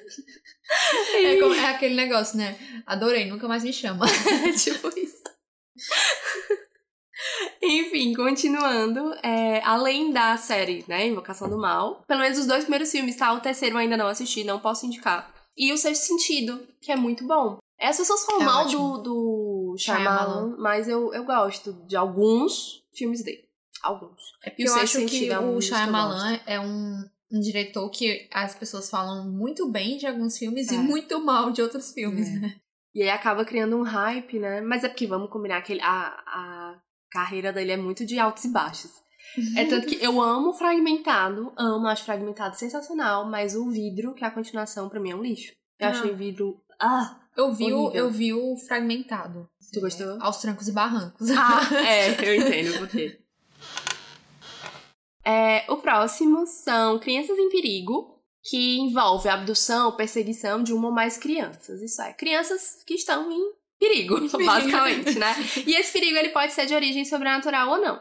É, 1.14 1.40
como, 1.40 1.54
é, 1.54 1.66
aquele 1.66 1.94
negócio, 1.94 2.37
né? 2.37 2.59
Adorei, 2.85 3.26
nunca 3.26 3.46
mais 3.46 3.62
me 3.62 3.72
chama. 3.72 4.04
É 4.44 4.52
tipo 4.52 4.88
isso. 4.98 5.22
Enfim, 7.62 8.14
continuando, 8.14 9.14
é, 9.22 9.62
além 9.64 10.12
da 10.12 10.37
série, 10.37 10.85
né, 10.88 11.06
Invocação 11.06 11.48
do 11.48 11.56
Mal, 11.56 12.04
pelo 12.06 12.20
menos 12.20 12.38
os 12.38 12.46
dois 12.46 12.64
primeiros 12.64 12.90
filmes, 12.90 13.16
tá? 13.16 13.32
O 13.32 13.40
terceiro 13.40 13.76
eu 13.76 13.78
ainda 13.78 13.96
não 13.96 14.09
assisti, 14.09 14.42
não 14.42 14.59
posso 14.59 14.87
indicar. 14.87 15.32
E 15.56 15.72
o 15.72 15.78
Sexto 15.78 16.06
Sentido, 16.06 16.66
que 16.80 16.92
é 16.92 16.96
muito 16.96 17.26
bom. 17.26 17.59
As 17.80 17.96
pessoas 17.96 18.24
falam 18.24 18.42
é 18.42 18.44
mal 18.44 18.66
do, 18.66 18.98
do 18.98 19.76
Shyamalan, 19.78 20.56
mas 20.59 20.88
eu, 20.88 21.12
eu 21.12 21.24
gosto 21.24 21.72
de 21.87 21.96
alguns 21.96 22.85
filmes 22.94 23.22
dele. 23.22 23.45
Alguns. 23.87 24.20
É 24.42 24.51
porque 24.51 24.68
eu 24.68 24.75
acho 24.75 25.07
que 25.07 25.31
é 25.31 25.38
um 25.38 25.57
o 25.57 25.62
Shyamalan 25.62 26.40
é 26.46 26.59
um, 26.59 27.05
um 27.31 27.40
diretor 27.40 27.88
que 27.90 28.29
as 28.33 28.55
pessoas 28.55 28.90
falam 28.90 29.31
muito 29.31 29.68
bem 29.70 29.96
de 29.96 30.07
alguns 30.07 30.37
filmes 30.37 30.70
é. 30.70 30.75
e 30.75 30.79
muito 30.79 31.25
mal 31.25 31.51
de 31.51 31.62
outros 31.62 31.92
filmes, 31.92 32.29
é. 32.29 32.38
né? 32.38 32.57
E 32.94 33.03
aí 33.03 33.11
acaba 33.11 33.44
criando 33.44 33.77
um 33.77 33.83
hype, 33.83 34.38
né? 34.38 34.61
Mas 34.61 34.83
é 34.83 34.88
porque 34.88 35.07
vamos 35.07 35.31
combinar 35.31 35.61
que 35.62 35.75
ele, 35.75 35.83
a, 35.83 36.07
a 36.27 36.81
carreira 37.11 37.53
dele 37.53 37.72
é 37.72 37.77
muito 37.77 38.07
de 38.07 38.18
altos 38.18 38.44
e 38.44 38.49
baixos. 38.49 38.90
É 39.57 39.66
tanto 39.66 39.87
que 39.87 40.03
eu 40.03 40.18
amo 40.22 40.55
Fragmentado, 40.55 41.53
amo, 41.59 41.87
acho 41.88 42.05
Fragmentado 42.05 42.57
sensacional, 42.57 43.29
mas 43.29 43.55
o 43.55 43.70
vidro, 43.70 44.14
que 44.14 44.25
é 44.25 44.27
a 44.27 44.31
continuação, 44.31 44.88
pra 44.88 44.99
mim 44.99 45.11
é 45.11 45.14
um 45.14 45.22
lixo. 45.22 45.53
Eu 45.79 45.88
ah. 45.88 45.90
achei 45.90 46.14
vidro. 46.14 46.61
Ah! 46.81 47.20
Eu 47.37 47.53
vi, 47.53 47.70
o, 47.70 47.92
eu 47.92 48.11
vi 48.11 48.33
o 48.33 48.57
Fragmentado. 48.57 49.46
Tu 49.72 49.81
gostou? 49.81 50.16
Aos 50.22 50.38
trancos 50.38 50.68
e 50.68 50.72
barrancos. 50.72 51.29
Ah, 51.31 51.61
é, 51.87 52.31
eu 52.31 52.35
entendo 52.35 52.79
por 52.79 52.88
quê. 52.88 53.20
É, 55.27 55.65
o 55.69 55.79
próximo 55.79 56.47
são 56.47 57.01
Crianças 57.01 57.37
em 57.37 57.49
Perigo, 57.49 58.17
que 58.49 58.79
envolve 58.79 59.29
a 59.29 59.35
abdução, 59.35 59.97
perseguição 59.97 60.62
de 60.62 60.73
uma 60.73 60.87
ou 60.87 60.95
mais 60.95 61.17
crianças. 61.17 61.83
Isso 61.83 62.01
é, 62.01 62.12
crianças 62.12 62.83
que 62.87 62.95
estão 62.95 63.31
em 63.33 63.53
perigo, 63.79 64.21
basicamente, 64.47 65.19
né? 65.19 65.35
E 65.67 65.75
esse 65.75 65.93
perigo 65.93 66.17
ele 66.17 66.29
pode 66.29 66.53
ser 66.53 66.67
de 66.67 66.75
origem 66.75 67.05
sobrenatural 67.05 67.71
ou 67.71 67.79
não. 67.79 68.01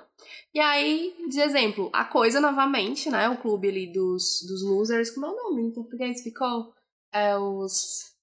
E 0.54 0.60
aí, 0.60 1.16
de 1.28 1.42
exemplo, 1.42 1.90
a 1.92 2.06
coisa 2.06 2.40
novamente, 2.40 3.10
né? 3.10 3.28
O 3.28 3.38
clube 3.38 3.70
ali 3.70 3.92
dos, 3.92 4.46
dos 4.48 4.64
losers, 4.64 5.10
como 5.10 5.26
é 5.26 5.30
o 5.30 5.36
nome 5.36 5.64
em 5.64 5.74
português? 5.74 6.22
Ficou? 6.22 6.74
É 7.12 7.36
os. 7.38 8.14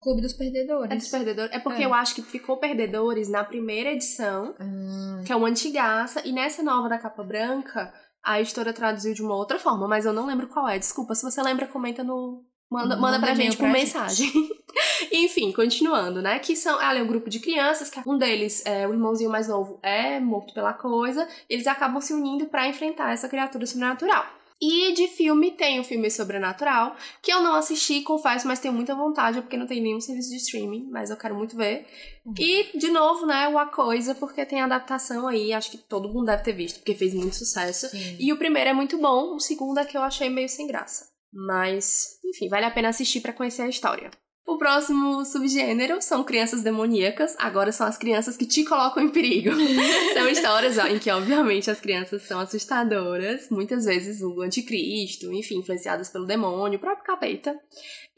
Clube 0.00 0.22
dos 0.22 0.32
Perdedores. 0.32 0.90
É 0.90 0.96
dos 0.96 1.08
Perdedores. 1.08 1.52
É 1.52 1.58
porque 1.58 1.82
é. 1.82 1.86
eu 1.86 1.92
acho 1.92 2.14
que 2.14 2.22
ficou 2.22 2.56
Perdedores 2.56 3.28
na 3.28 3.44
primeira 3.44 3.90
edição, 3.92 4.54
hum. 4.60 5.22
que 5.26 5.32
é 5.32 5.36
uma 5.36 5.48
antigaça, 5.48 6.26
e 6.26 6.32
nessa 6.32 6.62
nova 6.62 6.88
da 6.88 6.98
capa 6.98 7.22
branca, 7.22 7.92
a 8.22 8.40
editora 8.40 8.72
traduziu 8.72 9.14
de 9.14 9.22
uma 9.22 9.34
outra 9.34 9.58
forma, 9.58 9.88
mas 9.88 10.04
eu 10.04 10.12
não 10.12 10.26
lembro 10.26 10.46
qual 10.46 10.68
é. 10.68 10.78
Desculpa, 10.78 11.14
se 11.14 11.22
você 11.22 11.42
lembra, 11.42 11.66
comenta 11.66 12.04
no. 12.04 12.44
Manda, 12.70 12.96
manda, 12.96 13.18
manda 13.18 13.18
pra 13.18 13.34
gente 13.34 13.56
por 13.56 13.68
mensagem. 13.68 14.32
Enfim, 15.12 15.52
continuando, 15.52 16.22
né? 16.22 16.38
Que 16.38 16.56
são. 16.56 16.78
Ali 16.78 17.00
é 17.00 17.02
um 17.02 17.06
grupo 17.06 17.28
de 17.28 17.38
crianças, 17.38 17.90
que 17.90 18.00
um 18.06 18.16
deles, 18.16 18.64
é, 18.64 18.88
o 18.88 18.92
irmãozinho 18.92 19.30
mais 19.30 19.46
novo, 19.48 19.78
é 19.82 20.18
morto 20.18 20.54
pela 20.54 20.72
coisa. 20.72 21.28
Eles 21.50 21.66
acabam 21.66 22.00
se 22.00 22.14
unindo 22.14 22.46
para 22.46 22.66
enfrentar 22.66 23.12
essa 23.12 23.28
criatura 23.28 23.66
sobrenatural. 23.66 24.24
E 24.62 24.92
de 24.92 25.08
filme 25.08 25.50
tem 25.50 25.80
o 25.80 25.84
filme 25.84 26.08
Sobrenatural, 26.08 26.94
que 27.20 27.32
eu 27.32 27.42
não 27.42 27.56
assisti, 27.56 28.00
confesso, 28.02 28.46
mas 28.46 28.60
tenho 28.60 28.72
muita 28.72 28.94
vontade, 28.94 29.40
porque 29.40 29.56
não 29.56 29.66
tem 29.66 29.82
nenhum 29.82 30.00
serviço 30.00 30.30
de 30.30 30.36
streaming, 30.36 30.88
mas 30.88 31.10
eu 31.10 31.16
quero 31.16 31.34
muito 31.34 31.56
ver. 31.56 31.84
Uhum. 32.24 32.32
E, 32.38 32.78
de 32.78 32.88
novo, 32.88 33.26
né, 33.26 33.48
o 33.48 33.58
A 33.58 33.66
Coisa, 33.66 34.14
porque 34.14 34.46
tem 34.46 34.60
adaptação 34.60 35.26
aí, 35.26 35.52
acho 35.52 35.72
que 35.72 35.78
todo 35.78 36.08
mundo 36.08 36.26
deve 36.26 36.44
ter 36.44 36.52
visto, 36.52 36.76
porque 36.76 36.94
fez 36.94 37.12
muito 37.12 37.34
sucesso. 37.34 37.88
Sim. 37.88 38.16
E 38.20 38.32
o 38.32 38.38
primeiro 38.38 38.70
é 38.70 38.72
muito 38.72 38.96
bom, 38.98 39.34
o 39.34 39.40
segundo 39.40 39.78
é 39.78 39.84
que 39.84 39.96
eu 39.96 40.02
achei 40.02 40.30
meio 40.30 40.48
sem 40.48 40.68
graça. 40.68 41.10
Mas, 41.32 42.20
enfim, 42.24 42.48
vale 42.48 42.64
a 42.64 42.70
pena 42.70 42.90
assistir 42.90 43.20
para 43.20 43.32
conhecer 43.32 43.62
a 43.62 43.68
história. 43.68 44.12
O 44.44 44.58
próximo 44.58 45.24
subgênero 45.24 46.02
são 46.02 46.24
crianças 46.24 46.62
demoníacas. 46.62 47.36
Agora 47.38 47.70
são 47.70 47.86
as 47.86 47.96
crianças 47.96 48.36
que 48.36 48.44
te 48.44 48.64
colocam 48.64 49.02
em 49.02 49.08
perigo. 49.08 49.50
são 50.14 50.28
histórias 50.28 50.78
ó, 50.78 50.86
em 50.86 50.98
que, 50.98 51.10
obviamente, 51.10 51.70
as 51.70 51.80
crianças 51.80 52.22
são 52.22 52.40
assustadoras. 52.40 53.48
Muitas 53.50 53.84
vezes 53.84 54.20
o 54.20 54.42
anticristo, 54.42 55.32
enfim, 55.32 55.58
influenciadas 55.58 56.08
pelo 56.08 56.26
demônio, 56.26 56.76
o 56.76 56.80
próprio 56.80 57.04
capeta. 57.04 57.56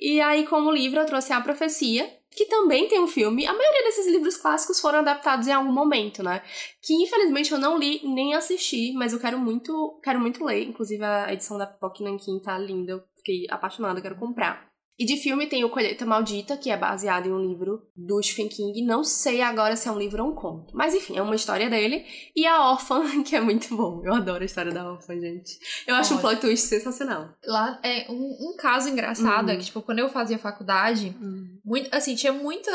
E 0.01 0.19
aí, 0.21 0.47
como 0.47 0.71
livro, 0.71 0.99
eu 0.99 1.07
trouxe 1.07 1.33
A 1.33 1.41
Profecia, 1.43 2.11
que 2.31 2.47
também 2.47 2.89
tem 2.89 3.01
um 3.01 3.07
filme. 3.07 3.47
A 3.47 3.53
maioria 3.53 3.83
desses 3.85 4.07
livros 4.07 4.37
clássicos 4.39 4.81
foram 4.81 5.01
adaptados 5.01 5.47
em 5.47 5.53
algum 5.53 5.73
momento, 5.73 6.23
né? 6.23 6.43
Que 6.83 6.95
infelizmente 6.95 7.53
eu 7.53 7.59
não 7.59 7.79
li 7.79 8.01
nem 8.03 8.35
assisti, 8.35 8.93
mas 8.95 9.13
eu 9.13 9.21
quero 9.21 9.39
muito, 9.39 10.01
quero 10.03 10.19
muito 10.19 10.43
ler. 10.43 10.65
Inclusive 10.65 11.05
a 11.05 11.33
edição 11.33 11.59
da 11.59 11.67
Pipoca 11.67 12.03
Nankin 12.03 12.41
tá 12.41 12.59
linda, 12.59 12.93
eu 12.93 13.03
fiquei 13.17 13.47
apaixonada, 13.51 14.01
quero 14.01 14.17
comprar. 14.17 14.74
E 14.97 15.05
de 15.05 15.17
filme 15.17 15.49
tem 15.49 15.65
o 15.65 15.71
Colheita 15.71 16.07
Maldita, 16.07 16.57
que 16.57 16.71
é 16.71 16.77
baseado 16.77 17.27
em 17.27 17.33
um 17.33 17.41
livro 17.41 17.83
do 17.97 18.23
Stephen 18.23 18.49
King. 18.49 18.83
Não 18.83 19.03
sei 19.03 19.43
agora 19.43 19.75
se 19.75 19.89
é 19.89 19.91
um 19.91 19.99
livro 19.99 20.23
ou 20.23 20.31
um 20.31 20.35
conto. 20.35 20.73
Mas 20.73 20.95
enfim, 20.95 21.17
é 21.17 21.23
uma 21.23 21.35
história 21.35 21.69
dele. 21.69 22.05
E 22.35 22.47
a 22.47 22.71
Órfã, 22.71 23.03
que 23.25 23.35
é 23.35 23.41
muito 23.41 23.75
bom. 23.77 24.03
Eu 24.05 24.15
adoro 24.15 24.43
a 24.43 24.47
história 24.47 24.73
da 24.73 24.89
Órfã, 24.89 25.19
gente. 25.19 25.59
Eu 25.87 25.97
acho 25.97 26.15
Ótimo. 26.15 26.19
um 26.19 26.31
plot 26.31 26.41
twist 26.41 26.69
sensacional. 26.69 27.29
Lá 27.45 27.81
é 27.83 28.07
um, 28.09 28.53
um 28.53 28.57
caso 28.57 28.89
engraçado, 28.89 29.49
uhum. 29.49 29.55
é 29.55 29.57
que, 29.57 29.65
tipo, 29.65 29.83
quando 29.83 29.99
eu 29.99 30.09
fazia 30.09 30.39
faculdade, 30.39 31.17
uhum. 31.21 31.59
muito, 31.65 31.93
assim, 31.93 32.15
tinha 32.15 32.33
muita. 32.33 32.71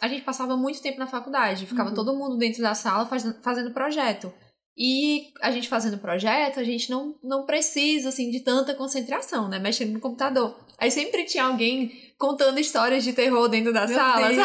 A 0.00 0.08
gente 0.08 0.22
passava 0.22 0.56
muito 0.56 0.82
tempo 0.82 0.98
na 0.98 1.06
faculdade. 1.06 1.66
Ficava 1.66 1.90
uhum. 1.90 1.94
todo 1.94 2.16
mundo 2.16 2.36
dentro 2.36 2.60
da 2.60 2.74
sala 2.74 3.06
faz, 3.06 3.24
fazendo 3.40 3.72
projeto. 3.72 4.32
E 4.76 5.32
a 5.42 5.50
gente 5.50 5.68
fazendo 5.68 5.98
projeto, 5.98 6.58
a 6.58 6.64
gente 6.64 6.90
não, 6.90 7.14
não 7.22 7.44
precisa, 7.44 8.08
assim, 8.08 8.30
de 8.30 8.40
tanta 8.40 8.74
concentração, 8.74 9.48
né? 9.48 9.58
Mexendo 9.58 9.92
no 9.92 10.00
computador. 10.00 10.56
Aí 10.82 10.90
sempre 10.90 11.24
tinha 11.24 11.44
alguém 11.44 11.92
contando 12.18 12.58
histórias 12.58 13.04
de 13.04 13.12
terror 13.12 13.48
dentro 13.48 13.72
da 13.72 13.86
Meu 13.86 13.96
sala? 13.96 14.28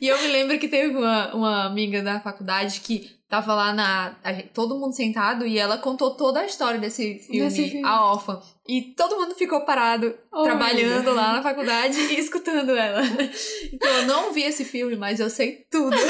E 0.00 0.06
eu 0.06 0.16
me 0.22 0.28
lembro 0.28 0.56
que 0.60 0.68
teve 0.68 0.96
uma, 0.96 1.34
uma 1.34 1.66
amiga 1.66 2.00
da 2.02 2.20
faculdade 2.20 2.80
que 2.80 3.10
tava 3.28 3.52
lá 3.52 3.72
na. 3.72 4.14
Todo 4.54 4.78
mundo 4.78 4.94
sentado 4.94 5.44
e 5.44 5.58
ela 5.58 5.76
contou 5.76 6.14
toda 6.14 6.38
a 6.38 6.46
história 6.46 6.78
desse 6.78 7.18
filme, 7.18 7.40
desse 7.40 7.68
filme. 7.68 7.84
A 7.84 8.12
Órfã. 8.12 8.40
E 8.66 8.94
todo 8.96 9.16
mundo 9.16 9.34
ficou 9.34 9.64
parado, 9.64 10.16
oh, 10.32 10.44
trabalhando 10.44 11.12
lá 11.12 11.32
na 11.32 11.42
faculdade 11.42 11.98
e 11.98 12.20
escutando 12.20 12.70
ela. 12.70 13.00
Então 13.72 13.90
eu 13.90 14.06
não 14.06 14.32
vi 14.32 14.44
esse 14.44 14.64
filme, 14.64 14.94
mas 14.94 15.18
eu 15.18 15.28
sei 15.28 15.66
tudo. 15.68 15.96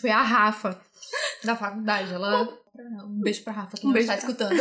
Foi 0.00 0.10
a 0.10 0.22
Rafa, 0.22 0.80
da 1.44 1.54
faculdade. 1.54 2.14
Ela. 2.14 2.48
Um 3.04 3.20
beijo 3.20 3.44
pra 3.44 3.52
Rafa, 3.52 3.76
que 3.76 3.84
um 3.84 3.88
não 3.88 3.94
beijo 3.94 4.10
está 4.10 4.26
escutando. 4.26 4.56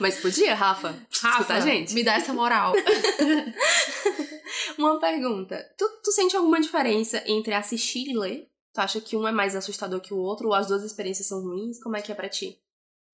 Mas 0.00 0.18
podia, 0.18 0.54
Rafa? 0.54 0.98
Rafa, 1.20 1.60
gente. 1.60 1.92
Me 1.94 2.02
dá 2.02 2.14
essa 2.14 2.32
moral. 2.32 2.72
Uma 4.78 4.98
pergunta. 4.98 5.62
Tu, 5.76 5.88
tu 6.02 6.10
sente 6.10 6.34
alguma 6.34 6.60
diferença 6.60 7.22
entre 7.26 7.52
assistir 7.52 8.08
e 8.08 8.16
ler? 8.16 8.48
Tu 8.72 8.80
acha 8.80 9.00
que 9.00 9.16
um 9.16 9.28
é 9.28 9.32
mais 9.32 9.54
assustador 9.54 10.00
que 10.00 10.14
o 10.14 10.18
outro? 10.18 10.48
Ou 10.48 10.54
as 10.54 10.68
duas 10.68 10.82
experiências 10.82 11.26
são 11.28 11.42
ruins? 11.42 11.78
Como 11.78 11.96
é 11.96 12.02
que 12.02 12.10
é 12.10 12.14
pra 12.14 12.28
ti? 12.28 12.58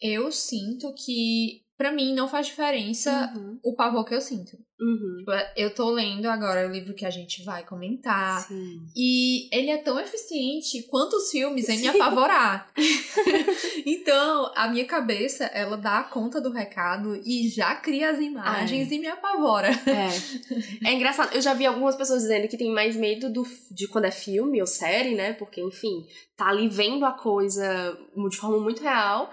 Eu 0.01 0.30
sinto 0.30 0.95
que, 0.95 1.62
para 1.77 1.93
mim, 1.93 2.14
não 2.14 2.27
faz 2.27 2.47
diferença 2.47 3.33
uhum. 3.37 3.59
o 3.62 3.74
pavor 3.74 4.05
que 4.05 4.14
eu 4.14 4.20
sinto. 4.20 4.57
Uhum. 4.79 5.16
Tipo, 5.18 5.31
eu 5.57 5.74
tô 5.74 5.91
lendo 5.91 6.27
agora 6.27 6.66
o 6.66 6.70
livro 6.70 6.95
que 6.95 7.05
a 7.05 7.11
gente 7.11 7.43
vai 7.45 7.64
comentar. 7.64 8.47
Sim. 8.47 8.81
E 8.95 9.49
ele 9.55 9.70
é 9.70 9.79
tão 9.79 9.99
eficiente 9.99 10.87
quanto 10.89 11.16
os 11.16 11.31
filmes 11.31 11.68
em 11.68 11.77
Sim. 11.77 11.83
me 11.83 11.89
apavorar. 11.89 12.70
então, 13.87 14.53
a 14.55 14.68
minha 14.68 14.85
cabeça, 14.85 15.45
ela 15.47 15.77
dá 15.77 16.03
conta 16.03 16.41
do 16.41 16.51
recado 16.51 17.16
e 17.24 17.49
já 17.49 17.74
cria 17.74 18.11
as 18.11 18.20
imagens 18.20 18.91
é. 18.91 18.95
e 18.95 18.99
me 18.99 19.07
apavora. 19.07 19.68
É. 19.68 20.89
é 20.89 20.93
engraçado. 20.95 21.35
Eu 21.35 21.41
já 21.41 21.55
vi 21.55 21.64
algumas 21.64 21.97
pessoas 21.97 22.22
dizendo 22.22 22.49
que 22.49 22.59
tem 22.59 22.72
mais 22.72 22.97
medo 22.97 23.31
do, 23.31 23.47
de 23.70 23.89
quando 23.89 24.07
é 24.07 24.11
filme 24.11 24.61
ou 24.61 24.66
série, 24.66 25.14
né? 25.14 25.33
Porque, 25.35 25.61
enfim, 25.61 26.07
tá 26.37 26.49
ali 26.49 26.68
vendo 26.68 27.05
a 27.05 27.12
coisa 27.12 27.99
de 28.31 28.37
forma 28.37 28.59
muito 28.59 28.83
real. 28.83 29.31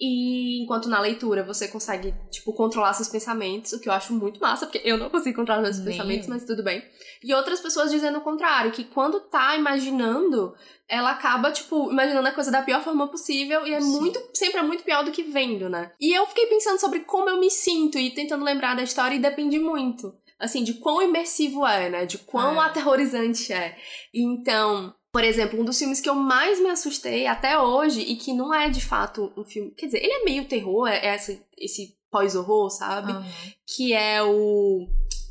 E 0.00 0.62
enquanto 0.62 0.88
na 0.88 1.00
leitura 1.00 1.44
você 1.44 1.68
consegue, 1.68 2.12
tipo, 2.30 2.52
controlar 2.52 2.92
seus 2.94 3.08
pensamentos, 3.08 3.72
o 3.72 3.80
que 3.80 3.88
eu 3.88 3.92
acho 3.92 4.12
muito 4.12 4.40
massa, 4.40 4.66
porque 4.66 4.82
eu 4.84 4.98
não 4.98 5.08
consigo 5.08 5.36
controlar 5.36 5.62
meus 5.62 5.78
Nem 5.78 5.86
pensamentos, 5.86 6.28
mas 6.28 6.44
tudo 6.44 6.64
bem. 6.64 6.82
E 7.22 7.32
outras 7.32 7.60
pessoas 7.60 7.92
dizendo 7.92 8.18
o 8.18 8.22
contrário, 8.22 8.72
que 8.72 8.82
quando 8.84 9.20
tá 9.20 9.56
imaginando, 9.56 10.52
ela 10.88 11.12
acaba, 11.12 11.52
tipo, 11.52 11.92
imaginando 11.92 12.26
a 12.26 12.32
coisa 12.32 12.50
da 12.50 12.62
pior 12.62 12.82
forma 12.82 13.08
possível 13.08 13.64
e 13.66 13.72
é 13.72 13.80
Sim. 13.80 13.86
muito, 14.00 14.20
sempre 14.34 14.58
é 14.58 14.62
muito 14.62 14.82
pior 14.82 15.04
do 15.04 15.12
que 15.12 15.22
vendo, 15.22 15.68
né? 15.68 15.92
E 16.00 16.12
eu 16.12 16.26
fiquei 16.26 16.46
pensando 16.46 16.80
sobre 16.80 17.00
como 17.00 17.30
eu 17.30 17.38
me 17.38 17.50
sinto 17.50 17.96
e 17.96 18.10
tentando 18.10 18.44
lembrar 18.44 18.74
da 18.74 18.82
história 18.82 19.14
e 19.14 19.20
depende 19.20 19.60
muito. 19.60 20.12
Assim, 20.40 20.64
de 20.64 20.74
quão 20.74 21.00
imersivo 21.00 21.64
é, 21.64 21.88
né? 21.88 22.04
De 22.04 22.18
quão 22.18 22.60
é. 22.60 22.66
aterrorizante 22.66 23.52
é. 23.52 23.78
Então, 24.12 24.92
por 25.14 25.22
exemplo, 25.22 25.60
um 25.60 25.64
dos 25.64 25.78
filmes 25.78 26.00
que 26.00 26.10
eu 26.10 26.16
mais 26.16 26.60
me 26.60 26.68
assustei 26.68 27.28
até 27.28 27.56
hoje, 27.56 28.00
e 28.00 28.16
que 28.16 28.32
não 28.32 28.52
é 28.52 28.68
de 28.68 28.80
fato 28.80 29.32
um 29.36 29.44
filme. 29.44 29.70
Quer 29.70 29.86
dizer, 29.86 29.98
ele 29.98 30.12
é 30.12 30.24
meio 30.24 30.44
terror, 30.48 30.88
é, 30.88 31.06
é 31.06 31.14
esse, 31.14 31.40
esse 31.56 31.96
pós-horror, 32.10 32.68
sabe? 32.68 33.12
Uhum. 33.12 33.24
Que 33.64 33.92
é 33.92 34.20
o. 34.24 34.88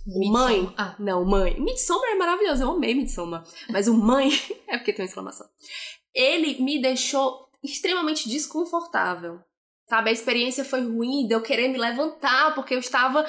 O 0.07 0.31
Mãe. 0.31 0.73
Ah. 0.77 0.95
Não, 0.97 1.25
Mãe. 1.25 1.59
Midsommar 1.59 2.11
é 2.11 2.15
maravilhoso, 2.15 2.63
eu 2.63 2.71
amei 2.71 2.95
Midsommar. 2.95 3.43
Mas 3.69 3.89
o 3.89 3.93
Mãe. 3.93 4.29
é 4.69 4.77
porque 4.77 4.93
tem 4.93 5.03
uma 5.03 5.09
exclamação. 5.09 5.49
Ele 6.15 6.63
me 6.63 6.81
deixou 6.81 7.49
extremamente 7.61 8.29
desconfortável. 8.29 9.41
Sabe, 9.89 10.09
a 10.09 10.13
experiência 10.13 10.63
foi 10.63 10.81
ruim 10.81 11.27
de 11.27 11.33
eu 11.35 11.41
querer 11.41 11.67
me 11.67 11.77
levantar, 11.77 12.55
porque 12.55 12.73
eu 12.73 12.79
estava 12.79 13.25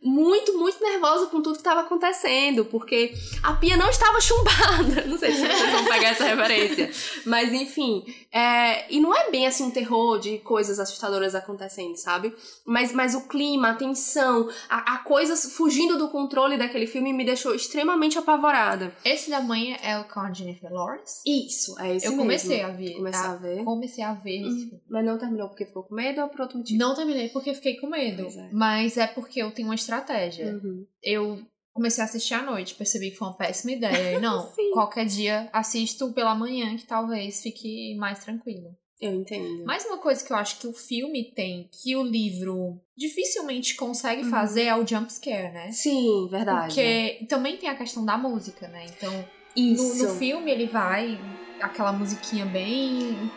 muito, 0.00 0.56
muito 0.56 0.80
nervosa 0.82 1.26
com 1.26 1.42
tudo 1.42 1.54
que 1.54 1.60
estava 1.60 1.80
acontecendo, 1.80 2.64
porque 2.64 3.12
a 3.42 3.52
pia 3.54 3.76
não 3.76 3.90
estava 3.90 4.18
chumbada. 4.22 5.04
Não 5.06 5.18
sei 5.18 5.32
se 5.32 5.40
vocês 5.40 5.70
vão 5.72 5.84
pegar 5.84 6.10
essa 6.10 6.24
referência. 6.24 6.90
Mas, 7.26 7.52
enfim. 7.52 8.04
É... 8.32 8.92
E 8.92 9.00
não 9.00 9.14
é 9.14 9.30
bem 9.30 9.46
assim 9.46 9.64
um 9.64 9.70
terror 9.70 10.18
de 10.18 10.38
coisas 10.38 10.78
assustadoras 10.78 11.34
acontecendo, 11.34 11.96
sabe? 11.96 12.34
Mas, 12.64 12.92
mas 12.92 13.14
o 13.14 13.26
clima, 13.26 13.70
a 13.70 13.74
tensão, 13.74 14.48
a, 14.68 14.94
a 14.94 14.98
coisas 14.98 15.52
fugindo 15.52 15.98
do 15.98 16.08
controle 16.08 16.56
daquele 16.56 16.86
filme 16.86 17.12
me 17.12 17.24
deixou 17.24 17.54
extremamente 17.54 18.16
apavorada. 18.18 18.94
Esse 19.04 19.30
da 19.30 19.40
mãe 19.40 19.76
é 19.82 19.98
o 19.98 20.04
com 20.04 20.20
a 20.20 20.32
Jennifer 20.32 20.72
Lawrence? 20.72 21.20
Isso, 21.26 21.78
é 21.80 21.96
esse 21.96 22.06
Eu 22.06 22.12
mesmo. 22.12 22.22
comecei 22.24 22.62
a 22.62 22.68
ver. 22.68 22.94
Comecei 22.94 23.20
a, 23.26 23.30
a 23.30 23.36
ver. 23.36 23.64
Comecei 23.64 24.04
a 24.04 24.14
ver 24.14 24.44
hum, 24.44 24.80
Mas 24.88 25.04
não 25.04 25.18
terminou 25.18 25.48
porque 25.48 25.66
ficou 25.66 25.82
com 25.82 25.97
medo 25.98 26.22
ou 26.22 26.28
por 26.28 26.40
outro 26.42 26.58
motivo? 26.58 26.78
Não 26.78 26.94
terminei 26.94 27.28
porque 27.28 27.52
fiquei 27.52 27.76
com 27.76 27.88
medo. 27.88 28.26
É. 28.26 28.50
Mas 28.52 28.96
é 28.96 29.06
porque 29.06 29.42
eu 29.42 29.50
tenho 29.50 29.68
uma 29.68 29.74
estratégia. 29.74 30.54
Uhum. 30.54 30.86
Eu 31.02 31.42
comecei 31.74 32.02
a 32.02 32.06
assistir 32.06 32.34
à 32.34 32.42
noite, 32.42 32.74
percebi 32.74 33.10
que 33.10 33.16
foi 33.16 33.28
uma 33.28 33.36
péssima 33.36 33.72
ideia. 33.72 34.16
E 34.16 34.20
não, 34.20 34.50
qualquer 34.72 35.06
dia 35.06 35.48
assisto 35.52 36.12
pela 36.12 36.34
manhã, 36.34 36.76
que 36.76 36.86
talvez 36.86 37.42
fique 37.42 37.96
mais 37.96 38.24
tranquilo. 38.24 38.76
Eu 39.00 39.14
entendo. 39.14 39.64
Mais 39.64 39.84
uma 39.84 39.98
coisa 39.98 40.24
que 40.24 40.32
eu 40.32 40.36
acho 40.36 40.58
que 40.58 40.66
o 40.66 40.72
filme 40.72 41.32
tem, 41.32 41.70
que 41.72 41.94
o 41.94 42.02
livro 42.02 42.80
dificilmente 42.96 43.76
consegue 43.76 44.24
uhum. 44.24 44.30
fazer, 44.30 44.64
é 44.64 44.74
o 44.74 44.84
jump 44.84 45.12
scare, 45.12 45.52
né? 45.52 45.70
Sim, 45.70 46.26
verdade. 46.28 46.74
Porque 46.74 47.24
também 47.28 47.56
tem 47.56 47.68
a 47.68 47.76
questão 47.76 48.04
da 48.04 48.18
música, 48.18 48.66
né? 48.66 48.86
Então, 48.86 49.24
Isso. 49.54 50.02
No, 50.02 50.08
no 50.08 50.18
filme 50.18 50.50
ele 50.50 50.66
vai, 50.66 51.16
aquela 51.60 51.92
musiquinha 51.92 52.44
bem. 52.44 53.30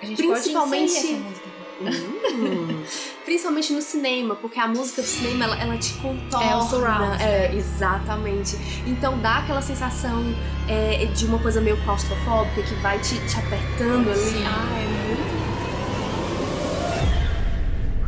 A 0.00 0.06
gente 0.06 0.22
Principalmente. 0.22 0.92
pode 0.92 1.06
essa 1.08 1.16
música 1.16 1.57
Hum. 1.80 2.82
Principalmente 3.24 3.72
no 3.72 3.82
cinema, 3.82 4.34
porque 4.34 4.58
a 4.58 4.66
música 4.66 5.02
do 5.02 5.06
cinema 5.06 5.44
ela, 5.44 5.60
ela 5.60 5.76
te 5.76 5.92
contorna. 5.94 6.46
É 6.46 6.56
o 6.56 6.62
surround. 6.62 7.22
É, 7.22 7.54
exatamente. 7.54 8.56
Então 8.86 9.18
dá 9.18 9.38
aquela 9.38 9.60
sensação 9.60 10.34
é, 10.66 11.04
de 11.06 11.26
uma 11.26 11.38
coisa 11.38 11.60
meio 11.60 11.76
claustrofóbica 11.84 12.62
que 12.62 12.74
vai 12.76 12.98
te, 13.00 13.14
te 13.26 13.38
apertando 13.38 14.10
ali. 14.10 14.18
Sim. 14.18 14.44
Ah, 14.46 14.80
é 14.80 14.86
muito. 15.06 15.38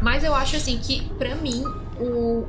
Mas 0.03 0.25
eu 0.25 0.35
acho 0.35 0.57
assim 0.57 0.79
que, 0.79 1.03
pra 1.18 1.35
mim, 1.37 1.62
o, 1.99 2.47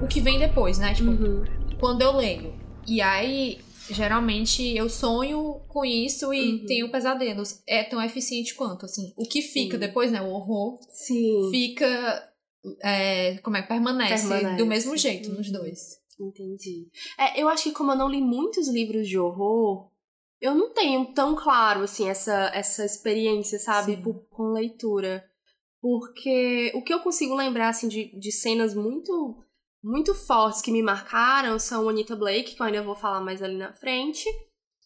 o 0.00 0.06
que 0.06 0.20
vem 0.20 0.38
depois, 0.38 0.78
né? 0.78 0.94
Tipo, 0.94 1.10
uhum. 1.10 1.44
quando 1.78 2.02
eu 2.02 2.16
leio. 2.16 2.54
E 2.86 3.00
aí 3.02 3.58
geralmente 3.90 4.62
eu 4.76 4.88
sonho 4.88 5.60
com 5.68 5.84
isso 5.84 6.32
e 6.32 6.52
uhum. 6.52 6.66
tenho 6.66 6.90
pesadelos. 6.90 7.62
É 7.66 7.82
tão 7.82 8.02
eficiente 8.02 8.54
quanto, 8.54 8.86
assim. 8.86 9.12
O 9.16 9.26
que 9.26 9.42
fica 9.42 9.76
Sim. 9.76 9.80
depois, 9.80 10.10
né? 10.10 10.20
O 10.22 10.30
horror. 10.30 10.78
Sim. 10.90 11.50
Fica. 11.50 12.32
É, 12.82 13.38
como 13.38 13.56
é? 13.56 13.62
Permanece, 13.62 14.28
permanece. 14.28 14.56
do 14.56 14.66
mesmo 14.66 14.96
jeito 14.96 15.30
uhum. 15.30 15.36
nos 15.36 15.50
dois. 15.50 16.00
Entendi. 16.20 16.88
É, 17.18 17.40
eu 17.40 17.48
acho 17.48 17.64
que 17.64 17.72
como 17.72 17.92
eu 17.92 17.96
não 17.96 18.08
li 18.08 18.20
muitos 18.20 18.68
livros 18.68 19.08
de 19.08 19.18
horror, 19.18 19.90
eu 20.40 20.54
não 20.54 20.72
tenho 20.72 21.06
tão 21.12 21.34
claro, 21.34 21.82
assim, 21.82 22.08
essa, 22.08 22.50
essa 22.54 22.84
experiência, 22.84 23.58
sabe? 23.58 23.96
Por, 23.96 24.24
com 24.30 24.52
leitura. 24.52 25.24
Porque 25.80 26.70
o 26.74 26.82
que 26.82 26.94
eu 26.94 27.00
consigo 27.00 27.34
lembrar, 27.34 27.70
assim, 27.70 27.88
de, 27.88 28.16
de 28.18 28.30
cenas 28.30 28.74
muito 28.74 29.42
muito 29.82 30.14
fortes 30.14 30.62
que 30.62 30.70
me 30.70 30.82
marcaram 30.82 31.58
são 31.58 31.88
Anita 31.88 32.14
Blake, 32.14 32.54
que 32.54 32.62
eu 32.62 32.66
ainda 32.66 32.82
vou 32.82 32.94
falar 32.94 33.20
mais 33.20 33.42
ali 33.42 33.56
na 33.56 33.72
frente, 33.72 34.24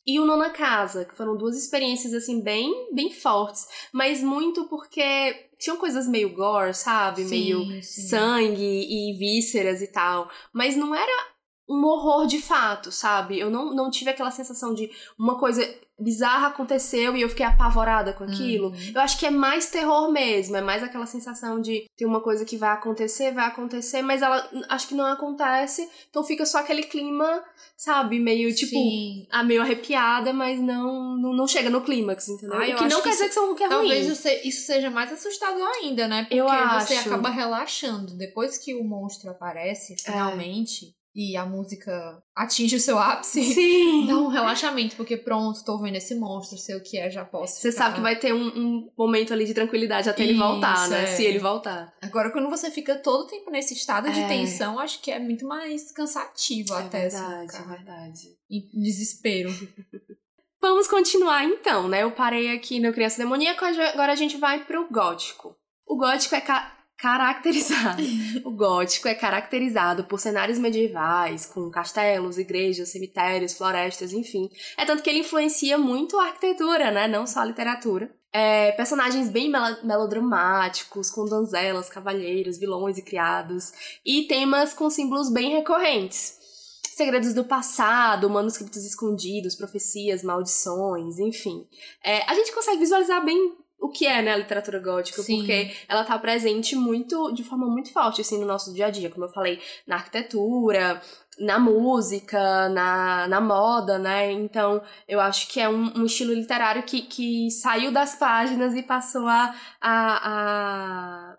e 0.07 0.21
o 0.21 0.25
Nona 0.25 0.51
Casa, 0.51 1.05
que 1.05 1.17
foram 1.17 1.37
duas 1.37 1.57
experiências 1.57 2.15
assim 2.15 2.41
bem 2.41 2.95
bem 2.95 3.13
fortes, 3.13 3.67
mas 3.93 4.23
muito 4.23 4.69
porque 4.69 5.51
tinham 5.59 5.77
coisas 5.77 6.07
meio 6.07 6.33
gore, 6.33 6.73
sabe? 6.73 7.25
Sim, 7.25 7.67
meio 7.67 7.83
sim. 7.83 8.09
sangue 8.09 8.63
e 8.63 9.19
vísceras 9.19 9.83
e 9.83 9.89
tal, 9.89 10.31
mas 10.53 10.77
não 10.77 10.95
era 10.95 11.36
um 11.69 11.85
horror 11.85 12.27
de 12.27 12.41
fato, 12.41 12.93
sabe? 12.93 13.39
Eu 13.39 13.51
não, 13.51 13.75
não 13.75 13.91
tive 13.91 14.11
aquela 14.11 14.31
sensação 14.31 14.73
de 14.73 14.91
uma 15.19 15.39
coisa 15.39 15.63
bizarra 15.99 16.49
aconteceu 16.49 17.17
e 17.17 17.23
eu 17.23 17.29
fiquei 17.31 17.47
apavorada 17.47 18.13
com 18.13 18.23
aquilo. 18.25 18.69
Uhum. 18.69 18.93
Eu 18.95 19.01
acho 19.01 19.19
que 19.19 19.25
é 19.25 19.31
mais 19.31 19.71
terror 19.71 20.13
mesmo, 20.13 20.55
é 20.55 20.61
mais 20.61 20.83
aquela 20.83 21.07
sensação 21.07 21.59
de 21.61 21.87
ter 21.97 22.05
uma 22.05 22.21
coisa 22.21 22.45
que 22.45 22.57
vai 22.59 22.69
acontecer, 22.71 23.33
vai 23.33 23.47
acontecer, 23.47 24.03
mas 24.03 24.21
ela 24.21 24.47
acho 24.69 24.89
que 24.89 24.95
não 24.95 25.07
acontece, 25.07 25.89
então 26.11 26.23
fica 26.23 26.45
só 26.45 26.59
aquele 26.59 26.83
clima, 26.83 27.43
sabe, 27.77 28.19
meio 28.21 28.55
tipo, 28.55 28.73
Sim. 28.73 29.27
ah, 29.31 29.43
meio 29.43 29.63
arrepiada, 29.63 30.35
mas 30.35 30.61
não, 30.61 31.17
não, 31.17 31.33
não 31.33 31.49
chega 31.49 31.71
no 31.71 31.81
clímax, 31.81 32.29
entendeu? 32.29 32.59
Ah, 32.59 32.67
que 32.67 32.73
não 32.89 32.99
que 32.99 33.05
quer 33.05 33.11
dizer 33.11 33.11
isso- 33.11 33.29
que, 33.29 33.33
são, 33.35 33.55
que 33.55 33.65
é 33.65 33.69
Talvez 33.69 34.05
ruim. 34.07 34.15
você- 34.15 34.43
isso 34.45 34.67
seja 34.67 34.91
mais 34.91 35.11
assustador 35.11 35.67
ainda, 35.83 36.07
né? 36.07 36.23
Porque 36.25 36.35
Eu 36.35 36.45
você 36.45 36.95
acho. 36.95 37.09
acaba 37.09 37.31
relaxando. 37.31 38.15
Depois 38.19 38.59
que 38.59 38.75
o 38.75 38.85
monstro 38.85 39.31
aparece, 39.31 39.97
finalmente, 39.99 40.95
e 41.19 41.35
a 41.35 41.47
música 41.47 42.23
atinge 42.35 42.77
o 42.77 42.81
seu 42.81 42.99
ápice, 42.99 43.43
Sim! 43.43 44.07
dá 44.07 44.19
um 44.19 44.27
relaxamento, 44.29 44.95
porque 44.97 45.17
pronto, 45.17 45.65
tô 45.65 45.79
vendo 45.81 45.97
esse 45.97 46.15
monstro, 46.15 46.59
sei 46.59 46.77
o 46.77 46.83
que 46.83 46.99
é, 46.99 47.11
já 47.11 47.25
posso. 47.25 47.55
Você 47.59 47.71
ficar- 47.73 47.85
sabe 47.85 47.95
que 47.97 48.01
vai 48.03 48.17
ter 48.17 48.35
um, 48.35 48.47
um 48.49 48.91
momento 48.99 49.33
ali 49.33 49.47
de 49.47 49.55
tranquilidade 49.55 50.11
até 50.11 50.23
ele 50.25 50.33
Isso, 50.35 50.43
voltar, 50.43 50.89
né? 50.91 51.05
é. 51.05 51.07
Se 51.07 51.25
ele 51.25 51.39
voltar. 51.39 51.91
Agora, 52.03 52.31
quando 52.31 52.51
você 52.51 52.71
fica 52.71 52.97
todo 52.97 53.23
o 53.23 53.27
tempo 53.27 53.51
nesse 53.51 53.73
estado 53.73 54.11
de 54.13 54.21
É. 54.21 54.29
tensão, 54.29 54.79
acho 54.79 55.01
que 55.01 55.11
é 55.11 55.19
muito 55.19 55.47
mais 55.47 55.91
cansativo 55.91 56.75
até, 56.75 57.05
é 57.05 57.07
assim, 57.07 57.17
verdade, 57.27 57.57
é 57.57 57.63
verdade. 57.77 58.29
em 58.51 58.69
desespero. 58.83 59.49
Vamos 60.61 60.87
continuar 60.89 61.45
então, 61.45 61.89
né? 61.89 62.03
Eu 62.03 62.11
parei 62.13 62.51
aqui 62.51 62.81
no 62.81 62.93
Criança 62.93 63.19
Demoníaco, 63.19 63.65
agora 63.65 64.13
a 64.13 64.17
gente 64.17 64.37
vai 64.37 64.65
pro 64.65 64.89
gótico. 64.91 65.57
O 65.87 65.97
gótico 65.97 66.35
é 66.35 66.41
ca- 66.41 66.76
caracterizado. 66.99 68.03
o 68.45 68.51
gótico 68.51 69.09
é 69.09 69.15
caracterizado 69.15 70.05
por 70.05 70.19
cenários 70.19 70.59
medievais, 70.59 71.47
com 71.47 71.71
castelos, 71.71 72.39
igrejas, 72.39 72.89
cemitérios, 72.91 73.55
florestas, 73.55 74.13
enfim. 74.13 74.51
É 74.77 74.85
tanto 74.85 75.03
que 75.03 75.11
ele 75.11 75.21
influencia 75.21 75.77
muito 75.79 76.19
a 76.19 76.27
arquitetura, 76.27 76.91
né? 76.91 77.07
Não 77.07 77.27
só 77.27 77.41
a 77.41 77.45
literatura. 77.45 78.11
É, 78.33 78.73
personagens 78.73 79.31
bem 79.31 79.51
melo- 79.51 79.85
melodramáticos, 79.85 81.11
com 81.11 81.25
donzelas, 81.25 81.89
cavalheiros, 81.89 82.59
vilões 82.59 82.99
e 82.99 83.03
criados. 83.03 83.73
E 84.05 84.23
temas 84.27 84.75
com 84.75 84.91
símbolos 84.91 85.31
bem 85.31 85.51
recorrentes. 85.53 86.37
Segredos 86.83 87.35
do 87.35 87.45
passado, 87.45 88.29
manuscritos 88.31 88.85
escondidos, 88.85 89.55
profecias, 89.55 90.23
maldições, 90.23 91.19
enfim. 91.19 91.67
É, 92.03 92.23
a 92.31 92.35
gente 92.35 92.55
consegue 92.55 92.79
visualizar 92.79 93.23
bem 93.23 93.55
o 93.81 93.89
que 93.89 94.07
é, 94.07 94.23
né, 94.23 94.33
a 94.33 94.37
literatura 94.37 94.79
gótica, 94.79 95.23
Sim. 95.23 95.39
porque 95.39 95.75
ela 95.89 96.05
tá 96.05 96.19
presente 96.19 96.75
muito, 96.75 97.33
de 97.33 97.45
forma 97.45 97.67
muito 97.67 97.93
forte, 97.93 98.21
assim, 98.21 98.39
no 98.41 98.47
nosso 98.47 98.73
dia 98.73 98.87
a 98.87 98.91
dia, 98.91 99.11
como 99.11 99.27
eu 99.27 99.31
falei, 99.31 99.61
na 99.87 99.97
arquitetura, 99.97 101.01
na 101.39 101.59
música, 101.59 102.69
na, 102.71 103.29
na 103.29 103.41
moda, 103.41 103.99
né, 103.99 104.33
então 104.33 104.83
eu 105.07 105.21
acho 105.21 105.49
que 105.49 105.61
é 105.61 105.69
um, 105.69 105.93
um 105.99 106.07
estilo 106.07 106.33
literário 106.33 106.83
que, 106.83 107.03
que 107.03 107.51
saiu 107.51 107.93
das 107.93 108.17
páginas 108.17 108.75
e 108.75 108.83
passou 108.83 109.27
a, 109.27 109.55
a, 109.81 109.93
a, 110.31 111.33
a 111.33 111.37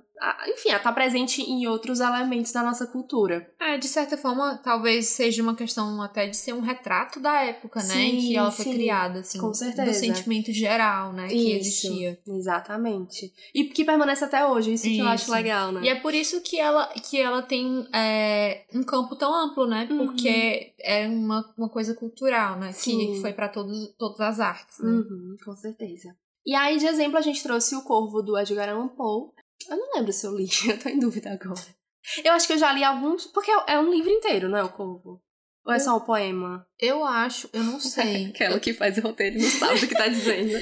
enfim, 0.48 0.72
a 0.72 0.78
estar 0.78 0.92
presente 0.94 1.42
em 1.42 1.68
outros 1.68 2.00
elementos 2.00 2.52
da 2.52 2.64
nossa 2.64 2.88
cultura. 2.88 3.50
É, 3.60 3.78
de 3.78 3.88
certa 3.88 4.18
forma, 4.18 4.60
talvez 4.64 5.08
seja 5.08 5.42
uma 5.44 5.56
questão 5.56 6.02
até 6.02 6.28
de 6.28 6.36
ser 6.36 6.54
um 6.54 6.62
retrato 6.62 7.20
da 7.20 7.42
época, 7.44 7.82
né? 7.84 8.04
Em 8.04 8.22
Sim, 8.22 8.28
que 8.28 8.36
ela 8.36 8.52
foi 8.52 8.66
sim. 8.66 8.74
criada, 8.74 9.20
assim. 9.20 9.40
Com 9.40 9.54
certeza. 9.54 9.86
Do 9.86 9.94
sentimento 9.94 10.52
geral, 10.52 11.14
né? 11.14 11.28
Que 11.28 11.36
Isso. 11.36 11.88
existia. 11.88 12.20
Exatamente. 12.28 13.32
E 13.54 13.66
que 13.66 13.86
permanece 13.86 14.24
até 14.24 14.46
hoje, 14.46 14.74
isso, 14.74 14.86
que 14.86 15.00
eu 15.00 15.08
acho 15.08 15.24
Isso. 15.24 15.32
legal, 15.32 15.72
né? 15.72 15.82
E 15.84 15.90
é 15.90 15.96
por 15.96 16.14
isso 16.14 16.42
que 16.42 16.60
ela, 16.60 16.88
que 16.88 17.20
ela 17.20 17.42
tem 17.42 17.88
é, 17.94 18.66
um 18.74 18.84
campo 18.84 19.16
tão 19.16 19.34
amplo, 19.34 19.68
né? 19.68 19.88
Uhum. 19.90 19.98
Porque 19.98 20.74
é 20.80 21.08
uma, 21.08 21.54
uma 21.58 21.70
coisa 21.70 21.94
cultural, 21.94 22.58
né? 22.58 22.72
Sim. 22.72 23.14
Que 23.14 23.22
foi 23.22 23.34
todos, 23.50 23.94
todas 23.98 24.20
as 24.20 24.40
artes, 24.40 24.80
né? 24.80 24.90
Uhum, 24.90 25.36
com 25.44 25.56
certeza. 25.56 26.16
E 26.48 26.56
aí, 26.56 26.78
de 26.78 26.86
exemplo, 26.86 27.18
a 27.18 27.22
gente 27.22 27.44
trouxe 27.44 27.76
o 27.76 27.84
Corvo 27.84 28.22
do 28.22 28.38
Edgar 28.38 28.70
Allan 28.70 28.88
Poe. 28.88 29.32
Eu 29.70 29.78
não 29.78 29.94
lembro 29.96 30.12
se 30.14 30.26
eu 30.26 30.36
li, 30.36 30.48
eu 30.70 30.80
tô 30.80 30.90
em 30.90 31.00
dúvida 31.00 31.32
agora. 31.32 31.62
Eu 32.24 32.34
acho 32.34 32.48
que 32.48 32.54
eu 32.54 32.58
já 32.58 32.72
li 32.72 32.84
alguns, 32.84 33.26
porque 33.28 33.52
é 33.68 33.78
um 33.80 33.92
livro 33.92 34.10
inteiro, 34.10 34.48
não 34.48 34.58
é 34.58 34.64
o 34.64 34.70
Corvo? 34.72 35.22
Ou 35.66 35.74
é 35.74 35.80
só 35.80 35.98
um 35.98 36.00
poema? 36.00 36.66
Eu 36.80 37.04
acho, 37.04 37.50
eu 37.52 37.62
não 37.62 37.78
sei. 37.82 38.28
Aquela 38.28 38.58
que 38.60 38.74
faz 38.74 38.98
o 38.98 39.02
roteiro 39.02 39.38
e 39.38 39.42
não 39.42 39.50
sabe 39.50 39.84
o 39.84 39.88
que 39.88 39.96
tá 39.96 40.08
dizendo. 40.08 40.54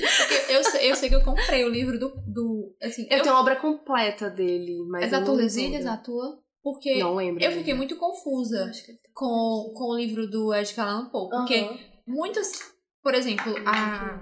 Eu, 0.50 0.64
sei- 0.64 0.92
eu 0.92 0.96
sei 0.96 1.10
que 1.10 1.16
eu 1.16 1.24
comprei 1.24 1.64
o 1.64 1.70
livro 1.70 2.00
do. 2.00 2.10
do 2.26 2.76
assim, 2.82 3.06
Eu 3.12 3.22
tenho 3.22 3.36
a 3.36 3.40
obra 3.40 3.56
completa 3.58 4.30
dele, 4.32 4.84
mas. 4.90 5.04
É 5.04 5.08
eu 5.08 5.12
da 5.12 5.22
toda. 5.24 5.92
a 5.92 5.98
tua? 5.98 6.40
Porque 6.64 6.98
Não 7.00 7.14
lembro. 7.14 7.44
eu 7.44 7.52
fiquei 7.52 7.76
muito 7.76 7.96
confusa 7.98 8.72
com, 9.14 9.72
com 9.76 9.92
o 9.92 9.96
livro 9.96 10.28
do 10.28 10.52
Edgar 10.52 10.88
Allan 10.90 11.10
Poe. 11.10 11.30
Porque 11.30 11.56
Aham. 11.60 11.78
muitas. 12.08 12.74
Por 13.04 13.14
exemplo, 13.14 13.54
a. 13.68 14.20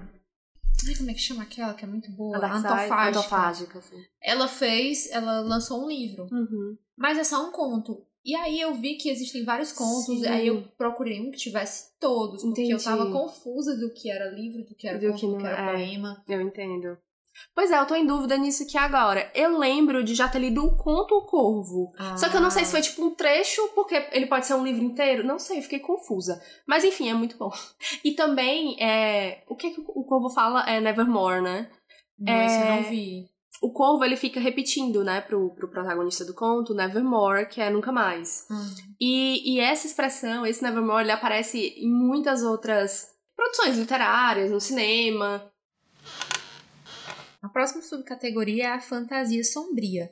Ai, 0.87 0.95
como 0.95 1.09
é 1.09 1.13
que 1.13 1.19
chama 1.19 1.43
aquela 1.43 1.73
que 1.73 1.83
é 1.85 1.87
muito 1.87 2.11
boa? 2.11 2.37
A 2.37 2.55
Antofágica. 2.57 3.07
Antofágica, 3.19 3.79
assim. 3.79 4.03
Ela 4.21 4.47
fez, 4.47 5.09
ela 5.11 5.41
lançou 5.41 5.83
um 5.83 5.87
livro, 5.87 6.27
Uhum. 6.31 6.77
mas 6.97 7.17
é 7.17 7.23
só 7.23 7.47
um 7.47 7.51
conto. 7.51 8.05
E 8.25 8.33
aí 8.35 8.59
eu 8.61 8.73
vi 8.73 8.95
que 8.95 9.09
existem 9.09 9.43
vários 9.43 9.73
contos, 9.73 10.21
Sim. 10.21 10.27
aí 10.27 10.47
eu 10.47 10.63
procurei 10.77 11.19
um 11.19 11.29
que 11.29 11.37
tivesse 11.37 11.91
todos, 11.99 12.41
porque 12.41 12.61
eu 12.61 12.65
Entendi. 12.67 12.83
tava 12.83 13.11
confusa 13.11 13.75
do 13.77 13.91
que 13.93 14.09
era 14.09 14.29
livro, 14.31 14.63
do 14.63 14.73
que 14.75 14.87
era 14.87 14.97
Do 14.97 15.07
conto, 15.07 15.19
que 15.19 15.25
do 15.25 15.31
não 15.33 15.39
que 15.39 15.45
era 15.45 15.61
é. 15.61 15.73
poema. 15.73 16.23
Eu 16.27 16.41
entendo. 16.41 16.97
Pois 17.55 17.71
é, 17.71 17.79
eu 17.79 17.85
tô 17.85 17.95
em 17.95 18.05
dúvida 18.05 18.37
nisso 18.37 18.63
aqui 18.63 18.77
agora. 18.77 19.31
Eu 19.35 19.57
lembro 19.57 20.03
de 20.03 20.13
já 20.15 20.27
ter 20.27 20.39
lido 20.39 20.63
o 20.65 20.77
conto 20.77 21.15
O 21.15 21.25
Corvo. 21.25 21.91
Só 22.17 22.29
que 22.29 22.37
eu 22.37 22.41
não 22.41 22.49
sei 22.51 22.65
se 22.65 22.71
foi 22.71 22.81
tipo 22.81 23.03
um 23.03 23.15
trecho, 23.15 23.61
porque 23.75 24.07
ele 24.11 24.25
pode 24.27 24.45
ser 24.45 24.53
um 24.55 24.63
livro 24.63 24.83
inteiro. 24.83 25.25
Não 25.25 25.37
sei, 25.39 25.59
eu 25.59 25.63
fiquei 25.63 25.79
confusa. 25.79 26.41
Mas 26.67 26.83
enfim, 26.83 27.09
é 27.09 27.13
muito 27.13 27.37
bom. 27.37 27.51
E 28.03 28.11
também, 28.13 28.75
é, 28.81 29.43
o 29.47 29.55
que, 29.55 29.71
que 29.71 29.81
o 29.81 30.03
Corvo 30.03 30.29
fala 30.29 30.63
é 30.69 30.79
Nevermore, 30.79 31.41
né? 31.41 31.69
Não, 32.19 32.33
é- 32.33 32.69
não 32.81 32.89
vi. 32.89 33.31
O 33.61 33.71
Corvo, 33.71 34.03
ele 34.03 34.17
fica 34.17 34.39
repetindo, 34.41 35.03
né, 35.05 35.21
pro, 35.21 35.53
pro 35.55 35.69
protagonista 35.69 36.25
do 36.25 36.33
conto, 36.33 36.73
Nevermore, 36.73 37.47
que 37.47 37.61
é 37.61 37.69
nunca 37.69 37.91
mais. 37.93 38.45
Hum. 38.51 38.75
E, 38.99 39.53
e 39.55 39.59
essa 39.59 39.87
expressão, 39.87 40.45
esse 40.45 40.61
Nevermore, 40.61 41.03
ele 41.03 41.11
aparece 41.13 41.73
em 41.77 41.89
muitas 41.89 42.43
outras 42.43 43.07
produções 43.35 43.77
literárias, 43.77 44.51
no 44.51 44.59
cinema. 44.59 45.49
A 47.43 47.49
próxima 47.49 47.81
subcategoria 47.81 48.63
é 48.63 48.71
a 48.71 48.79
fantasia 48.79 49.43
sombria, 49.43 50.09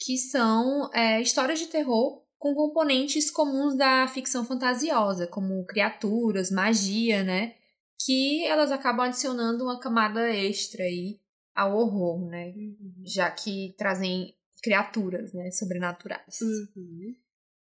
que 0.00 0.16
são 0.16 0.90
é, 0.94 1.20
histórias 1.20 1.58
de 1.58 1.66
terror 1.66 2.24
com 2.38 2.54
componentes 2.54 3.30
comuns 3.30 3.76
da 3.76 4.08
ficção 4.08 4.42
fantasiosa, 4.42 5.26
como 5.26 5.64
criaturas, 5.66 6.50
magia, 6.50 7.22
né? 7.22 7.54
Que 8.04 8.44
elas 8.46 8.72
acabam 8.72 9.06
adicionando 9.06 9.64
uma 9.64 9.78
camada 9.78 10.28
extra 10.34 10.82
aí 10.82 11.20
ao 11.54 11.76
horror, 11.76 12.26
né? 12.26 12.54
Já 13.04 13.30
que 13.30 13.74
trazem 13.76 14.34
criaturas, 14.62 15.32
né? 15.34 15.50
Sobrenaturais. 15.50 16.40
Uhum. 16.40 17.14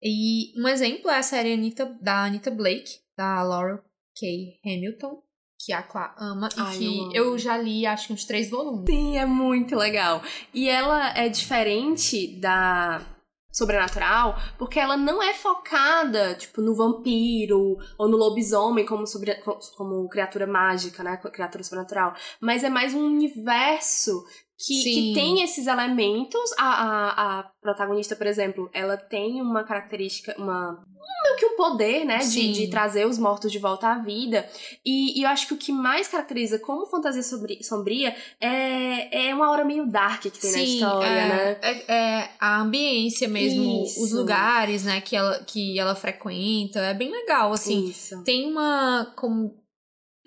E 0.02 0.60
um 0.60 0.66
exemplo 0.66 1.08
é 1.08 1.18
a 1.18 1.22
série 1.22 1.52
Anita, 1.52 1.86
da 2.02 2.24
Anita 2.24 2.50
Blake, 2.50 2.98
da 3.16 3.40
Laura 3.44 3.82
K. 4.16 4.60
Hamilton, 4.64 5.22
que 5.66 5.72
a 5.72 5.82
Quá 5.82 6.14
ama 6.16 6.48
e 6.56 6.60
Ai, 6.60 6.78
que 6.78 7.08
eu 7.12 7.26
eu 7.26 7.38
já 7.38 7.58
li, 7.58 7.84
acho 7.84 8.06
que 8.06 8.12
uns 8.12 8.24
três 8.24 8.48
volumes. 8.48 8.84
Sim, 8.88 9.18
é 9.18 9.26
muito 9.26 9.74
legal. 9.74 10.22
E 10.54 10.70
ela 10.70 11.12
é 11.18 11.28
diferente 11.28 12.40
da 12.40 13.02
sobrenatural, 13.50 14.38
porque 14.58 14.78
ela 14.78 14.96
não 14.96 15.20
é 15.20 15.34
focada, 15.34 16.34
tipo, 16.34 16.60
no 16.60 16.76
vampiro 16.76 17.78
ou 17.98 18.08
no 18.08 18.16
lobisomem 18.16 18.84
como, 18.84 19.06
sobre, 19.06 19.34
como 19.76 20.08
criatura 20.08 20.46
mágica, 20.46 21.02
né? 21.02 21.16
Criatura 21.16 21.64
sobrenatural. 21.64 22.14
Mas 22.40 22.62
é 22.62 22.68
mais 22.68 22.94
um 22.94 23.04
universo 23.04 24.24
que, 24.58 24.74
Sim. 24.82 24.82
que 24.82 25.12
tem 25.14 25.42
esses 25.42 25.66
elementos. 25.66 26.50
A, 26.58 26.64
a, 26.64 27.40
a 27.40 27.42
protagonista, 27.60 28.16
por 28.16 28.26
exemplo, 28.26 28.70
ela 28.72 28.96
tem 28.96 29.40
uma 29.40 29.64
característica, 29.64 30.34
uma. 30.38 30.82
meio 31.24 31.36
que 31.38 31.46
um 31.46 31.56
poder, 31.56 32.04
né? 32.04 32.18
De, 32.18 32.24
Sim. 32.24 32.52
de 32.52 32.68
trazer 32.68 33.06
os 33.06 33.18
mortos 33.18 33.52
de 33.52 33.58
volta 33.58 33.88
à 33.88 33.98
vida. 33.98 34.48
E, 34.84 35.18
e 35.18 35.22
eu 35.24 35.28
acho 35.28 35.46
que 35.46 35.54
o 35.54 35.58
que 35.58 35.72
mais 35.72 36.08
caracteriza 36.08 36.58
como 36.58 36.86
fantasia 36.86 37.22
sombri- 37.22 37.62
sombria 37.62 38.16
é, 38.40 39.28
é 39.28 39.34
uma 39.34 39.46
aura 39.46 39.64
meio 39.64 39.86
dark 39.86 40.22
que 40.22 40.30
tem 40.30 40.52
na 40.52 40.62
história, 40.62 41.06
é, 41.06 41.28
né? 41.28 41.58
É, 41.62 41.94
é 41.94 42.30
a 42.40 42.60
ambiência 42.60 43.28
mesmo, 43.28 43.84
Isso. 43.84 44.02
os 44.02 44.12
lugares, 44.12 44.84
né, 44.84 45.00
que 45.00 45.14
ela, 45.14 45.38
que 45.44 45.78
ela 45.78 45.94
frequenta. 45.94 46.80
É 46.80 46.94
bem 46.94 47.10
legal, 47.10 47.52
assim. 47.52 47.88
Isso. 47.88 48.22
Tem 48.24 48.50
uma. 48.50 49.12
Como, 49.16 49.54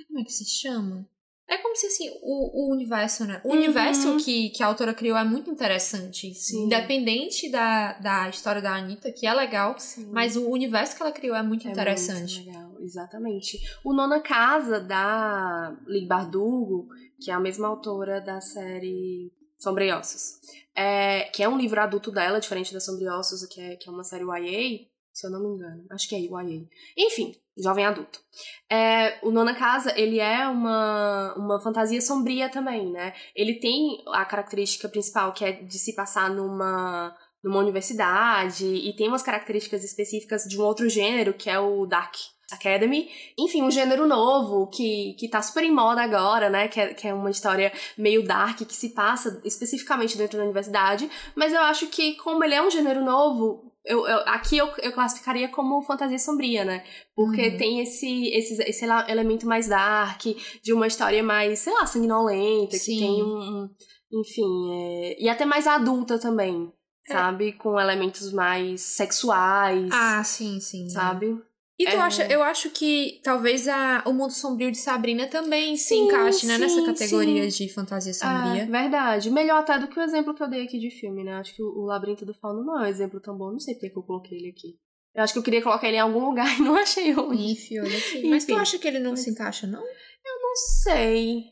como 0.07 0.19
é 0.19 0.23
que 0.23 0.32
se 0.32 0.45
chama? 0.45 1.07
É 1.50 1.58
como 1.58 1.76
se 1.76 1.88
assim, 1.88 2.10
o, 2.22 2.68
o 2.70 2.72
universo, 2.72 3.26
né? 3.26 3.41
O 3.43 3.50
Uhum. 3.50 3.56
universo 3.56 4.18
que, 4.18 4.50
que 4.52 4.62
a 4.62 4.68
autora 4.68 4.93
criou 4.93 5.18
é 5.18 5.24
muito 5.24 5.50
interessante. 5.50 6.34
Sim. 6.36 6.66
Independente 6.66 7.50
da, 7.50 7.93
da 7.93 8.30
história 8.30 8.62
da 8.62 8.76
Anitta, 8.76 9.12
que 9.12 9.26
é 9.26 9.34
legal, 9.34 9.76
Sim. 9.80 10.10
mas 10.12 10.36
o 10.36 10.47
universo 10.50 10.95
que 10.95 11.02
ela 11.02 11.12
criou 11.12 11.36
é 11.36 11.41
muito 11.41 11.68
É 11.68 11.72
interessante. 11.72 12.36
muito 12.43 12.47
legal, 12.56 12.76
exatamente. 12.82 13.60
O 13.84 13.93
Nona 13.93 14.20
Casa, 14.22 14.80
da 14.80 15.76
Lee 15.88 16.06
Bardugo, 16.06 16.88
que 17.20 17.32
é 17.32 17.34
a 17.34 17.39
mesma 17.39 17.68
autora 17.68 18.22
da 18.22 18.39
série 18.39 19.32
Sombra 19.58 19.97
Ossos, 20.00 20.39
é, 20.76 21.24
que 21.34 21.41
é 21.43 21.50
um 21.50 21.58
livro 21.58 21.82
adulto 21.82 22.12
dela, 22.12 22.39
diferente 22.39 22.72
da 22.74 22.80
Sombra 22.80 23.18
Ossos, 23.18 23.43
que 23.47 23.60
é, 23.60 23.76
que 23.76 23.89
é 23.89 23.91
uma 23.91 24.04
série 24.04 24.24
YA, 24.24 24.88
se 25.20 25.28
eu 25.28 25.32
não 25.32 25.41
me 25.41 25.55
engano. 25.55 25.86
Acho 25.89 26.07
que 26.07 26.15
é 26.15 26.20
YA. 26.20 26.65
Enfim, 26.97 27.36
jovem 27.57 27.86
adulto. 27.86 28.22
É, 28.70 29.20
o 29.22 29.32
Nona 29.32 29.53
Casa, 29.53 29.93
ele 29.99 30.20
é 30.20 30.47
uma, 30.47 31.34
uma 31.36 31.59
fantasia 31.59 32.01
sombria 32.01 32.49
também, 32.49 32.89
né? 32.89 33.13
Ele 33.36 33.55
tem 33.55 34.03
a 34.07 34.24
característica 34.26 34.88
principal, 34.88 35.34
que 35.34 35.43
é 35.43 35.51
de 35.51 35.78
se 35.78 35.93
passar 35.93 36.30
numa, 36.30 37.15
numa 37.43 37.59
universidade, 37.59 38.65
e 38.65 38.95
tem 38.95 39.07
umas 39.07 39.24
características 39.24 39.84
específicas 39.84 40.43
de 40.43 40.59
um 40.59 40.63
outro 40.63 40.88
gênero, 40.89 41.34
que 41.34 41.49
é 41.49 41.59
o 41.59 41.86
Dark 41.86 42.15
Academy. 42.51 43.09
Enfim, 43.38 43.61
um 43.61 43.72
gênero 43.72 44.07
novo 44.07 44.67
que, 44.67 45.15
que 45.20 45.28
tá 45.28 45.41
super 45.41 45.63
em 45.63 45.72
moda 45.72 46.01
agora, 46.01 46.49
né? 46.49 46.67
Que 46.67 46.80
é, 46.80 46.93
que 46.93 47.07
é 47.07 47.13
uma 47.13 47.30
história 47.30 47.72
meio 47.97 48.26
dark 48.26 48.59
que 48.59 48.76
se 48.76 48.89
passa 48.89 49.39
especificamente 49.43 50.17
dentro 50.17 50.38
da 50.38 50.43
universidade. 50.43 51.09
Mas 51.36 51.53
eu 51.53 51.61
acho 51.61 51.88
que, 51.88 52.15
como 52.15 52.43
ele 52.43 52.55
é 52.55 52.61
um 52.61 52.72
gênero 52.72 53.03
novo, 53.03 53.68
eu, 53.89 54.07
eu, 54.07 54.19
aqui 54.27 54.55
eu, 54.55 54.67
eu 54.83 54.91
classificaria 54.93 55.49
como 55.49 55.81
fantasia 55.81 56.19
sombria, 56.19 56.63
né? 56.63 56.83
Porque 57.15 57.49
uhum. 57.49 57.57
tem 57.57 57.79
esse, 57.81 58.27
esse, 58.27 58.61
esse 58.61 58.85
elemento 58.85 59.47
mais 59.47 59.67
dark, 59.67 60.21
de 60.61 60.71
uma 60.71 60.85
história 60.85 61.23
mais, 61.23 61.59
sei 61.59 61.73
lá, 61.73 61.87
sanguinolenta, 61.87 62.77
Sim. 62.77 62.93
que 62.93 62.99
tem 62.99 63.23
um. 63.23 63.67
Enfim, 64.11 64.71
é, 64.71 65.23
e 65.23 65.27
até 65.27 65.43
mais 65.43 65.65
adulta 65.65 66.19
também. 66.19 66.71
É. 67.07 67.13
Sabe? 67.13 67.53
Com 67.53 67.79
elementos 67.79 68.31
mais 68.31 68.81
sexuais. 68.81 69.89
Ah, 69.91 70.23
sim, 70.23 70.59
sim. 70.59 70.87
Sabe? 70.87 71.41
E 71.80 71.86
tu 71.86 71.95
é... 71.95 71.95
acha, 71.95 72.27
eu 72.27 72.43
acho 72.43 72.69
que 72.71 73.21
talvez 73.23 73.65
a, 73.65 74.03
o 74.05 74.11
mundo 74.11 74.34
sombrio 74.34 74.69
de 74.69 74.77
Sabrina 74.77 75.27
também 75.27 75.77
sim, 75.77 75.84
se 75.84 75.95
encaixe, 75.95 76.45
né, 76.45 76.55
sim, 76.55 76.59
nessa 76.59 76.86
categoria 76.86 77.49
sim. 77.49 77.65
de 77.65 77.73
fantasia 77.73 78.13
sombria. 78.13 78.63
É, 78.63 78.65
verdade. 78.65 79.32
Melhor 79.32 79.61
até 79.61 79.80
do 79.80 79.88
que 79.88 79.97
o 79.97 80.03
exemplo 80.03 80.34
que 80.34 80.43
eu 80.43 80.49
dei 80.49 80.63
aqui 80.65 80.77
de 80.77 80.91
filme, 80.91 81.23
né? 81.23 81.36
Acho 81.36 81.55
que 81.55 81.63
o, 81.63 81.67
o 81.67 81.86
Labirinto 81.86 82.25
do 82.25 82.34
Fauno 82.34 82.65
não 82.65 82.82
é 82.82 82.84
um 82.84 82.89
exemplo 82.89 83.21
tão 83.21 83.38
bom. 83.38 83.51
Não 83.51 83.59
sei 83.59 83.75
porque 83.75 83.89
que 83.89 83.97
eu 83.97 84.03
coloquei 84.03 84.38
ele 84.38 84.49
aqui. 84.49 84.77
Eu 85.15 85.23
acho 85.23 85.32
que 85.32 85.39
eu 85.39 85.43
queria 85.43 85.61
colocar 85.61 85.88
ele 85.88 85.95
em 85.95 86.01
algum 86.01 86.25
lugar 86.25 86.51
e 86.59 86.61
não 86.61 86.75
achei 86.75 87.15
onde. 87.15 87.53
Enfim, 87.53 87.80
olha 87.80 87.97
aqui. 87.97 88.30
Mas 88.30 88.43
tu 88.43 88.55
acha 88.55 88.77
que 88.77 88.86
ele 88.86 88.99
não 88.99 89.15
se 89.15 89.30
encaixa, 89.30 89.65
não? 89.65 89.82
Eu 89.82 90.41
não 90.41 90.55
sei. 90.84 91.45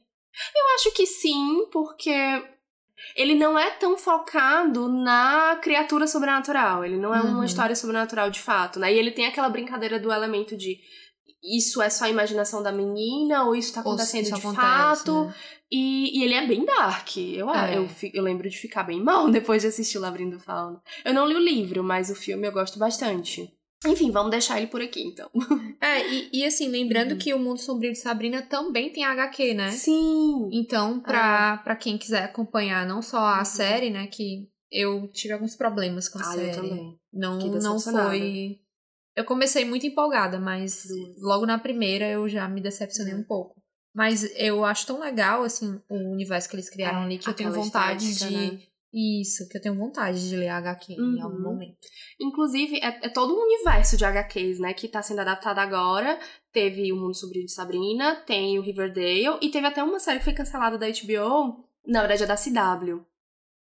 Eu 0.56 0.76
acho 0.76 0.92
que 0.92 1.06
sim, 1.08 1.70
porque 1.72 2.12
ele 3.16 3.36
não 3.36 3.58
é 3.58 3.72
tão 3.72 3.98
focado 3.98 4.88
na 4.88 5.58
criatura 5.62 6.08
sobrenatural. 6.08 6.84
Ele 6.84 6.98
não 6.98 7.14
é 7.14 7.22
uhum. 7.22 7.36
uma 7.36 7.46
história 7.46 7.76
sobrenatural 7.76 8.30
de 8.30 8.40
fato, 8.40 8.80
né? 8.80 8.94
E 8.94 8.98
ele 8.98 9.12
tem 9.12 9.26
aquela 9.26 9.50
brincadeira 9.50 10.00
do 10.00 10.12
elemento 10.12 10.56
de 10.56 10.80
isso 11.44 11.82
é 11.82 11.90
só 11.90 12.06
a 12.06 12.10
imaginação 12.10 12.62
da 12.62 12.72
menina 12.72 13.46
ou 13.46 13.56
isso 13.56 13.74
tá 13.74 13.82
acontecendo 13.82 14.24
isso 14.24 14.34
de 14.34 14.40
acontece, 14.40 14.62
fato. 14.62 15.26
Né? 15.26 15.36
E, 15.72 16.20
e, 16.20 16.24
ele 16.24 16.34
é 16.34 16.48
bem 16.48 16.66
dark. 16.66 17.18
Eu, 17.18 17.50
é. 17.50 17.78
eu, 17.78 17.90
eu, 18.14 18.24
lembro 18.24 18.50
de 18.50 18.58
ficar 18.58 18.84
bem 18.84 19.02
mal 19.04 19.30
depois 19.30 19.62
de 19.62 19.68
assistir 19.68 19.98
o 19.98 20.02
Labirinto 20.02 20.38
do 20.38 20.44
Fauno. 20.44 20.82
Eu 21.04 21.14
não 21.14 21.28
li 21.28 21.36
o 21.36 21.40
livro, 21.40 21.84
mas 21.84 22.10
o 22.10 22.16
filme 22.16 22.48
eu 22.48 22.52
gosto 22.52 22.80
bastante. 22.80 23.52
Enfim, 23.86 24.10
vamos 24.12 24.32
deixar 24.32 24.58
ele 24.58 24.68
por 24.68 24.82
aqui, 24.82 25.04
então. 25.04 25.30
É, 25.80 26.08
e, 26.12 26.30
e 26.34 26.46
assim, 26.46 26.68
lembrando 26.68 27.12
uhum. 27.12 27.18
que 27.18 27.34
o 27.34 27.40
Mundo 27.40 27.60
Sombrio 27.60 27.92
de 27.92 28.00
Sabrina 28.00 28.42
também 28.42 28.92
tem 28.92 29.06
HQ, 29.06 29.54
né? 29.54 29.70
Sim! 29.70 30.50
Então, 30.52 31.00
pra, 31.00 31.54
ah. 31.54 31.58
pra 31.58 31.76
quem 31.76 32.00
quiser 32.00 32.24
acompanhar 32.24 32.86
não 32.86 33.02
só 33.02 33.20
a 33.20 33.40
uhum. 33.40 33.46
série, 33.46 33.92
né, 33.92 34.08
que 34.08 34.50
eu 34.72 35.08
tive 35.10 35.34
alguns 35.34 35.56
problemas 35.56 36.10
com 36.10 36.18
a 36.18 36.22
ah, 36.22 36.34
série. 36.34 36.50
Eu 36.50 36.56
também. 36.56 37.00
Não, 37.14 37.38
não 37.38 37.80
foi... 37.80 38.60
Eu 39.16 39.24
comecei 39.24 39.66
muito 39.66 39.86
empolgada, 39.86 40.40
mas 40.40 40.88
logo 41.20 41.46
na 41.46 41.60
primeira 41.60 42.08
eu 42.08 42.28
já 42.28 42.48
me 42.50 42.60
decepcionei 42.60 43.14
uhum. 43.14 43.20
um 43.20 43.24
pouco. 43.24 43.62
Mas 43.96 44.24
eu 44.36 44.66
acho 44.66 44.86
tão 44.86 45.00
legal, 45.00 45.44
assim, 45.44 45.80
o 45.90 45.96
universo 45.96 46.50
que 46.50 46.56
eles 46.56 46.70
criaram 46.70 47.02
é, 47.02 47.06
ali, 47.06 47.18
que 47.18 47.30
eu 47.30 47.34
tenho 47.34 47.52
vontade 47.52 48.16
de... 48.16 48.32
Né? 48.32 48.62
Isso, 49.00 49.48
que 49.48 49.56
eu 49.56 49.62
tenho 49.62 49.76
vontade 49.76 50.28
de 50.28 50.36
ler 50.36 50.50
HQ 50.50 50.94
uhum. 50.94 51.18
em 51.18 51.22
algum 51.22 51.40
momento. 51.40 51.78
Inclusive, 52.20 52.78
é, 52.78 53.06
é, 53.06 53.10
todo 53.10 53.32
um 53.32 53.44
universo 53.44 53.96
de 53.96 54.04
HQs, 54.04 54.60
né, 54.60 54.74
que 54.74 54.88
tá 54.88 55.04
sendo 55.04 55.22
adaptado 55.22 55.60
agora. 55.60 56.20
Teve 56.52 56.92
o 56.92 56.96
Mundo 56.96 57.16
Sombrio 57.16 57.46
de 57.46 57.52
Sabrina, 57.52 58.16
tem 58.16 58.58
o 58.58 58.62
Riverdale, 58.64 59.38
e 59.40 59.52
teve 59.52 59.68
até 59.68 59.84
uma 59.84 60.00
série 60.00 60.18
que 60.18 60.26
foi 60.26 60.34
cancelada 60.34 60.80
da 60.80 60.88
HBO, 60.88 61.64
na 61.86 62.00
verdade 62.00 62.24
é 62.24 62.26
da 62.26 62.36
CW. 62.36 63.06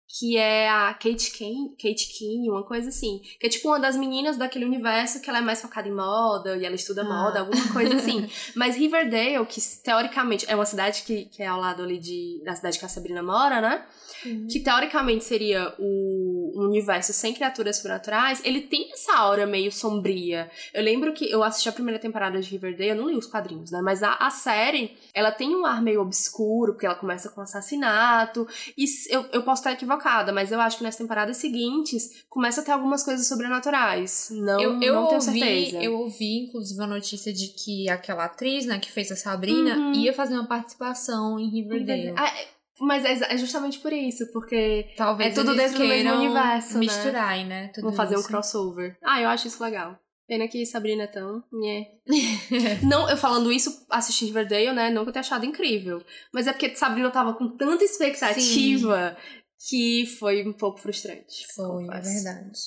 Que 0.08 0.38
é 0.38 0.70
a 0.70 0.94
Kate 0.94 1.32
Kane, 1.38 1.76
Kate 1.82 2.18
Kane, 2.18 2.50
uma 2.50 2.64
coisa 2.64 2.90
assim. 2.90 3.22
Que 3.40 3.48
é 3.48 3.50
tipo 3.50 3.68
uma 3.68 3.80
das 3.80 3.96
meninas 3.96 4.38
daquele 4.38 4.66
universo 4.66 5.22
que 5.22 5.30
ela 5.30 5.40
é 5.40 5.42
mais 5.42 5.62
focada 5.62 5.88
em 5.88 5.94
moda, 5.94 6.56
e 6.58 6.66
ela 6.66 6.76
estuda 6.76 7.02
ah. 7.02 7.06
moda, 7.06 7.40
alguma 7.40 7.74
coisa 7.74 7.96
assim. 7.96 8.30
Mas 8.56 8.76
Riverdale, 8.76 9.46
que 9.46 9.60
teoricamente 9.84 10.46
é 10.48 10.56
uma 10.56 10.66
cidade 10.66 11.04
que, 11.04 11.26
que 11.26 11.42
é 11.42 11.48
ao 11.48 11.60
lado 11.60 11.82
ali 11.84 11.98
de, 11.98 12.42
da 12.44 12.56
cidade 12.56 12.78
que 12.78 12.86
a 12.86 12.90
Sabrina 12.90 13.24
mora, 13.24 13.62
né? 13.62 13.86
Uhum. 14.26 14.48
que 14.48 14.60
teoricamente 14.60 15.24
seria 15.24 15.74
o 15.78 16.54
universo 16.56 17.12
sem 17.12 17.34
criaturas 17.34 17.78
sobrenaturais, 17.78 18.42
ele 18.44 18.62
tem 18.62 18.92
essa 18.94 19.16
aura 19.16 19.46
meio 19.46 19.72
sombria. 19.72 20.50
Eu 20.74 20.84
lembro 20.84 21.14
que 21.14 21.30
eu 21.30 21.44
assisti 21.44 21.68
a 21.68 21.74
primeira 21.74 22.00
temporada 22.00 22.40
de 22.40 22.50
Riverdale, 22.50 22.92
eu 22.92 22.96
não 22.96 23.10
li 23.10 23.18
os 23.18 23.28
quadrinhos, 23.28 23.72
né? 23.72 23.82
Mas 23.82 24.02
a, 24.02 24.14
a 24.14 24.30
série, 24.30 24.98
ela 25.14 25.32
tem 25.32 25.56
um 25.56 25.66
ar 25.66 25.82
meio 25.82 26.02
obscuro, 26.02 26.74
porque 26.74 26.86
ela 26.86 26.96
começa 26.96 27.30
com 27.30 27.42
assassinato. 27.42 28.48
E 28.78 28.86
eu, 29.10 29.26
eu 29.32 29.44
posso 29.44 29.62
estar 29.62 29.72
equivocada, 29.74 29.93
mas 30.34 30.52
eu 30.52 30.60
acho 30.60 30.78
que 30.78 30.84
nas 30.84 30.96
temporadas 30.96 31.38
seguintes 31.38 32.24
começa 32.30 32.62
a 32.62 32.64
ter 32.64 32.72
algumas 32.72 33.04
coisas 33.04 33.28
sobrenaturais. 33.28 34.30
Não, 34.32 34.60
eu, 34.60 34.82
eu 34.82 34.96
não 34.96 35.08
tenho 35.08 35.22
ouvi, 35.22 35.40
certeza. 35.40 35.84
Eu 35.84 35.94
ouvi, 36.00 36.46
inclusive, 36.46 36.82
a 36.82 36.88
notícia 36.88 37.34
de 37.34 37.48
que 37.48 37.90
aquela 37.90 38.26
atriz, 38.26 38.66
né, 38.66 38.80
que 38.80 38.92
fez 38.92 39.12
a 39.12 39.16
Sabrina, 39.16 39.78
uhum. 39.78 39.94
ia 39.94 40.14
fazer 40.14 40.34
uma 40.34 40.48
participação 40.48 41.40
em 41.40 41.50
Riverdale. 41.50 42.14
Ah, 42.18 42.34
mas 42.80 43.06
é, 43.06 43.34
é 43.34 43.38
justamente 43.38 43.80
por 43.80 43.94
isso, 43.94 44.32
porque 44.32 44.90
Talvez 44.98 45.32
é 45.32 45.34
tudo 45.34 45.56
dentro 45.56 45.80
do 45.80 45.88
mesmo 45.88 46.14
universo, 46.16 46.78
misturar, 46.78 47.38
né? 47.38 47.44
né? 47.44 47.68
Tudo 47.74 47.94
fazer 47.94 48.16
isso. 48.16 48.24
um 48.24 48.28
crossover. 48.28 48.98
Ah, 49.04 49.22
eu 49.22 49.30
acho 49.30 49.48
isso 49.48 49.64
legal. 49.64 49.98
Pena 50.28 50.48
que 50.48 50.66
Sabrina 50.66 51.04
é 51.04 51.08
tão. 51.08 51.44
Yeah. 51.54 51.90
não, 52.88 53.10
eu 53.10 53.18
falando 53.18 53.52
isso, 53.52 53.86
assisti 53.90 54.26
Riverdale, 54.26 54.72
né? 54.72 54.90
Não 54.90 55.04
que 55.04 55.10
eu 55.10 55.14
tenha 55.14 55.22
achado 55.22 55.46
incrível. 55.46 56.02
Mas 56.34 56.48
é 56.48 56.54
porque 56.54 56.74
Sabrina 56.76 57.12
tava 57.12 57.34
com 57.34 57.50
tanta 57.50 57.84
expectativa 57.84 59.18
Sim. 59.20 59.43
Que 59.70 60.06
foi 60.20 60.46
um 60.46 60.54
pouco 60.54 60.80
frustrante. 60.80 61.46
Foi, 61.56 61.86
é 61.86 62.02
verdade. 62.02 62.60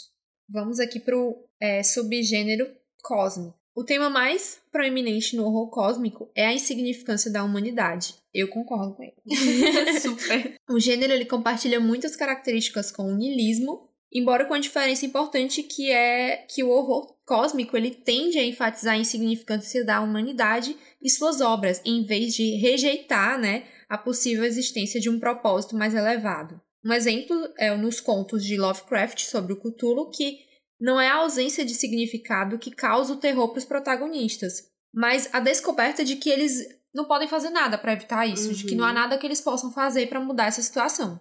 Vamos 0.49 0.81
aqui 0.81 1.01
pro 1.01 1.45
é, 1.61 1.83
subgênero 1.83 2.67
cósmico. 3.03 3.55
O 3.75 3.85
tema 3.85 4.09
mais 4.09 4.59
proeminente 4.73 5.37
no 5.37 5.45
horror 5.45 5.69
cósmico 5.69 6.31
é 6.35 6.47
a 6.47 6.55
insignificância 6.55 7.31
da 7.31 7.45
humanidade. 7.45 8.15
Eu 8.33 8.49
concordo 8.49 8.95
com 8.95 9.03
ele. 9.03 9.15
Super. 10.01 10.55
O 10.71 10.81
gênero 10.81 11.13
ele 11.13 11.27
compartilha 11.27 11.79
muitas 11.79 12.17
características 12.17 12.91
com 12.91 13.03
o 13.03 13.15
niilismo, 13.15 13.91
embora 14.11 14.47
com 14.47 14.55
a 14.55 14.59
diferença 14.59 15.05
importante 15.05 15.63
que 15.63 15.91
é 15.91 16.47
que 16.49 16.65
o 16.65 16.71
horror 16.71 17.15
cósmico 17.27 17.77
ele 17.77 17.91
tende 17.91 18.39
a 18.39 18.45
enfatizar 18.45 18.95
a 18.95 18.99
insignificância 18.99 19.85
da 19.85 20.01
humanidade 20.01 20.75
e 21.03 21.11
suas 21.11 21.43
obras, 21.43 21.83
em 21.85 22.03
vez 22.03 22.35
de 22.35 22.57
rejeitar, 22.57 23.39
né, 23.39 23.65
a 23.91 23.99
possível 23.99 24.45
existência 24.45 24.99
de 24.99 25.11
um 25.11 25.21
propósito 25.21 25.77
mais 25.77 25.95
elevado. 25.95 26.59
Um 26.87 26.93
exemplo 26.93 27.53
é 27.59 27.77
nos 27.77 28.01
contos 28.01 28.45
de 28.45 28.57
Lovecraft 28.57 29.21
sobre 29.25 29.53
o 29.53 29.57
Cthulhu, 29.57 30.09
que 30.09 30.39
não 30.81 31.01
é 31.01 31.09
a 31.09 31.17
ausência 31.17 31.65
de 31.65 31.75
significado 31.75 32.61
que 32.61 32.71
causa 32.71 33.13
o 33.13 33.17
terror 33.17 33.49
para 33.49 33.59
os 33.59 33.65
protagonistas, 33.65 34.71
mas 34.95 35.29
a 35.33 35.41
descoberta 35.41 36.05
de 36.05 36.15
que 36.15 36.31
eles 36.31 36.65
não 36.95 37.07
podem 37.07 37.27
fazer 37.27 37.51
nada 37.51 37.77
para 37.77 37.93
evitar 37.93 38.25
isso, 38.25 38.49
uhum. 38.49 38.55
de 38.55 38.65
que 38.67 38.77
não 38.77 38.85
há 38.85 38.89
uhum. 38.89 38.95
nada 38.95 39.19
que 39.19 39.27
eles 39.27 39.41
possam 39.41 39.73
fazer 39.73 40.09
para 40.09 40.21
mudar 40.21 40.47
essa 40.47 40.63
situação. 40.63 41.21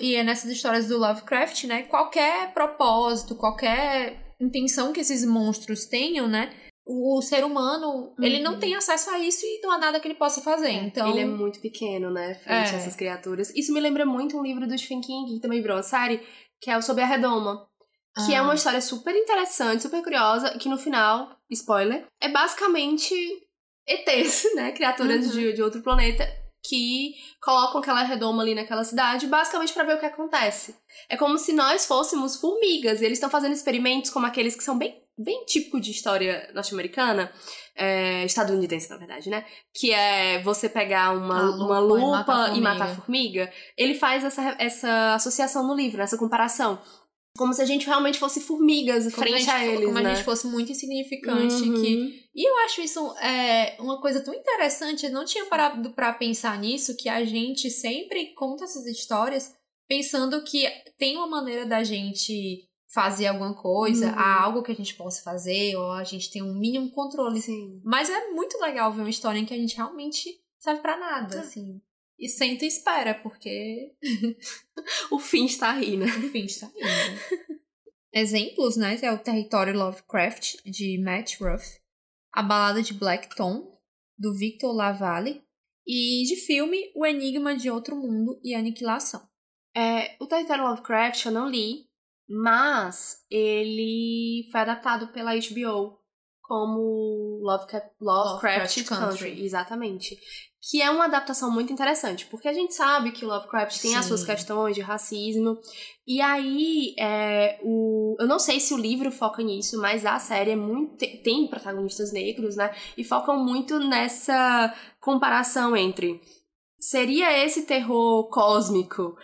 E 0.00 0.14
é 0.14 0.24
nessas 0.24 0.50
histórias 0.50 0.88
do 0.88 0.96
Lovecraft, 0.96 1.64
né? 1.64 1.82
Qualquer 1.82 2.54
propósito, 2.54 3.34
qualquer 3.34 4.34
intenção 4.40 4.94
que 4.94 5.00
esses 5.00 5.26
monstros 5.26 5.84
tenham, 5.84 6.26
né? 6.26 6.54
O 6.86 7.20
ser 7.20 7.44
humano, 7.44 8.14
uhum. 8.16 8.24
ele 8.24 8.40
não 8.40 8.52
uhum. 8.52 8.60
tem 8.60 8.76
acesso 8.76 9.10
a 9.10 9.18
isso 9.18 9.44
e 9.44 9.60
não 9.60 9.72
há 9.72 9.78
nada 9.78 9.98
que 9.98 10.06
ele 10.06 10.14
possa 10.14 10.40
fazer. 10.40 10.68
É, 10.68 10.84
então 10.84 11.10
ele 11.10 11.20
é 11.20 11.24
muito 11.24 11.60
pequeno, 11.60 12.10
né, 12.10 12.34
frente 12.36 12.70
é. 12.70 12.74
a 12.74 12.76
essas 12.76 12.94
criaturas. 12.94 13.52
Isso 13.56 13.72
me 13.72 13.80
lembra 13.80 14.06
muito 14.06 14.38
um 14.38 14.42
livro 14.42 14.68
do 14.68 14.78
Stephen 14.78 15.00
King, 15.00 15.34
que 15.34 15.40
também 15.40 15.60
virou 15.60 15.76
uma 15.76 15.82
série, 15.82 16.22
que 16.60 16.70
é 16.70 16.78
o 16.78 16.82
Sob 16.82 17.02
a 17.02 17.06
Redoma. 17.06 17.68
Que 18.24 18.34
ah. 18.34 18.38
é 18.38 18.42
uma 18.42 18.52
ah. 18.52 18.54
história 18.54 18.80
super 18.80 19.14
interessante, 19.14 19.82
super 19.82 20.02
curiosa, 20.02 20.56
que 20.58 20.68
no 20.68 20.78
final, 20.78 21.36
spoiler, 21.50 22.06
é 22.20 22.28
basicamente 22.28 23.14
ETs, 23.86 24.44
né? 24.54 24.72
Criaturas 24.72 25.26
uhum. 25.26 25.32
de, 25.32 25.52
de 25.54 25.62
outro 25.62 25.82
planeta 25.82 26.24
que 26.68 27.14
colocam 27.40 27.80
aquela 27.80 28.02
redoma 28.02 28.42
ali 28.42 28.54
naquela 28.54 28.84
cidade, 28.84 29.26
basicamente 29.26 29.72
para 29.72 29.84
ver 29.84 29.96
o 29.96 30.00
que 30.00 30.06
acontece. 30.06 30.76
É 31.08 31.16
como 31.16 31.38
se 31.38 31.52
nós 31.52 31.86
fôssemos 31.86 32.36
formigas, 32.36 33.00
e 33.00 33.04
eles 33.04 33.18
estão 33.18 33.30
fazendo 33.30 33.52
experimentos 33.52 34.10
como 34.10 34.26
aqueles 34.26 34.56
que 34.56 34.64
são 34.64 34.76
bem, 34.76 35.00
bem 35.18 35.44
típicos 35.44 35.80
de 35.80 35.90
história 35.90 36.50
norte-americana, 36.54 37.32
é, 37.74 38.24
estadunidense, 38.24 38.90
na 38.90 38.96
verdade, 38.96 39.30
né? 39.30 39.44
Que 39.74 39.92
é 39.92 40.42
você 40.42 40.68
pegar 40.68 41.12
uma, 41.16 41.42
lupa, 41.42 41.64
uma 41.64 41.78
lupa 41.78 41.98
e 41.98 42.10
matar, 42.10 42.56
e 42.56 42.60
matar 42.60 42.96
formiga. 42.96 43.52
Ele 43.76 43.94
faz 43.94 44.24
essa, 44.24 44.56
essa 44.58 45.14
associação 45.14 45.66
no 45.66 45.74
livro, 45.74 46.02
essa 46.02 46.18
comparação. 46.18 46.78
Como 47.36 47.52
se 47.52 47.60
a 47.60 47.66
gente 47.66 47.86
realmente 47.86 48.18
fosse 48.18 48.40
formigas 48.40 49.04
como 49.04 49.26
frente 49.26 49.34
a, 49.34 49.38
gente, 49.38 49.50
a, 49.50 49.66
eles, 49.66 49.86
Como 49.86 49.98
né? 49.98 50.10
a 50.10 50.14
gente 50.14 50.24
fosse 50.24 50.46
muito 50.46 50.72
insignificante. 50.72 51.54
Uhum. 51.54 51.74
Que... 51.82 52.26
E 52.34 52.48
eu 52.48 52.58
acho 52.64 52.80
isso 52.80 53.14
é, 53.18 53.76
uma 53.78 54.00
coisa 54.00 54.22
tão 54.22 54.34
interessante. 54.34 55.06
Eu 55.06 55.12
não 55.12 55.24
tinha 55.24 55.44
parado 55.46 55.90
para 55.90 56.12
pensar 56.14 56.58
nisso, 56.58 56.96
que 56.96 57.08
a 57.08 57.24
gente 57.24 57.70
sempre 57.70 58.32
conta 58.34 58.64
essas 58.64 58.86
histórias 58.86 59.52
pensando 59.88 60.42
que 60.44 60.66
tem 60.98 61.16
uma 61.16 61.26
maneira 61.26 61.66
da 61.66 61.84
gente 61.84 62.66
fazer 62.96 63.26
alguma 63.26 63.52
coisa, 63.54 64.06
Uhum. 64.06 64.18
há 64.18 64.42
algo 64.42 64.62
que 64.62 64.72
a 64.72 64.74
gente 64.74 64.94
possa 64.94 65.22
fazer, 65.22 65.76
ou 65.76 65.92
a 65.92 66.02
gente 66.02 66.30
tem 66.30 66.42
um 66.42 66.54
mínimo 66.58 66.90
controle. 66.90 67.40
Sim. 67.42 67.80
Mas 67.84 68.08
é 68.08 68.30
muito 68.30 68.58
legal 68.58 68.90
ver 68.90 69.02
uma 69.02 69.10
história 69.10 69.38
em 69.38 69.44
que 69.44 69.52
a 69.52 69.58
gente 69.58 69.76
realmente 69.76 70.40
serve 70.58 70.80
pra 70.80 70.96
nada, 70.96 71.36
É. 71.36 71.40
assim. 71.40 71.80
E 72.18 72.26
senta 72.30 72.64
e 72.64 72.68
espera, 72.68 73.14
porque 73.14 73.92
O 75.12 75.18
fim 75.18 75.44
está 75.44 75.72
aí, 75.72 75.96
né? 75.98 76.06
o 76.06 76.30
fim 76.30 76.46
está 76.46 76.66
indo. 76.66 76.76
Exemplos, 78.12 78.76
né? 78.76 78.98
É 79.02 79.12
o 79.12 79.18
Território 79.18 79.76
Lovecraft, 79.78 80.56
de 80.64 80.98
Matt 81.02 81.38
Ruff. 81.40 81.78
A 82.32 82.42
Balada 82.42 82.82
de 82.82 82.94
Black 82.94 83.34
Tom, 83.36 83.78
do 84.18 84.34
Victor 84.34 84.74
Lavalle. 84.74 85.42
E 85.86 86.24
de 86.26 86.36
filme, 86.36 86.90
O 86.96 87.04
Enigma 87.06 87.54
de 87.54 87.70
Outro 87.70 87.94
Mundo 87.94 88.40
e 88.42 88.54
Aniquilação. 88.54 89.22
É, 89.76 90.16
o 90.18 90.26
Território 90.26 90.64
Lovecraft 90.64 91.26
eu 91.26 91.32
não 91.32 91.48
li, 91.48 91.85
mas 92.28 93.18
ele 93.30 94.48
foi 94.50 94.60
adaptado 94.60 95.08
pela 95.08 95.32
HBO 95.34 95.98
como 96.42 97.40
Lovecraft, 97.42 97.88
Lovecraft, 98.00 98.76
Lovecraft 98.76 98.84
Country. 98.88 99.08
Country. 99.30 99.44
Exatamente. 99.44 100.18
Que 100.68 100.82
é 100.82 100.90
uma 100.90 101.04
adaptação 101.04 101.50
muito 101.50 101.72
interessante, 101.72 102.26
porque 102.26 102.48
a 102.48 102.52
gente 102.52 102.74
sabe 102.74 103.12
que 103.12 103.24
Lovecraft 103.24 103.80
tem 103.80 103.94
as 103.96 104.04
Sim. 104.04 104.08
suas 104.08 104.24
questões 104.24 104.74
de 104.74 104.80
racismo. 104.80 105.58
E 106.06 106.20
aí, 106.20 106.94
é, 106.98 107.58
o, 107.62 108.16
eu 108.18 108.26
não 108.26 108.38
sei 108.38 108.58
se 108.58 108.74
o 108.74 108.78
livro 108.78 109.10
foca 109.12 109.42
nisso, 109.42 109.80
mas 109.80 110.04
a 110.04 110.18
série 110.18 110.52
é 110.52 110.56
muito, 110.56 110.96
te- 110.96 111.18
tem 111.22 111.46
protagonistas 111.46 112.12
negros, 112.12 112.56
né? 112.56 112.74
E 112.96 113.04
focam 113.04 113.44
muito 113.44 113.78
nessa 113.78 114.74
comparação 115.00 115.76
entre 115.76 116.20
seria 116.78 117.44
esse 117.44 117.62
terror 117.66 118.28
cósmico 118.28 119.16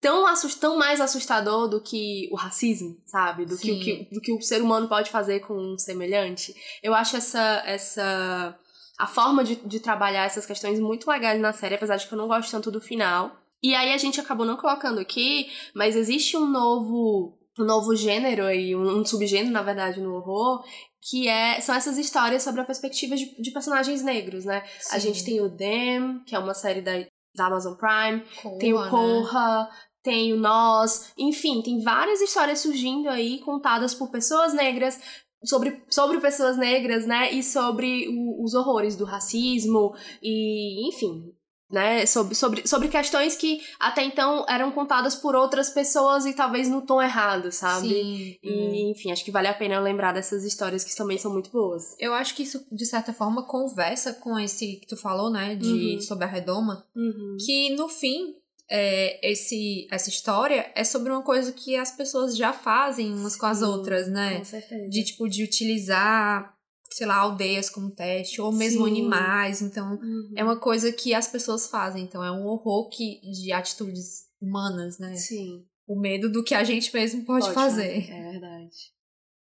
tão, 0.00 0.26
assust, 0.26 0.58
tão 0.60 0.76
mais 0.76 1.00
assustador 1.00 1.68
do 1.68 1.80
que 1.80 2.28
o 2.32 2.36
racismo, 2.36 3.00
sabe? 3.04 3.44
Do 3.44 3.56
que, 3.56 3.70
o 3.70 3.74
Sim. 3.74 3.80
que, 3.80 4.14
do 4.14 4.20
que 4.20 4.32
o 4.32 4.40
ser 4.40 4.62
humano 4.62 4.88
pode 4.88 5.10
fazer 5.10 5.40
com 5.40 5.54
um 5.54 5.78
semelhante. 5.78 6.54
Eu 6.82 6.94
acho 6.94 7.16
essa. 7.16 7.62
essa 7.66 8.58
a 8.98 9.06
forma 9.06 9.44
de, 9.44 9.54
de 9.54 9.78
trabalhar 9.78 10.24
essas 10.24 10.44
questões 10.44 10.80
muito 10.80 11.08
legais 11.08 11.40
na 11.40 11.52
série, 11.52 11.76
apesar 11.76 11.96
de 11.96 12.08
que 12.08 12.12
eu 12.12 12.18
não 12.18 12.26
gosto 12.26 12.50
tanto 12.50 12.68
do 12.68 12.80
final. 12.80 13.30
E 13.62 13.72
aí 13.72 13.92
a 13.92 13.96
gente 13.96 14.20
acabou 14.20 14.44
não 14.44 14.56
colocando 14.56 14.98
aqui, 14.98 15.48
mas 15.74 15.94
existe 15.94 16.36
um 16.36 16.46
novo. 16.46 17.36
Um 17.60 17.64
novo 17.64 17.96
gênero 17.96 18.44
aí, 18.44 18.76
um, 18.76 19.00
um 19.00 19.04
subgênero, 19.04 19.50
na 19.50 19.62
verdade, 19.62 20.00
no 20.00 20.14
horror, 20.14 20.62
que 21.02 21.26
é, 21.26 21.60
são 21.60 21.74
essas 21.74 21.98
histórias 21.98 22.44
sobre 22.44 22.60
a 22.60 22.64
perspectiva 22.64 23.16
de, 23.16 23.34
de 23.40 23.50
personagens 23.50 24.00
negros, 24.00 24.44
né? 24.44 24.62
A 24.92 24.98
gente 25.00 25.24
tem 25.24 25.40
o 25.40 25.50
Them, 25.50 26.22
que 26.24 26.36
é 26.36 26.38
uma 26.38 26.54
série 26.54 26.80
da, 26.80 26.92
da 27.34 27.46
Amazon 27.46 27.74
Prime, 27.74 28.22
tem 28.60 28.72
o 28.72 28.80
né? 28.80 29.68
Tem 30.02 30.32
o 30.32 30.36
Nós, 30.36 31.12
enfim, 31.18 31.60
tem 31.62 31.82
várias 31.82 32.20
histórias 32.20 32.60
surgindo 32.60 33.08
aí 33.08 33.38
contadas 33.40 33.94
por 33.94 34.10
pessoas 34.10 34.52
negras, 34.54 34.98
sobre, 35.44 35.82
sobre 35.90 36.18
pessoas 36.20 36.56
negras, 36.56 37.06
né? 37.06 37.32
E 37.32 37.42
sobre 37.42 38.08
o- 38.08 38.44
os 38.44 38.54
horrores 38.54 38.96
do 38.96 39.04
racismo 39.04 39.94
e, 40.22 40.88
enfim. 40.88 41.32
Né, 41.70 42.06
sobre, 42.06 42.34
sobre, 42.34 42.66
sobre 42.66 42.88
questões 42.88 43.36
que 43.36 43.60
até 43.78 44.02
então 44.02 44.46
eram 44.48 44.72
contadas 44.72 45.14
por 45.14 45.36
outras 45.36 45.68
pessoas 45.68 46.24
e 46.24 46.32
talvez 46.32 46.66
no 46.66 46.80
tom 46.80 47.02
errado, 47.02 47.52
sabe? 47.52 47.88
Sim. 47.90 48.36
E, 48.42 48.90
enfim, 48.90 49.12
acho 49.12 49.22
que 49.22 49.30
vale 49.30 49.48
a 49.48 49.52
pena 49.52 49.78
lembrar 49.78 50.12
dessas 50.14 50.44
histórias 50.44 50.82
que 50.82 50.96
também 50.96 51.18
são 51.18 51.30
muito 51.30 51.50
boas. 51.50 51.94
Eu 51.98 52.14
acho 52.14 52.34
que 52.34 52.42
isso, 52.42 52.64
de 52.72 52.86
certa 52.86 53.12
forma, 53.12 53.42
conversa 53.46 54.14
com 54.14 54.38
esse 54.38 54.76
que 54.76 54.86
tu 54.86 54.96
falou, 54.96 55.28
né? 55.30 55.56
De 55.56 55.96
Uhum. 55.96 56.00
sobre 56.00 56.24
a 56.24 56.28
redoma. 56.28 56.86
Uhum. 56.96 57.36
Que 57.44 57.76
no 57.76 57.86
fim, 57.86 58.34
é, 58.70 59.30
esse, 59.30 59.86
essa 59.90 60.08
história 60.08 60.70
é 60.74 60.84
sobre 60.84 61.10
uma 61.12 61.22
coisa 61.22 61.52
que 61.52 61.74
as 61.76 61.92
pessoas 61.92 62.36
já 62.36 62.52
fazem 62.52 63.12
umas 63.12 63.36
com 63.36 63.46
as 63.46 63.58
Sim, 63.58 63.64
outras, 63.64 64.08
né? 64.08 64.38
Com 64.38 64.44
certeza. 64.44 64.88
De 64.88 65.04
tipo, 65.04 65.28
de 65.28 65.42
utilizar, 65.44 66.54
sei 66.90 67.06
lá, 67.06 67.16
aldeias 67.16 67.70
como 67.70 67.90
teste, 67.90 68.40
ou 68.40 68.52
mesmo 68.52 68.84
Sim. 68.84 68.90
animais. 68.90 69.62
Então, 69.62 69.92
Uhum. 69.92 70.32
é 70.36 70.44
uma 70.44 70.58
coisa 70.58 70.92
que 70.92 71.14
as 71.14 71.26
pessoas 71.28 71.66
fazem. 71.68 72.02
Então, 72.04 72.22
é 72.22 72.30
um 72.30 72.44
horror 72.46 72.88
que, 72.90 73.20
de 73.22 73.52
atitudes 73.52 74.26
humanas, 74.40 74.98
né? 74.98 75.14
Sim. 75.14 75.64
O 75.86 75.98
medo 75.98 76.30
do 76.30 76.44
que 76.44 76.54
a 76.54 76.62
gente 76.62 76.92
mesmo 76.94 77.24
pode, 77.24 77.50
fazer. 77.52 78.10
É 78.10 78.30
verdade. 78.32 78.76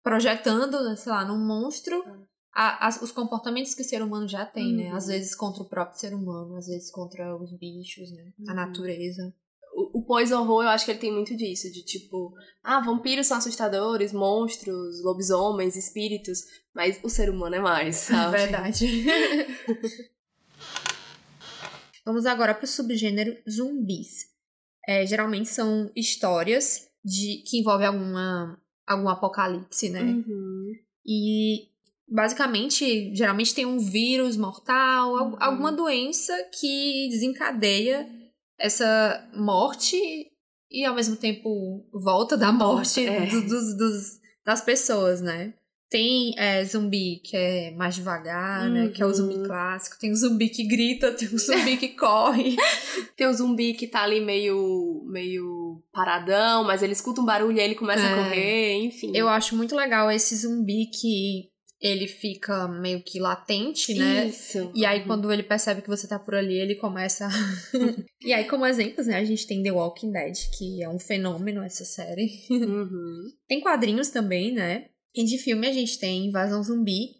Projetando, 0.03 0.97
sei 0.97 1.11
lá, 1.11 1.24
num 1.24 1.45
monstro 1.45 2.01
Ah. 2.07 2.27
A- 2.59 2.87
as- 2.87 3.03
os 3.03 3.13
comportamentos 3.13 3.75
que 3.75 3.83
o 3.83 3.85
ser 3.85 4.03
humano 4.03 4.27
já 4.27 4.47
tem, 4.47 4.75
né? 4.75 4.91
Uhum. 4.91 4.97
Às 4.97 5.07
vezes 5.09 5.35
contra 5.35 5.63
o 5.63 5.69
próprio 5.69 5.99
ser 6.01 6.15
humano, 6.15 6.57
às 6.57 6.67
vezes 6.67 6.91
contra 6.91 7.37
os 7.37 7.53
bichos, 7.53 8.11
né? 8.13 8.33
A 8.49 8.51
Uhum. 8.51 8.57
natureza. 8.57 9.35
O, 9.75 9.99
o 9.99 10.03
pós-horror, 10.07 10.63
eu 10.63 10.71
acho 10.71 10.87
que 10.87 10.91
ele 10.91 10.99
tem 10.99 11.13
muito 11.13 11.37
disso, 11.37 11.71
de 11.71 11.85
tipo, 11.85 12.33
ah, 12.65 12.81
vampiros 12.81 13.27
são 13.27 13.37
assustadores, 13.37 14.11
monstros, 14.11 15.03
lobisomens, 15.05 15.77
espíritos, 15.77 16.45
mas 16.75 16.99
o 17.05 17.11
ser 17.11 17.29
humano 17.29 17.57
é 17.57 17.61
mais, 17.61 17.97
sabe? 18.31 18.39
Verdade. 18.39 19.05
Vamos 22.07 22.25
agora 22.25 22.55
para 22.55 22.65
o 22.65 22.69
subgênero 22.69 23.37
zumbis. 23.51 24.29
É, 24.89 25.05
geralmente 25.05 25.49
são 25.49 25.91
histórias 25.95 26.89
de 27.05 27.43
que 27.47 27.59
envolvem 27.59 27.89
alguma, 27.89 28.59
algum 28.87 29.09
apocalipse, 29.09 29.91
né? 29.91 30.03
Uhum. 30.03 30.73
E 31.05 31.69
basicamente, 32.09 33.15
geralmente 33.15 33.55
tem 33.55 33.67
um 33.67 33.79
vírus 33.79 34.37
mortal, 34.37 35.17
al- 35.17 35.27
Uhum. 35.31 35.37
alguma 35.41 35.73
doença 35.73 36.33
que 36.59 37.09
desencadeia 37.11 38.07
essa 38.59 39.29
morte 39.35 39.97
e 40.71 40.85
ao 40.85 40.95
mesmo 40.95 41.17
tempo 41.17 41.85
volta 41.93 42.37
da 42.37 42.51
morte 42.53 43.05
É. 43.07 43.27
do- 43.27 43.43
dos, 43.43 43.77
dos- 43.77 44.11
das 44.45 44.61
pessoas, 44.61 45.21
né? 45.21 45.55
Tem 45.89 46.35
é, 46.37 46.65
zumbi 46.65 47.21
que 47.25 47.37
é 47.37 47.71
mais 47.71 47.95
devagar, 47.95 48.69
né? 48.69 48.89
Que 48.89 49.01
é 49.03 49.07
o 49.07 49.15
zumbi 49.15 49.35
Uhum. 49.37 49.45
clássico. 49.45 49.97
Tem 50.01 50.11
o 50.11 50.17
zumbi 50.17 50.49
que 50.49 50.65
grita, 50.67 51.13
tem 51.13 51.29
o 51.29 51.39
zumbi 51.39 51.77
que 51.77 51.89
corre. 51.95 52.57
Tem 53.17 53.27
o 53.29 53.33
zumbi 53.33 53.73
que 53.75 53.87
tá 53.87 54.03
ali 54.03 54.21
meio, 54.21 55.05
meio 55.09 55.81
paradão, 55.93 56.65
mas 56.65 56.83
ele 56.83 56.93
escuta 56.93 57.21
um 57.21 57.25
barulho 57.25 57.57
e 57.57 57.61
aí 57.61 57.67
ele 57.67 57.77
começa 57.77 58.03
É. 58.03 58.13
a 58.13 58.17
correr, 58.17 58.75
enfim. 58.85 59.13
Eu 59.15 59.29
acho 59.29 59.55
muito 59.57 59.77
legal 59.77 60.11
esse 60.11 60.35
zumbi 60.37 60.87
que 60.87 61.51
ele 61.81 62.07
fica 62.09 62.66
meio 62.68 63.03
que 63.03 63.18
latente, 63.20 63.95
né? 63.95 64.27
Isso. 64.27 64.70
E 64.74 64.85
aí, 64.87 65.01
Uhum. 65.01 65.07
quando 65.07 65.33
ele 65.33 65.43
percebe 65.43 65.83
que 65.83 65.89
você 65.89 66.09
tá 66.09 66.18
por 66.18 66.35
ali, 66.35 66.55
ele 66.59 66.74
começa. 66.77 67.27
a- 67.27 67.31
e 68.24 68.33
aí, 68.33 68.45
como 68.49 68.64
exemplos, 68.66 69.07
né, 69.07 69.16
a 69.16 69.24
gente 69.24 69.47
tem 69.47 69.62
The 69.62 69.70
Walking 69.72 70.11
Dead, 70.12 70.35
que 70.57 70.83
é 70.83 70.89
um 70.89 70.99
fenômeno 70.99 71.62
essa 71.62 71.85
série. 71.85 72.31
Uhum. 72.51 73.31
tem 73.49 73.61
quadrinhos 73.61 74.09
também, 74.09 74.53
né? 74.53 74.87
E 75.14 75.24
de 75.24 75.39
filme 75.39 75.66
a 75.66 75.72
gente 75.72 75.99
tem 75.99 76.27
Invasão 76.27 76.62
Zumbi, 76.62 77.16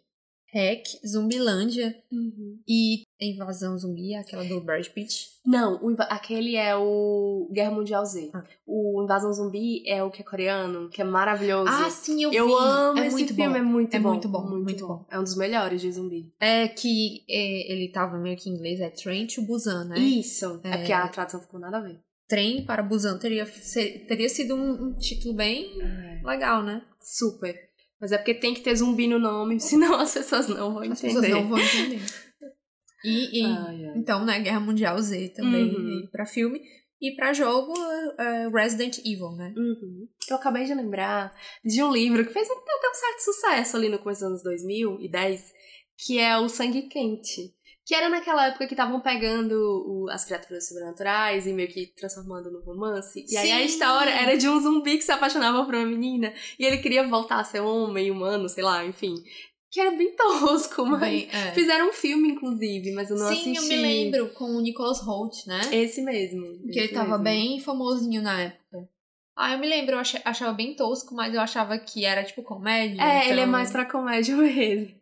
Hack, 0.53 0.83
Zumbilândia 1.05 1.95
Uhum. 2.11 2.59
e 2.67 3.03
Invasão 3.19 3.77
Zumbi, 3.77 4.13
aquela 4.15 4.43
do 4.43 4.61
Brad 4.61 4.85
Pitt. 4.87 5.29
Não, 5.45 5.79
o 5.83 5.95
aquele 6.01 6.55
é 6.55 6.75
o 6.75 7.49
Guerra 7.51 7.71
Mundial 7.71 8.05
Z. 8.05 8.29
Ah. 8.33 8.43
O 8.65 9.01
Invasão 9.03 9.33
Zumbi 9.33 9.81
é 9.87 10.03
o 10.03 10.11
que 10.11 10.21
é 10.21 10.25
coreano, 10.25 10.89
que 10.89 11.01
é 11.01 11.05
maravilhoso. 11.05 11.69
Ah, 11.71 11.89
sim, 11.89 12.21
eu, 12.23 12.31
eu 12.31 12.47
vi. 12.47 12.53
amo 12.53 12.99
é 12.99 13.07
esse 13.07 13.15
muito 13.15 13.33
filme, 13.33 13.49
bom. 13.53 13.55
é 13.57 13.61
muito 13.61 13.95
É 13.95 13.99
bom. 13.99 14.09
muito 14.09 14.27
bom, 14.29 14.47
muito 14.47 14.87
bom. 14.87 15.05
É 15.09 15.19
um 15.19 15.23
dos 15.23 15.35
melhores 15.35 15.81
de 15.81 15.91
zumbi. 15.91 16.31
É 16.39 16.67
que 16.67 17.23
é, 17.29 17.71
ele 17.73 17.89
tava 17.89 18.17
meio 18.17 18.37
que 18.37 18.49
em 18.49 18.53
inglês, 18.53 18.79
é 18.79 18.89
Train 18.89 19.25
to 19.27 19.41
Busan, 19.41 19.85
né? 19.85 19.97
Isso. 19.97 20.59
É. 20.63 20.69
É. 20.69 20.77
porque 20.77 20.93
a 20.93 21.07
tradução 21.07 21.41
ficou 21.41 21.59
nada 21.59 21.77
a 21.77 21.81
ver. 21.81 21.99
Trem 22.27 22.65
para 22.65 22.83
Busan 22.83 23.17
teria, 23.17 23.45
ser- 23.45 24.05
teria 24.05 24.27
sido 24.27 24.53
um, 24.53 24.87
um 24.89 24.93
título 24.97 25.33
bem 25.33 25.71
legal, 26.23 26.61
né? 26.61 26.81
Super. 26.99 27.55
Mas 27.99 28.11
é 28.11 28.17
porque 28.17 28.33
tem 28.33 28.53
que 28.53 28.59
ter 28.61 28.75
zumbi 28.75 29.07
no 29.07 29.17
nome, 29.17 29.57
senão 29.61 29.95
as 29.95 30.13
pessoas 30.13 30.47
não 30.49 30.73
vão 30.73 30.83
As 30.83 31.03
entender. 31.03 31.13
pessoas 31.13 31.29
não 31.29 31.47
vão 31.47 31.57
entender. 31.59 32.01
E, 33.07 33.41
e 33.41 33.45
Ai, 33.45 33.85
ai. 33.85 33.93
então, 33.95 34.25
né, 34.25 34.39
Guerra 34.39 34.59
Mundial 34.59 34.99
Z 35.01 35.29
também 35.35 35.73
Uhum. 35.73 36.07
pra 36.11 36.25
filme. 36.25 36.59
E 36.99 37.15
pra 37.15 37.31
jogo, 37.31 37.73
é, 38.19 38.49
Resident 38.49 38.97
Evil, 38.99 39.31
né? 39.37 39.53
Uhum. 39.55 40.07
Eu 40.29 40.35
acabei 40.35 40.65
de 40.65 40.73
lembrar 40.73 41.31
de 41.63 41.83
um 41.83 41.91
livro 41.91 42.25
que 42.25 42.33
fez 42.33 42.49
um, 42.49 42.53
até 42.53 42.89
um 42.89 42.93
certo 42.93 43.19
sucesso 43.19 43.77
ali 43.77 43.87
no 43.87 43.99
começo 43.99 44.21
dos 44.21 44.29
anos 44.29 44.43
2010, 44.43 45.53
que 46.05 46.17
é 46.19 46.37
o 46.37 46.49
Sangue 46.49 46.83
Quente. 46.89 47.53
Que 47.85 47.95
era 47.95 48.09
naquela 48.09 48.47
época 48.47 48.67
que 48.67 48.73
estavam 48.73 48.99
pegando 48.99 49.53
o- 49.55 50.09
as 50.09 50.25
criaturas 50.25 50.67
sobrenaturais 50.67 51.47
e 51.47 51.53
meio 51.53 51.69
que 51.69 51.87
transformando 51.95 52.51
no 52.51 52.59
romance. 52.61 53.23
E 53.29 53.37
aí 53.37 53.49
a 53.49 53.59
Sim. 53.59 53.63
história 53.65 54.09
era 54.09 54.35
de 54.35 54.49
um 54.49 54.59
zumbi 54.59 54.97
que 54.97 55.03
se 55.03 55.11
apaixonava 55.11 55.63
por 55.63 55.73
uma 55.73 55.85
menina 55.85 56.33
e 56.59 56.65
ele 56.65 56.79
queria 56.79 57.07
voltar 57.07 57.39
a 57.39 57.43
ser 57.45 57.61
homem, 57.61 58.11
humano, 58.11 58.49
sei 58.49 58.61
lá, 58.63 58.83
enfim. 58.85 59.15
Que 59.71 59.79
era 59.81 59.91
bem 59.91 60.15
tosco, 60.17 60.85
mas. 60.85 60.99
Bem, 61.01 61.27
é. 61.31 61.51
Fizeram 61.53 61.89
um 61.89 61.93
filme, 61.93 62.29
inclusive, 62.29 62.91
mas 62.93 63.09
eu 63.09 63.17
não 63.17 63.27
Sim, 63.27 63.51
assisti. 63.51 63.55
eu 63.57 63.63
me 63.63 63.75
lembro, 63.81 64.29
com 64.29 64.45
o 64.45 64.61
Nicholas 64.61 64.99
Holt, 65.01 65.45
né? 65.45 65.59
Esse 65.71 66.01
mesmo. 66.01 66.41
que 66.71 66.79
ele 66.79 66.85
esse 66.85 66.93
tava 66.93 67.09
mesmo. 67.17 67.23
bem 67.23 67.59
famosinho 67.59 68.21
na 68.21 68.41
época. 68.41 68.87
Ah, 69.35 69.53
eu 69.53 69.59
me 69.59 69.67
lembro, 69.67 69.95
eu 69.95 69.99
acha- 69.99 70.21
achava 70.25 70.51
bem 70.53 70.75
tosco, 70.75 71.13
mas 71.13 71.33
eu 71.33 71.39
achava 71.41 71.77
que 71.77 72.03
era 72.05 72.23
tipo 72.23 72.41
comédia. 72.41 72.99
É, 73.01 73.25
ele 73.29 73.39
é 73.39 73.43
então- 73.43 73.47
mais 73.51 73.69
pra 73.69 73.85
comédia 73.85 74.35
mesmo. 74.37 74.95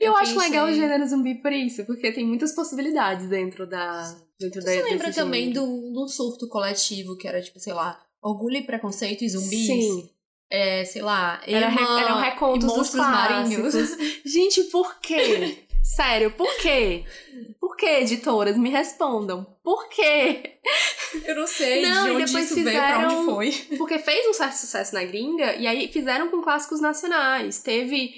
Eu, 0.00 0.12
Eu 0.12 0.16
acho 0.16 0.32
pensei- 0.32 0.48
legal 0.48 0.66
o 0.66 0.72
gênero 0.72 1.06
zumbi 1.06 1.34
por 1.40 1.52
isso, 1.52 1.84
porque 1.84 2.10
tem 2.10 2.24
muitas 2.26 2.52
possibilidades 2.54 3.28
dentro 3.28 3.66
da. 3.68 4.02
Dentro 4.40 4.62
da 4.62 4.70
Você 4.70 4.82
lembra 4.82 5.06
desse 5.08 5.20
também 5.20 5.48
gênero. 5.52 5.64
do, 5.66 5.92
do 5.92 6.08
surto 6.08 6.48
coletivo, 6.48 7.16
que 7.16 7.28
era 7.28 7.40
tipo, 7.42 7.60
sei 7.60 7.72
lá, 7.74 8.02
orgulho 8.22 8.56
e 8.56 8.62
preconceito 8.66 9.22
e 9.22 9.28
zumbis? 9.28 9.66
Sim. 9.66 10.10
É, 10.50 10.84
sei 10.84 11.02
lá, 11.02 11.40
Era, 11.46 11.70
Emma 11.70 12.00
eram 12.00 12.20
recontos 12.20 12.72
dos 12.72 12.94
marinhos. 12.94 13.74
Gente, 14.24 14.62
por 14.64 14.98
quê? 15.00 15.66
Sério, 15.82 16.32
por 16.32 16.52
quê? 16.58 17.04
Por 17.60 17.76
quê, 17.76 18.00
editoras? 18.00 18.56
Me 18.56 18.70
respondam. 18.70 19.44
Por 19.62 19.88
quê? 19.88 20.58
Eu 21.24 21.36
não 21.36 21.46
sei 21.46 21.82
Não, 21.82 22.04
de 22.04 22.10
e 22.10 22.14
onde 22.16 22.24
depois 22.26 22.44
isso 22.46 22.54
veio, 22.56 22.76
pra 22.76 22.94
fizeram- 22.96 23.18
onde 23.20 23.24
foi. 23.30 23.52
Porque 23.78 23.98
fez 24.00 24.26
um 24.28 24.32
certo 24.34 24.54
sucesso 24.54 24.94
na 24.94 25.04
gringa 25.04 25.54
e 25.54 25.66
aí 25.66 25.86
fizeram 25.92 26.28
com 26.30 26.42
clássicos 26.42 26.80
nacionais. 26.80 27.60
Teve. 27.62 28.12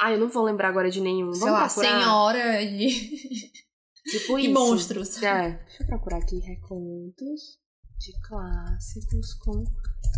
Ah, 0.00 0.12
eu 0.12 0.18
não 0.18 0.28
vou 0.30 0.42
lembrar 0.44 0.68
agora 0.68 0.90
de 0.90 0.98
nenhum. 1.00 1.30
Sei 1.34 1.40
Vamos 1.40 1.60
lá, 1.60 1.66
procurar. 1.66 1.98
senhora 2.00 2.62
e, 2.62 2.88
Tipo 4.10 4.38
e 4.38 4.44
isso. 4.46 4.54
monstros. 4.54 5.22
É. 5.22 5.50
Deixa 5.66 5.82
eu 5.82 5.86
procurar 5.88 6.16
aqui 6.18 6.38
recontos 6.38 7.58
de 7.98 8.12
clássicos 8.26 9.34
com 9.44 9.52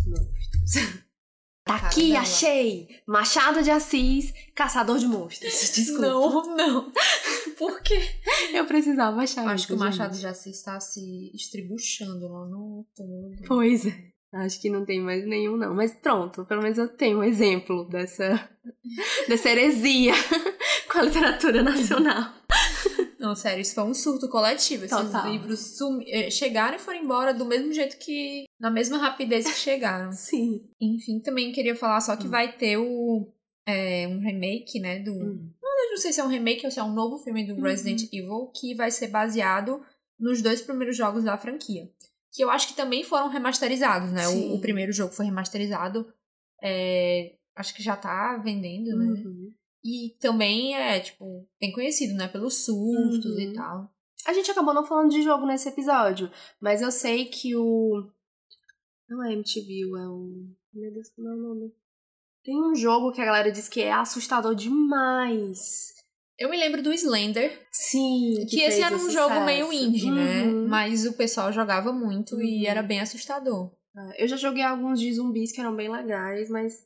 monstros. 0.07 1.03
Tá 1.65 1.75
Cara 1.79 1.87
aqui, 1.87 2.15
achei! 2.15 2.89
Machado 3.07 3.63
de 3.63 3.71
Assis, 3.71 4.33
Caçador 4.53 4.97
de 4.99 5.07
Monstros. 5.07 5.51
Desculpa. 5.73 6.01
Não, 6.07 6.55
não. 6.55 6.91
Por 7.57 7.81
quê? 7.81 8.01
Eu 8.53 8.65
precisava 8.65 9.21
achar 9.21 9.45
Acho 9.45 9.55
isso, 9.55 9.67
que 9.67 9.73
o 9.73 9.77
Machado 9.77 10.13
gente. 10.13 10.21
de 10.21 10.27
Assis 10.27 10.57
está 10.57 10.79
se 10.79 11.31
estribuchando 11.33 12.27
lá 12.27 12.45
no 12.45 12.85
todo. 12.95 13.47
Pois 13.47 13.85
é. 13.85 14.13
Acho 14.33 14.59
que 14.59 14.69
não 14.69 14.83
tem 14.83 14.99
mais 14.99 15.25
nenhum, 15.25 15.55
não. 15.55 15.75
Mas 15.75 15.93
pronto, 15.93 16.43
pelo 16.45 16.63
menos 16.63 16.77
eu 16.79 16.87
tenho 16.87 17.19
um 17.19 17.23
exemplo 17.23 17.87
dessa, 17.87 18.49
dessa 19.29 19.49
heresia 19.49 20.13
com 20.91 20.97
a 20.97 21.03
literatura 21.03 21.61
nacional. 21.61 22.33
Não, 23.23 23.35
sério, 23.35 23.61
isso 23.61 23.73
foi 23.73 23.83
um 23.85 23.93
surto 23.93 24.27
coletivo. 24.27 24.83
Esses 24.83 24.97
Total. 24.97 25.31
livros 25.31 25.59
sumi- 25.77 26.05
eh, 26.11 26.29
chegaram 26.29 26.75
e 26.75 26.79
foram 26.79 26.99
embora 26.99 27.33
do 27.33 27.45
mesmo 27.45 27.71
jeito 27.71 27.97
que. 27.97 28.43
na 28.59 28.69
mesma 28.69 28.97
rapidez 28.97 29.45
que 29.45 29.57
chegaram. 29.57 30.11
Sim. 30.13 30.69
Enfim, 30.81 31.19
também 31.21 31.51
queria 31.53 31.75
falar 31.75 32.01
só 32.01 32.17
que 32.17 32.27
Hum. 32.27 32.31
vai 32.31 32.51
ter 32.57 32.75
o. 32.77 33.31
é, 33.65 34.05
um 34.09 34.19
remake, 34.19 34.77
né? 34.79 34.99
Do. 34.99 35.11
Eu 35.13 35.89
não 35.91 35.97
sei 35.97 36.11
se 36.11 36.19
é 36.19 36.23
um 36.23 36.27
remake 36.27 36.65
ou 36.65 36.71
se 36.71 36.79
é 36.79 36.83
um 36.83 36.93
novo 36.93 37.17
filme 37.19 37.45
do 37.45 37.53
Uhum. 37.53 37.61
Resident 37.61 38.03
Evil 38.11 38.51
que 38.53 38.75
vai 38.75 38.91
ser 38.91 39.07
baseado 39.07 39.81
nos 40.19 40.41
dois 40.41 40.61
primeiros 40.61 40.97
jogos 40.97 41.23
da 41.23 41.37
franquia. 41.37 41.89
Que 42.33 42.43
eu 42.43 42.49
acho 42.49 42.67
que 42.67 42.75
também 42.75 43.03
foram 43.03 43.29
remasterizados, 43.29 44.11
né? 44.11 44.27
O, 44.27 44.55
o 44.55 44.59
primeiro 44.61 44.91
jogo 44.91 45.13
foi 45.13 45.25
remasterizado. 45.25 46.11
é, 46.61 47.35
acho 47.55 47.73
que 47.75 47.83
já 47.83 47.95
tá 47.95 48.37
vendendo, 48.37 48.97
né? 48.97 49.05
Uhum. 49.05 49.51
E 49.85 50.15
também 50.19 50.75
é, 50.75 50.99
tipo, 50.99 51.47
bem 51.59 51.71
conhecido, 51.73 52.13
né? 52.15 52.27
Pelos 52.27 52.63
sustos 52.65 53.33
Uhum. 53.35 53.39
e 53.39 53.53
tal. 53.53 53.89
A 54.25 54.31
gente 54.33 54.49
acabou 54.49 54.73
não 54.73 54.85
falando 54.85 55.09
de 55.11 55.21
jogo 55.21 55.45
nesse 55.45 55.67
episódio, 55.67 56.31
mas 56.61 56.81
eu 56.81 56.91
sei 56.91 57.25
que 57.25 57.55
o. 57.55 58.09
Não 59.09 59.23
é 59.25 59.33
MTV, 59.33 59.81
é 59.99 60.07
o. 60.07 60.47
Meu 60.73 60.91
Deus, 60.93 61.09
como 61.15 61.27
é 61.27 61.33
o 61.33 61.37
nome? 61.37 61.73
Tem 62.45 62.55
um 62.57 62.73
jogo 62.75 63.11
que 63.11 63.21
a 63.21 63.25
galera 63.25 63.51
diz 63.51 63.67
que 63.69 63.81
é 63.81 63.91
assustador 63.91 64.55
demais. 64.55 65.93
Eu 66.39 66.49
me 66.49 66.57
lembro 66.57 66.81
do 66.81 66.91
Slender, 66.93 67.61
Sim. 67.71 68.45
que, 68.49 68.59
esse 68.61 68.77
fez 68.77 68.79
era 68.79 68.95
um 68.95 68.97
esse 68.97 69.11
jogo 69.11 69.41
meio 69.45 69.65
sucesso. 69.67 69.83
indie, 69.85 70.11
né? 70.11 70.43
Uhum. 70.43 70.67
Mas 70.67 71.05
o 71.05 71.13
pessoal 71.13 71.51
jogava 71.53 71.91
muito 71.93 72.41
e 72.41 72.63
Uhum. 72.63 72.69
era 72.69 72.81
bem 72.81 72.99
assustador. 73.01 73.71
É, 73.95 74.23
Eu 74.23 74.27
já 74.27 74.35
joguei 74.37 74.63
alguns 74.63 74.99
de 74.99 75.13
zumbis 75.13 75.51
que 75.51 75.59
eram 75.61 75.75
bem 75.75 75.89
legais, 75.91 76.49
mas 76.49 76.85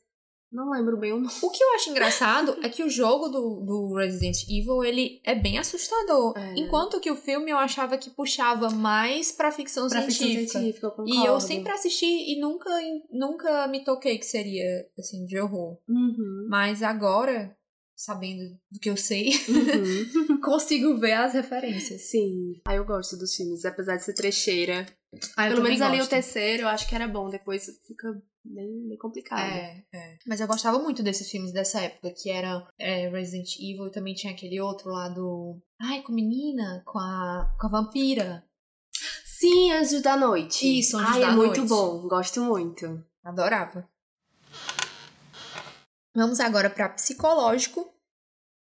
não 0.50 0.70
lembro 0.70 0.96
bem 0.96 1.12
o 1.12 1.18
nome. 1.20 1.32
O 1.42 1.50
que 1.50 1.62
eu 1.62 1.74
acho 1.74 1.90
engraçado 1.90 2.56
é 2.62 2.68
que 2.68 2.82
o 2.82 2.88
jogo 2.90 3.28
do, 3.28 3.60
do 3.64 3.94
Resident 3.96 4.42
Evil, 4.48 4.82
ele 4.84 5.20
é 5.24 5.34
bem 5.34 5.58
assustador. 5.58 6.34
É. 6.38 6.54
Enquanto 6.56 7.00
que 7.00 7.10
o 7.10 7.16
filme 7.16 7.50
eu 7.50 7.58
achava 7.58 7.98
que 7.98 8.10
puxava 8.10 8.70
mais 8.70 9.30
pra 9.30 9.52
ficção 9.52 9.88
Pra 9.88 10.02
ficção 10.02 10.26
científica. 10.26 10.58
científica, 10.58 10.94
eu 10.98 11.04
E 11.06 11.24
eu 11.26 11.40
sempre 11.40 11.70
assisti 11.72 12.06
e 12.32 12.40
nunca, 12.40 12.70
nunca 13.10 13.66
me 13.68 13.84
toquei 13.84 14.18
que 14.18 14.26
seria, 14.26 14.64
assim, 14.98 15.24
de 15.26 15.38
horror. 15.38 15.78
Uhum. 15.88 16.46
Mas 16.48 16.82
agora, 16.82 17.54
sabendo 17.94 18.42
do 18.70 18.78
que 18.80 18.88
eu 18.90 18.96
sei, 18.96 19.30
Uhum. 19.48 20.40
consigo 20.40 20.96
ver 20.96 21.12
as 21.12 21.34
referências. 21.34 22.02
Sim. 22.02 22.60
Ah, 22.66 22.74
eu 22.74 22.84
gosto 22.84 23.16
dos 23.16 23.34
filmes, 23.34 23.64
apesar 23.64 23.96
de 23.96 24.04
ser 24.04 24.14
trecheira. 24.14 24.86
Ah, 25.36 25.48
Pelo 25.48 25.62
menos 25.62 25.80
ali 25.80 25.96
o 25.96 25.98
gosto. 26.00 26.10
terceiro 26.10 26.62
eu 26.64 26.68
acho 26.68 26.86
que 26.88 26.94
era 26.94 27.08
bom, 27.08 27.28
depois 27.30 27.64
fica 27.86 28.08
bem, 28.54 28.88
bem 28.88 28.98
complicado. 28.98 29.40
É, 29.40 29.84
é. 29.92 30.18
Mas 30.26 30.40
eu 30.40 30.46
gostava 30.46 30.78
muito 30.78 31.02
desses 31.02 31.30
filmes 31.30 31.52
dessa 31.52 31.80
época, 31.80 32.10
que 32.10 32.30
era 32.30 32.66
é, 32.78 33.08
Resident 33.08 33.56
Evil 33.56 33.86
e 33.86 33.92
também 33.92 34.14
tinha 34.14 34.32
aquele 34.32 34.60
outro 34.60 34.90
lá 34.90 35.08
do. 35.08 35.60
Ai, 35.80 36.02
com 36.02 36.12
a 36.12 36.14
menina, 36.14 36.82
com 36.84 36.98
a, 36.98 37.54
com 37.60 37.66
a 37.66 37.70
vampira. 37.70 38.44
Sim, 39.24 39.72
Anjos 39.72 40.02
da 40.02 40.16
Noite. 40.16 40.80
Isso, 40.80 40.96
Anjos 40.96 41.14
Ai, 41.14 41.20
da 41.20 41.28
é 41.28 41.30
muito 41.30 41.58
Noite. 41.58 41.68
bom, 41.68 42.08
gosto 42.08 42.40
muito. 42.42 43.04
Adorava. 43.22 43.88
Vamos 46.14 46.40
agora 46.40 46.68
para 46.68 46.88
psicológico. 46.88 47.88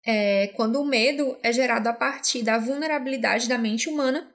É 0.06 0.48
quando 0.56 0.80
o 0.80 0.86
medo 0.86 1.38
é 1.42 1.52
gerado 1.52 1.90
a 1.90 1.94
partir 1.94 2.44
da 2.44 2.60
vulnerabilidade 2.60 3.50
da 3.50 3.58
mente 3.58 3.90
humana 3.90 4.32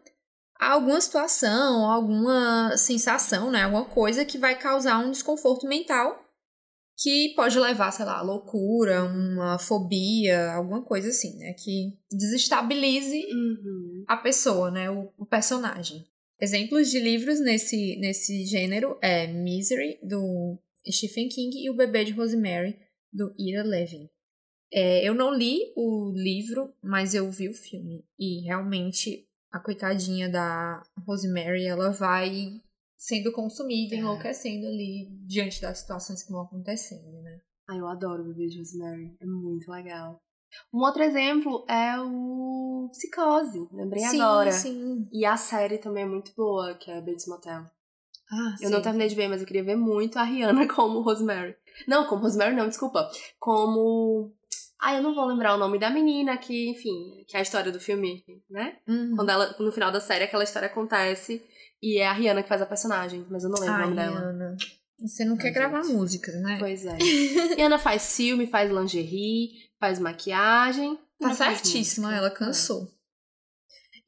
alguma 0.70 1.00
situação, 1.00 1.90
alguma 1.90 2.76
sensação, 2.76 3.50
né? 3.50 3.62
Alguma 3.62 3.84
coisa 3.84 4.24
que 4.24 4.38
vai 4.38 4.58
causar 4.58 4.98
um 4.98 5.10
desconforto 5.10 5.66
mental 5.66 6.22
que 6.98 7.32
pode 7.34 7.58
levar, 7.58 7.90
sei 7.90 8.04
lá, 8.04 8.18
a 8.18 8.22
loucura, 8.22 9.02
uma 9.02 9.58
fobia, 9.58 10.52
alguma 10.52 10.82
coisa 10.82 11.08
assim, 11.08 11.36
né? 11.38 11.52
Que 11.54 11.98
desestabilize 12.10 13.26
Uhum. 13.26 14.04
a 14.06 14.16
pessoa, 14.16 14.70
né? 14.70 14.90
O, 14.90 15.12
o 15.18 15.26
personagem. 15.26 16.04
Exemplos 16.40 16.90
de 16.90 16.98
livros 16.98 17.40
nesse, 17.40 17.96
nesse 17.96 18.44
gênero 18.44 18.98
é 19.00 19.26
Misery, 19.26 19.98
do 20.02 20.58
Stephen 20.88 21.28
King, 21.28 21.56
e 21.56 21.70
O 21.70 21.74
Bebê 21.74 22.04
de 22.04 22.12
Rosemary, 22.12 22.76
do 23.12 23.32
Ira 23.38 23.62
Levin. 23.62 24.08
É, 24.72 25.06
eu 25.06 25.14
não 25.14 25.32
li 25.32 25.72
o 25.76 26.12
livro, 26.16 26.72
mas 26.82 27.14
eu 27.14 27.30
vi 27.30 27.48
o 27.48 27.54
filme. 27.54 28.04
E 28.18 28.40
realmente 28.44 29.28
a 29.52 29.60
coitadinha 29.60 30.28
da 30.30 30.82
Rosemary, 31.06 31.66
ela 31.66 31.90
vai 31.90 32.60
sendo 32.98 33.32
consumida, 33.32 33.94
É. 33.94 33.98
enlouquecendo 33.98 34.66
ali 34.66 35.08
diante 35.26 35.60
das 35.60 35.78
situações 35.78 36.22
que 36.22 36.32
vão 36.32 36.42
acontecendo, 36.42 37.20
né? 37.22 37.40
Ai, 37.68 37.78
eu 37.80 37.86
adoro 37.88 38.22
o 38.22 38.26
Bebê 38.26 38.48
de 38.48 38.58
Rosemary, 38.58 39.16
é 39.20 39.26
muito 39.26 39.70
legal. 39.70 40.20
Um 40.72 40.80
outro 40.80 41.02
exemplo 41.02 41.64
é 41.68 41.98
o 42.00 42.88
Psicose, 42.92 43.68
lembrei 43.72 44.02
sim, 44.04 44.20
agora. 44.20 44.52
sim. 44.52 45.08
E 45.12 45.24
a 45.24 45.36
série 45.36 45.78
também 45.78 46.02
é 46.04 46.06
muito 46.06 46.32
boa, 46.36 46.74
que 46.74 46.90
é 46.90 47.00
Bates 47.00 47.26
Motel. 47.26 47.64
Ah, 48.30 48.56
Eu 48.60 48.70
não 48.70 48.78
sim. 48.78 48.82
terminei 48.84 49.08
de 49.08 49.14
ver, 49.14 49.28
mas 49.28 49.40
eu 49.40 49.46
queria 49.46 49.64
ver 49.64 49.76
muito 49.76 50.18
a 50.18 50.22
Rihanna 50.24 50.66
como 50.74 51.00
Rosemary. 51.00 51.54
Não, 51.88 52.06
como 52.06 52.22
Rosemary 52.22 52.54
não, 52.54 52.68
desculpa. 52.68 53.10
Como... 53.38 54.32
Ah, 54.82 54.96
eu 54.96 55.02
não 55.02 55.14
vou 55.14 55.24
lembrar 55.24 55.54
o 55.54 55.58
nome 55.58 55.78
da 55.78 55.88
menina 55.88 56.36
que, 56.36 56.68
enfim, 56.68 57.24
que 57.28 57.36
é 57.36 57.38
a 57.38 57.42
história 57.42 57.70
do 57.70 57.78
filme, 57.78 58.24
né? 58.50 58.78
Uhum. 58.88 59.14
Quando 59.14 59.30
ela, 59.30 59.54
no 59.60 59.70
final 59.70 59.92
da 59.92 60.00
série, 60.00 60.24
aquela 60.24 60.42
história 60.42 60.66
acontece 60.66 61.40
e 61.80 61.98
é 61.98 62.06
a 62.08 62.12
Rihanna 62.12 62.42
que 62.42 62.48
faz 62.48 62.60
a 62.60 62.66
personagem, 62.66 63.24
mas 63.30 63.44
eu 63.44 63.50
não 63.50 63.60
lembro 63.60 63.74
o 63.74 63.78
Ai, 63.78 63.84
nome 63.84 63.96
dela. 63.96 64.18
Ana, 64.18 64.56
você 64.98 65.24
não 65.24 65.36
quer 65.36 65.52
gravar 65.52 65.84
músicas, 65.84 66.34
né? 66.42 66.56
Pois 66.58 66.84
é. 66.84 66.96
Rihanna 67.54 67.78
faz 67.78 68.16
filme, 68.16 68.48
faz 68.48 68.72
lingerie, 68.72 69.50
faz 69.78 70.00
maquiagem. 70.00 70.98
Tá 71.16 71.32
certíssima, 71.32 72.12
ela 72.12 72.30
cansou. 72.30 72.92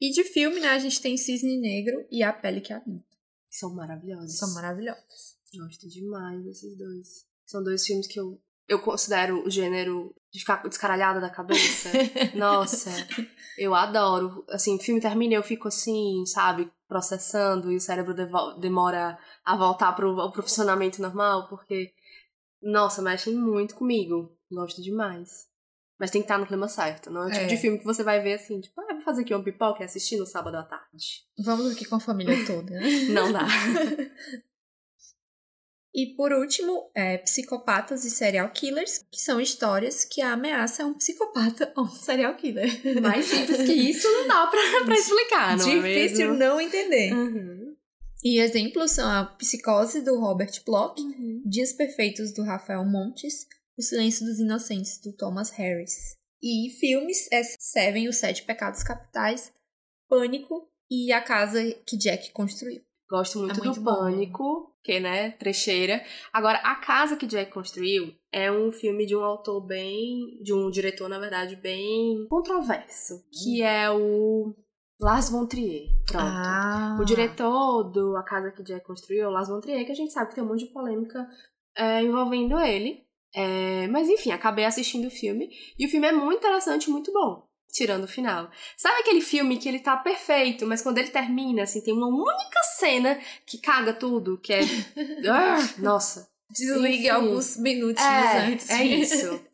E 0.01 0.11
de 0.11 0.25
filme, 0.25 0.59
né, 0.59 0.67
a 0.67 0.79
gente 0.79 1.01
tem 1.01 1.15
Cisne 1.15 1.57
Negro 1.57 2.05
e 2.11 2.21
A 2.21 2.33
Pele 2.33 2.59
que 2.59 2.73
Habita. 2.73 2.99
É, 2.99 3.15
são 3.49 3.73
maravilhosos. 3.73 4.37
São 4.37 4.53
maravilhosos. 4.53 5.37
Gosto 5.57 5.87
demais 5.87 6.43
desses 6.43 6.77
dois. 6.77 7.25
São 7.45 7.63
dois 7.63 7.85
filmes 7.85 8.07
que 8.07 8.19
eu, 8.19 8.41
eu 8.67 8.79
considero 8.79 9.45
o 9.45 9.49
gênero 9.49 10.13
de 10.31 10.39
ficar 10.39 10.61
descaralhada 10.67 11.21
da 11.21 11.29
cabeça. 11.29 11.89
Nossa, 12.35 12.89
eu 13.57 13.73
adoro. 13.75 14.43
Assim, 14.49 14.75
o 14.75 14.79
filme 14.79 14.99
termina 14.99 15.33
e 15.33 15.37
eu 15.37 15.43
fico 15.43 15.67
assim, 15.67 16.23
sabe, 16.25 16.71
processando 16.87 17.71
e 17.71 17.75
o 17.75 17.81
cérebro 17.81 18.13
demora 18.59 19.17
a 19.43 19.55
voltar 19.55 19.93
pro, 19.93 20.31
pro 20.31 20.41
funcionamento 20.43 21.01
normal, 21.01 21.47
porque, 21.47 21.91
nossa, 22.61 23.01
mexem 23.01 23.35
muito 23.35 23.75
comigo. 23.75 24.35
Gosto 24.51 24.81
demais. 24.81 25.47
Mas 25.97 26.11
tem 26.11 26.21
que 26.21 26.25
estar 26.25 26.37
no 26.37 26.45
clima 26.45 26.67
certo. 26.67 27.09
Não 27.09 27.23
é 27.23 27.27
o 27.27 27.31
tipo 27.31 27.43
É. 27.43 27.47
de 27.47 27.57
filme 27.57 27.79
que 27.79 27.85
você 27.85 28.03
vai 28.03 28.19
ver 28.21 28.33
assim, 28.33 28.59
tipo, 28.59 28.79
ah, 28.81 28.93
vou 28.93 29.01
fazer 29.01 29.21
aqui 29.21 29.33
uma 29.33 29.43
pipoca 29.43 29.81
e 29.81 29.85
assistir 29.85 30.17
no 30.17 30.25
sábado 30.25 30.55
à 30.57 30.63
tarde. 30.63 31.23
Vamos 31.39 31.71
aqui 31.71 31.85
com 31.85 31.95
a 31.95 31.99
família 32.01 32.35
toda, 32.45 32.71
né? 32.73 32.81
Não 33.11 33.31
dá. 33.31 33.45
E 35.95 36.07
por 36.15 36.33
último, 36.33 36.91
é, 36.93 37.17
Psicopatas 37.19 38.03
e 38.03 38.11
Serial 38.11 38.49
Killers, 38.49 39.05
que 39.09 39.21
são 39.21 39.39
histórias 39.39 40.03
que 40.03 40.21
a 40.21 40.33
ameaça 40.33 40.81
é 40.81 40.85
um 40.85 40.93
psicopata 40.93 41.71
ou 41.77 41.85
um 41.85 41.89
serial 41.89 42.35
killer. 42.35 42.69
Mais 43.01 43.25
simples 43.25 43.61
que 43.63 43.71
isso 43.73 44.05
não 44.11 44.27
dá 44.27 44.45
pra, 44.47 44.59
pra 44.83 44.93
explicar, 44.95 45.57
não 45.57 45.65
é 45.69 45.75
Difícil 45.75 46.17
mesmo? 46.27 46.33
não 46.33 46.59
entender. 46.59 47.13
Uhum. 47.13 47.75
E 48.23 48.39
exemplos 48.39 48.91
são 48.91 49.07
a 49.09 49.23
Psicose, 49.23 50.01
do 50.01 50.19
Robert 50.19 50.51
Bloch, 50.65 50.99
Uhum. 51.01 51.41
Dias 51.45 51.71
Perfeitos, 51.71 52.33
do 52.33 52.43
Rafael 52.43 52.83
Montes, 52.83 53.45
O 53.77 53.81
Silêncio 53.81 54.25
dos 54.25 54.39
Inocentes, 54.39 54.99
do 54.99 55.13
Thomas 55.13 55.51
Harris. 55.51 56.15
E 56.43 56.71
filmes 56.79 57.27
é 57.31 57.41
Seven, 57.57 58.09
Os 58.09 58.17
Sete 58.17 58.43
Pecados 58.43 58.83
Capitais, 58.83 59.53
Pânico 60.09 60.67
e 60.91 61.11
A 61.13 61.21
Casa 61.21 61.63
que 61.85 61.95
Jack 61.97 62.31
Construiu. 62.31 62.81
Gosto 63.09 63.39
muito, 63.39 63.61
É 63.61 63.63
muito 63.63 63.79
do 63.79 63.83
bom. 63.85 63.95
Pânico, 63.95 64.74
que, 64.85 64.99
né, 64.99 65.31
trecheira. 65.31 65.99
Agora, 66.31 66.59
A 66.59 66.75
Casa 66.75 67.17
que 67.17 67.25
Jack 67.25 67.51
Construiu 67.51 68.13
é 68.31 68.51
um 68.51 68.71
filme 68.71 69.05
de 69.07 69.15
um 69.15 69.23
autor 69.23 69.65
bem... 69.65 70.39
De 70.43 70.53
um 70.53 70.69
diretor, 70.69 71.09
na 71.09 71.17
verdade, 71.17 71.55
bem 71.55 72.27
controverso. 72.29 73.25
Que 73.31 73.63
é 73.63 73.89
o 73.89 74.53
Lars 75.01 75.31
von 75.31 75.47
Trier. 75.47 75.89
Pronto. 76.05 76.23
Ah. 76.23 76.97
O 77.01 77.03
diretor 77.03 77.91
do 77.91 78.15
A 78.15 78.23
Casa 78.23 78.51
que 78.51 78.61
Jack 78.61 78.85
Construiu 78.85 79.23
é 79.23 79.27
o 79.27 79.31
Lars 79.31 79.49
von 79.49 79.59
Trier, 79.59 79.85
que 79.85 79.91
a 79.91 79.95
gente 79.95 80.13
sabe 80.13 80.29
que 80.29 80.35
tem 80.35 80.43
um 80.43 80.47
monte 80.47 80.67
de 80.67 80.71
polêmica 80.71 81.27
é, 81.75 82.03
envolvendo 82.03 82.59
ele. 82.59 83.03
É, 83.33 83.87
mas 83.87 84.07
enfim, 84.07 84.31
acabei 84.31 84.65
assistindo 84.65 85.07
o 85.07 85.11
filme. 85.11 85.49
E 85.79 85.87
o 85.87 85.89
filme 85.89 86.07
é 86.07 86.11
muito 86.11 86.37
interessante 86.37 86.85
e 86.85 86.91
muito 86.91 87.11
bom. 87.11 87.44
Tirando 87.75 88.05
o 88.05 88.07
final. 88.07 88.49
Sabe 88.77 89.01
aquele 89.01 89.19
filme 89.19 89.57
que 89.57 89.67
ele 89.67 89.79
tá 89.79 89.97
perfeito, 89.97 90.65
mas 90.65 90.81
quando 90.81 90.97
ele 90.97 91.09
termina, 91.09 91.63
assim, 91.63 91.81
tem 91.81 91.93
uma 91.93 92.07
única 92.07 92.63
cena 92.77 93.19
que 93.45 93.57
caga 93.57 93.93
tudo, 93.93 94.37
que 94.37 94.53
é. 94.53 94.61
Ah, 95.29 95.57
nossa. 95.79 96.29
Desligue 96.49 96.99
Enfim. 96.99 97.09
alguns 97.09 97.57
minutinhos 97.57 97.99
É, 98.01 98.37
antes. 98.47 98.69
é 98.69 98.85
isso. 98.85 99.45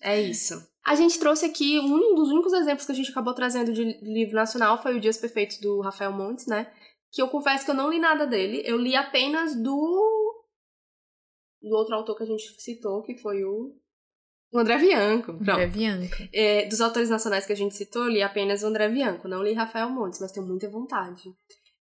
É 0.00 0.20
isso. 0.22 0.66
A 0.86 0.94
gente 0.94 1.18
trouxe 1.18 1.44
aqui, 1.44 1.78
um 1.78 2.14
dos 2.14 2.30
únicos 2.30 2.54
exemplos 2.54 2.86
que 2.86 2.92
a 2.92 2.94
gente 2.94 3.10
acabou 3.10 3.34
trazendo 3.34 3.70
de 3.70 3.84
livro 4.00 4.36
nacional 4.36 4.82
foi 4.82 4.96
o 4.96 5.00
Dias 5.00 5.18
Perfeitos 5.18 5.58
do 5.58 5.82
Rafael 5.82 6.12
Montes, 6.12 6.46
né? 6.46 6.72
Que 7.12 7.20
eu 7.20 7.28
confesso 7.28 7.66
que 7.66 7.70
eu 7.70 7.74
não 7.74 7.90
li 7.90 7.98
nada 7.98 8.26
dele. 8.26 8.62
Eu 8.64 8.78
li 8.78 8.96
apenas 8.96 9.54
do. 9.54 10.42
do 11.60 11.76
outro 11.76 11.94
autor 11.94 12.16
que 12.16 12.22
a 12.22 12.26
gente 12.26 12.44
citou, 12.62 13.02
que 13.02 13.14
foi 13.18 13.44
o. 13.44 13.76
o 14.52 14.58
André 14.58 14.78
Bianco. 14.78 15.34
Pronto. 15.34 15.50
André 15.50 15.66
Bianca. 15.66 16.28
É, 16.32 16.66
dos 16.66 16.80
autores 16.80 17.10
nacionais 17.10 17.46
que 17.46 17.52
a 17.52 17.56
gente 17.56 17.76
citou, 17.76 18.08
li 18.08 18.22
apenas 18.22 18.62
o 18.62 18.66
André 18.66 18.88
Bianco, 18.88 19.28
não 19.28 19.42
li 19.42 19.52
Rafael 19.52 19.90
Montes, 19.90 20.20
mas 20.20 20.32
tenho 20.32 20.46
muita 20.46 20.70
vontade. 20.70 21.22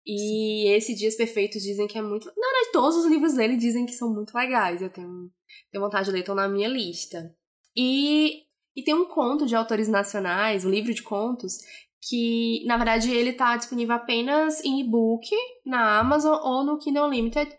E 0.05 0.67
esse 0.75 0.95
Dias 0.95 1.15
Perfeitos 1.15 1.61
dizem 1.61 1.87
que 1.87 1.97
é 1.97 2.01
muito. 2.01 2.25
Na 2.25 2.47
verdade, 2.47 2.71
todos 2.73 2.97
os 2.97 3.05
livros 3.05 3.33
dele 3.33 3.55
dizem 3.55 3.85
que 3.85 3.93
são 3.93 4.13
muito 4.13 4.35
legais. 4.35 4.81
Eu 4.81 4.89
tenho, 4.89 5.29
tenho 5.71 5.83
vontade 5.83 6.05
de 6.05 6.11
ler, 6.11 6.19
estão 6.21 6.35
na 6.35 6.49
minha 6.49 6.67
lista. 6.67 7.31
E, 7.75 8.43
e 8.75 8.83
tem 8.83 8.93
um 8.93 9.05
conto 9.05 9.45
de 9.45 9.55
autores 9.55 9.87
nacionais, 9.87 10.65
um 10.65 10.69
livro 10.69 10.93
de 10.93 11.03
contos, 11.03 11.59
que 12.01 12.63
na 12.65 12.77
verdade 12.77 13.11
ele 13.11 13.33
tá 13.33 13.55
disponível 13.55 13.95
apenas 13.95 14.63
em 14.63 14.79
e-book 14.79 15.29
na 15.65 15.99
Amazon 15.99 16.39
ou 16.41 16.63
no 16.63 16.79
Kindle 16.79 17.07
Unlimited, 17.07 17.51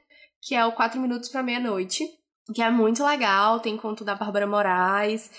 que 0.43 0.55
é 0.55 0.65
o 0.65 0.73
4 0.73 1.01
Minutos 1.01 1.29
para 1.29 1.43
Meia-Noite. 1.43 2.05
Que 2.55 2.63
é 2.63 2.71
muito 2.71 3.05
legal, 3.05 3.61
tem 3.61 3.77
conto 3.77 4.05
da 4.05 4.15
Bárbara 4.15 4.47
Moraes, 4.47 5.31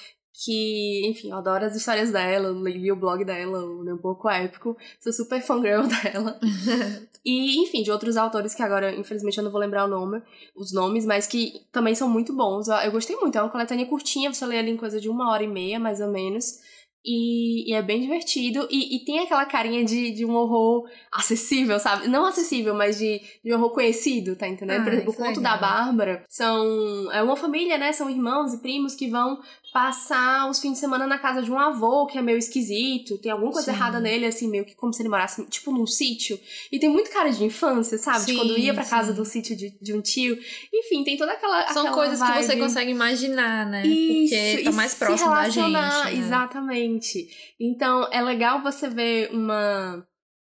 que, 0.44 1.08
enfim, 1.08 1.30
eu 1.30 1.38
adoro 1.38 1.66
as 1.66 1.76
histórias 1.76 2.12
dela, 2.12 2.48
eu 2.48 2.64
li 2.64 2.92
o 2.92 2.96
blog 2.96 3.24
dela, 3.24 3.64
o 3.64 3.94
um 3.94 3.98
pouco 3.98 4.30
épico, 4.30 4.76
sou 5.00 5.12
super 5.14 5.42
fangirl 5.42 5.84
dela. 6.04 6.40
e, 7.24 7.62
enfim, 7.62 7.84
de 7.84 7.92
outros 7.92 8.18
autores 8.18 8.56
que 8.56 8.64
agora, 8.64 8.96
infelizmente, 8.96 9.38
eu 9.38 9.44
não 9.44 9.52
vou 9.52 9.62
lembrar 9.62 9.86
o 9.86 9.90
nome, 9.90 10.22
os 10.56 10.74
nomes, 10.74 11.06
mas 11.06 11.28
que 11.28 11.66
também 11.72 11.94
são 11.94 12.10
muito 12.10 12.34
bons. 12.34 12.68
Eu, 12.68 12.76
eu 12.78 12.92
gostei 12.92 13.16
muito, 13.18 13.38
é 13.38 13.42
uma 13.42 13.52
coletânea 13.52 13.86
curtinha, 13.86 14.34
você 14.34 14.46
lê 14.46 14.58
ali 14.58 14.72
em 14.72 14.78
coisa 14.78 15.00
de 15.00 15.10
uma 15.10 15.32
hora 15.32 15.44
e 15.44 15.48
meia, 15.48 15.80
mais 15.80 16.00
ou 16.00 16.10
menos. 16.10 16.60
E, 17.04 17.70
e 17.70 17.74
é 17.74 17.82
bem 17.82 18.02
divertido. 18.02 18.68
E, 18.70 18.96
e 18.96 19.00
tem 19.06 19.20
aquela 19.20 19.46
carinha 19.46 19.84
de, 19.84 20.12
de 20.12 20.26
um 20.26 20.36
horror 20.36 20.88
acessível, 21.12 21.80
sabe? 21.80 22.08
Não 22.08 22.26
acessível, 22.26 22.76
mas 22.76 22.98
de, 22.98 23.22
de 23.44 23.54
um 23.54 23.58
horror 23.58 23.72
conhecido, 23.72 24.36
tá 24.36 24.48
entendendo? 24.48 24.84
Por 24.84 24.90
Ai, 24.90 24.96
exemplo, 24.96 25.12
o 25.12 25.16
que 25.16 25.22
conto 25.22 25.38
legal. 25.40 25.54
da 25.54 25.58
Bárbara 25.58 26.26
são. 26.30 27.12
É 27.12 27.22
uma 27.24 27.36
família, 27.36 27.78
né? 27.78 27.92
São 27.92 28.10
irmãos 28.10 28.54
e 28.54 28.62
primos 28.62 28.96
que 28.96 29.08
vão 29.08 29.40
passar 29.74 30.50
os 30.50 30.60
fins 30.60 30.74
de 30.74 30.80
semana 30.80 31.08
na 31.08 31.18
casa 31.18 31.42
de 31.42 31.52
um 31.52 31.58
avô 31.58 32.06
que 32.06 32.18
é 32.18 32.22
meio 32.22 32.38
esquisito, 32.38 33.18
tem 33.18 33.32
alguma 33.32 33.52
coisa 33.52 33.72
Sim. 33.72 33.78
errada 33.78 34.00
nele, 34.00 34.26
assim, 34.26 34.48
meio 34.50 34.66
que 34.66 34.76
como 34.76 34.94
se 34.94 35.02
ele 35.02 35.10
morasse, 35.10 35.46
tipo, 35.48 35.72
num 35.72 35.88
sítio. 35.88 36.40
E 36.72 36.78
tem 36.80 36.90
muito 36.90 37.10
cara 37.10 37.30
de 37.30 37.44
infância, 37.44 37.98
sabe? 37.98 38.20
de 38.26 38.32
Sim, 38.32 38.36
quando 38.38 38.58
ia 38.58 38.74
pra 38.74 38.84
casa 38.86 39.12
sim. 39.12 39.18
do 39.18 39.26
sítio 39.26 39.56
de, 39.56 39.70
de 39.82 39.94
um 39.94 40.02
tio. 40.02 40.38
Enfim, 40.74 41.04
tem 41.04 41.16
toda 41.18 41.32
aquela. 41.32 41.68
São 41.74 41.84
aquela 41.88 41.96
coisas 41.96 42.20
que 42.22 42.34
você 42.44 42.48
vibe. 42.50 42.62
consegue 42.62 42.92
imaginar, 42.92 43.66
né? 43.66 43.86
Isso, 43.88 44.36
Porque 44.36 44.64
tá 44.64 44.72
mais 44.74 44.94
próximo 44.94 45.30
da 45.32 45.50
gente. 45.50 45.72
né? 45.72 46.14
Exatamente. 46.16 47.30
Então, 47.60 48.08
é 48.12 48.22
legal 48.22 48.62
você 48.62 48.90
ver 48.90 49.30
uma 49.34 50.06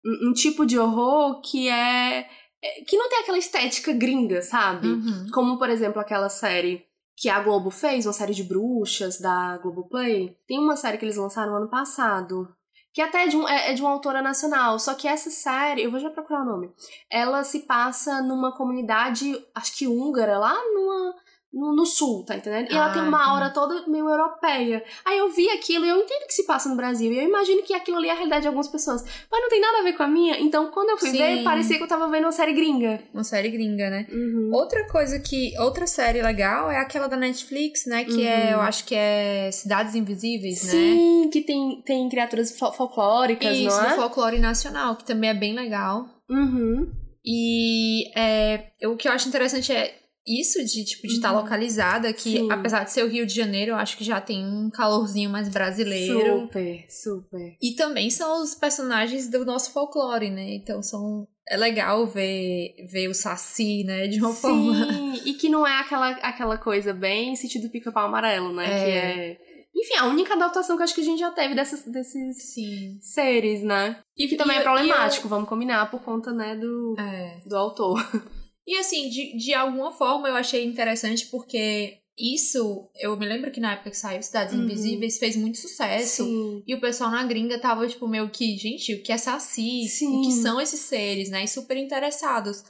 um, 0.04 0.28
um 0.30 0.32
tipo 0.32 0.66
de 0.66 0.78
horror 0.78 1.40
que 1.40 1.68
é 1.68 2.28
é- 2.62 2.80
que 2.86 2.96
não 2.96 3.08
tem 3.08 3.18
aquela 3.20 3.38
estética 3.38 3.92
gringa, 3.92 4.42
sabe? 4.42 4.88
Uhum. 4.88 5.26
Como, 5.32 5.58
por 5.58 5.68
exemplo, 5.70 6.00
aquela 6.00 6.28
série 6.28 6.82
que 7.16 7.30
a 7.30 7.40
Globo 7.40 7.70
fez, 7.70 8.04
uma 8.04 8.12
série 8.12 8.34
de 8.34 8.44
bruxas 8.44 9.18
da 9.18 9.56
Globoplay. 9.58 10.36
Tem 10.46 10.58
uma 10.58 10.76
série 10.76 10.98
que 10.98 11.04
eles 11.04 11.16
lançaram 11.16 11.56
ano 11.56 11.68
passado. 11.68 12.54
Que 12.92 13.00
até 13.00 13.24
é 13.24 13.28
de, 13.28 13.36
um, 13.36 13.48
é, 13.48 13.70
é 13.70 13.74
de 13.74 13.80
uma 13.80 13.90
autora 13.90 14.20
nacional. 14.20 14.78
Só 14.78 14.94
que 14.94 15.08
essa 15.08 15.30
série, 15.30 15.82
eu 15.82 15.90
vou 15.90 15.98
já 15.98 16.10
procurar 16.10 16.42
o 16.42 16.44
nome. 16.44 16.70
Ela 17.10 17.42
se 17.42 17.60
passa 17.60 18.20
numa 18.22 18.52
comunidade, 18.52 19.34
acho 19.54 19.76
que 19.76 19.86
húngara, 19.86 20.38
lá 20.38 20.54
numa, 20.74 21.14
no, 21.56 21.74
no 21.74 21.86
sul, 21.86 22.22
tá 22.24 22.36
entendendo? 22.36 22.70
E 22.70 22.74
ela 22.76 22.86
Ah, 22.86 22.90
tem 22.92 23.00
uma 23.02 23.16
entendi. 23.16 23.30
aura 23.30 23.50
toda 23.50 23.86
meio 23.88 24.08
europeia. 24.08 24.84
Aí 25.04 25.16
eu 25.18 25.30
vi 25.30 25.48
aquilo 25.50 25.84
e 25.84 25.88
eu 25.88 25.96
entendo 25.96 26.26
que 26.26 26.34
se 26.34 26.44
passa 26.46 26.68
no 26.68 26.76
Brasil. 26.76 27.10
E 27.12 27.18
eu 27.18 27.24
imagino 27.24 27.62
que 27.62 27.72
aquilo 27.72 27.96
ali 27.96 28.08
é 28.08 28.12
a 28.12 28.14
realidade 28.14 28.42
de 28.42 28.48
algumas 28.48 28.68
pessoas. 28.68 29.02
Mas 29.30 29.40
não 29.40 29.48
tem 29.48 29.60
nada 29.60 29.78
a 29.78 29.82
ver 29.82 29.94
com 29.94 30.02
a 30.02 30.06
minha. 30.06 30.38
Então, 30.38 30.70
quando 30.70 30.90
eu 30.90 30.98
fui 30.98 31.10
Sim. 31.10 31.18
ver, 31.18 31.42
parecia 31.42 31.78
que 31.78 31.82
eu 31.82 31.88
tava 31.88 32.08
vendo 32.08 32.24
uma 32.24 32.32
série 32.32 32.52
gringa. 32.52 33.00
Uma 33.14 33.24
série 33.24 33.48
gringa, 33.48 33.88
né? 33.88 34.06
Uhum. 34.12 34.50
Outra 34.52 34.86
coisa 34.88 35.18
que. 35.18 35.58
Outra 35.58 35.86
série 35.86 36.20
legal 36.22 36.70
é 36.70 36.76
aquela 36.78 37.06
da 37.08 37.16
Netflix, 37.16 37.86
né? 37.86 38.04
Que 38.04 38.26
é, 38.26 38.46
Uhum. 38.46 38.52
eu 38.52 38.60
acho 38.60 38.84
que 38.84 38.94
é 38.94 39.50
Cidades 39.50 39.94
Invisíveis, 39.94 40.62
né? 40.64 40.70
Sim, 40.70 41.30
que 41.32 41.40
tem, 41.40 41.82
tem 41.86 42.08
criaturas 42.08 42.56
fol- 42.58 42.72
folclóricas, 42.72 43.56
Isso, 43.56 43.64
não 43.76 43.80
do 43.80 43.86
é? 43.86 43.96
folclore 43.96 44.38
nacional, 44.38 44.94
que 44.96 45.04
também 45.04 45.30
é 45.30 45.34
bem 45.34 45.54
legal. 45.54 46.06
Uhum. 46.28 46.90
E 47.24 48.10
é, 48.18 48.66
o 48.84 48.96
que 48.96 49.08
eu 49.08 49.12
acho 49.12 49.28
interessante 49.28 49.72
é 49.72 49.94
isso 50.26 50.64
de, 50.64 50.84
tipo, 50.84 51.06
de 51.06 51.14
estar 51.14 51.32
Uhum. 51.32 51.38
localizada, 51.40 52.12
que 52.12 52.22
Sim. 52.22 52.50
apesar 52.50 52.84
de 52.84 52.92
ser 52.92 53.04
o 53.04 53.08
Rio 53.08 53.24
de 53.26 53.34
Janeiro, 53.34 53.72
eu 53.72 53.76
acho 53.76 53.96
que 53.96 54.02
já 54.04 54.20
tem 54.20 54.44
um 54.44 54.68
calorzinho 54.70 55.30
mais 55.30 55.48
brasileiro. 55.48 56.40
Super, 56.42 56.84
super. 56.88 57.56
E 57.62 57.72
também 57.76 58.10
são 58.10 58.42
os 58.42 58.54
personagens 58.54 59.28
do 59.30 59.44
nosso 59.44 59.70
folclore, 59.72 60.30
né? 60.30 60.54
Então 60.54 60.82
são. 60.82 61.26
É 61.48 61.56
legal 61.56 62.04
ver, 62.08 62.74
ver 62.90 63.06
o 63.08 63.14
Saci, 63.14 63.84
né? 63.84 64.08
De 64.08 64.18
uma 64.18 64.32
forma. 64.32 64.74
Sim, 64.92 65.20
e 65.24 65.34
que 65.34 65.48
não 65.48 65.64
é 65.64 65.78
aquela, 65.80 66.10
aquela 66.10 66.58
coisa 66.58 66.92
bem 66.92 67.36
sentido 67.36 67.68
pica-pau 67.70 68.06
amarelo, 68.06 68.52
né? 68.52 68.64
É. 68.64 68.84
Que 68.84 68.90
é. 68.90 69.46
Enfim, 69.78 69.94
a 69.98 70.06
única 70.06 70.34
adaptação 70.34 70.74
que 70.74 70.80
eu 70.80 70.84
acho 70.84 70.94
que 70.94 71.02
a 71.02 71.04
gente 71.04 71.20
já 71.20 71.30
teve 71.30 71.54
dessas, 71.54 71.84
desses 71.84 72.52
Sim. 72.54 72.98
seres, 73.00 73.62
né? 73.62 73.98
E 74.16 74.26
que 74.26 74.34
também 74.34 74.56
E- 74.56 74.60
é 74.60 74.62
problemático, 74.62 75.28
vamos 75.28 75.48
combinar, 75.48 75.90
por 75.90 76.00
conta, 76.02 76.32
né, 76.32 76.56
do, 76.56 76.96
É. 76.98 77.40
do 77.46 77.54
autor. 77.56 77.94
E 78.66 78.76
assim, 78.76 79.08
de, 79.08 79.36
de 79.36 79.54
alguma 79.54 79.92
forma 79.92 80.28
eu 80.28 80.34
achei 80.34 80.64
interessante 80.64 81.26
porque 81.26 81.98
isso, 82.18 82.88
eu 82.98 83.14
me 83.16 83.26
lembro 83.26 83.50
que 83.50 83.60
na 83.60 83.74
época 83.74 83.90
que 83.90 83.96
saiu 83.96 84.22
Cidades 84.22 84.54
Uhum. 84.54 84.62
Invisíveis 84.64 85.18
fez 85.18 85.36
muito 85.36 85.58
sucesso. 85.58 86.24
Sim. 86.24 86.62
E 86.66 86.74
o 86.74 86.80
pessoal 86.80 87.10
na 87.10 87.22
gringa 87.24 87.58
tava, 87.58 87.86
tipo, 87.86 88.08
meio 88.08 88.30
que, 88.30 88.56
gente, 88.56 88.94
o 88.94 89.02
que 89.02 89.12
é 89.12 89.18
Saci? 89.18 89.86
Sim. 89.86 90.16
O 90.16 90.22
que 90.22 90.32
são 90.32 90.60
esses 90.60 90.80
seres, 90.80 91.28
né? 91.28 91.44
E 91.44 91.48
super 91.48 91.76
interessados. 91.76 92.64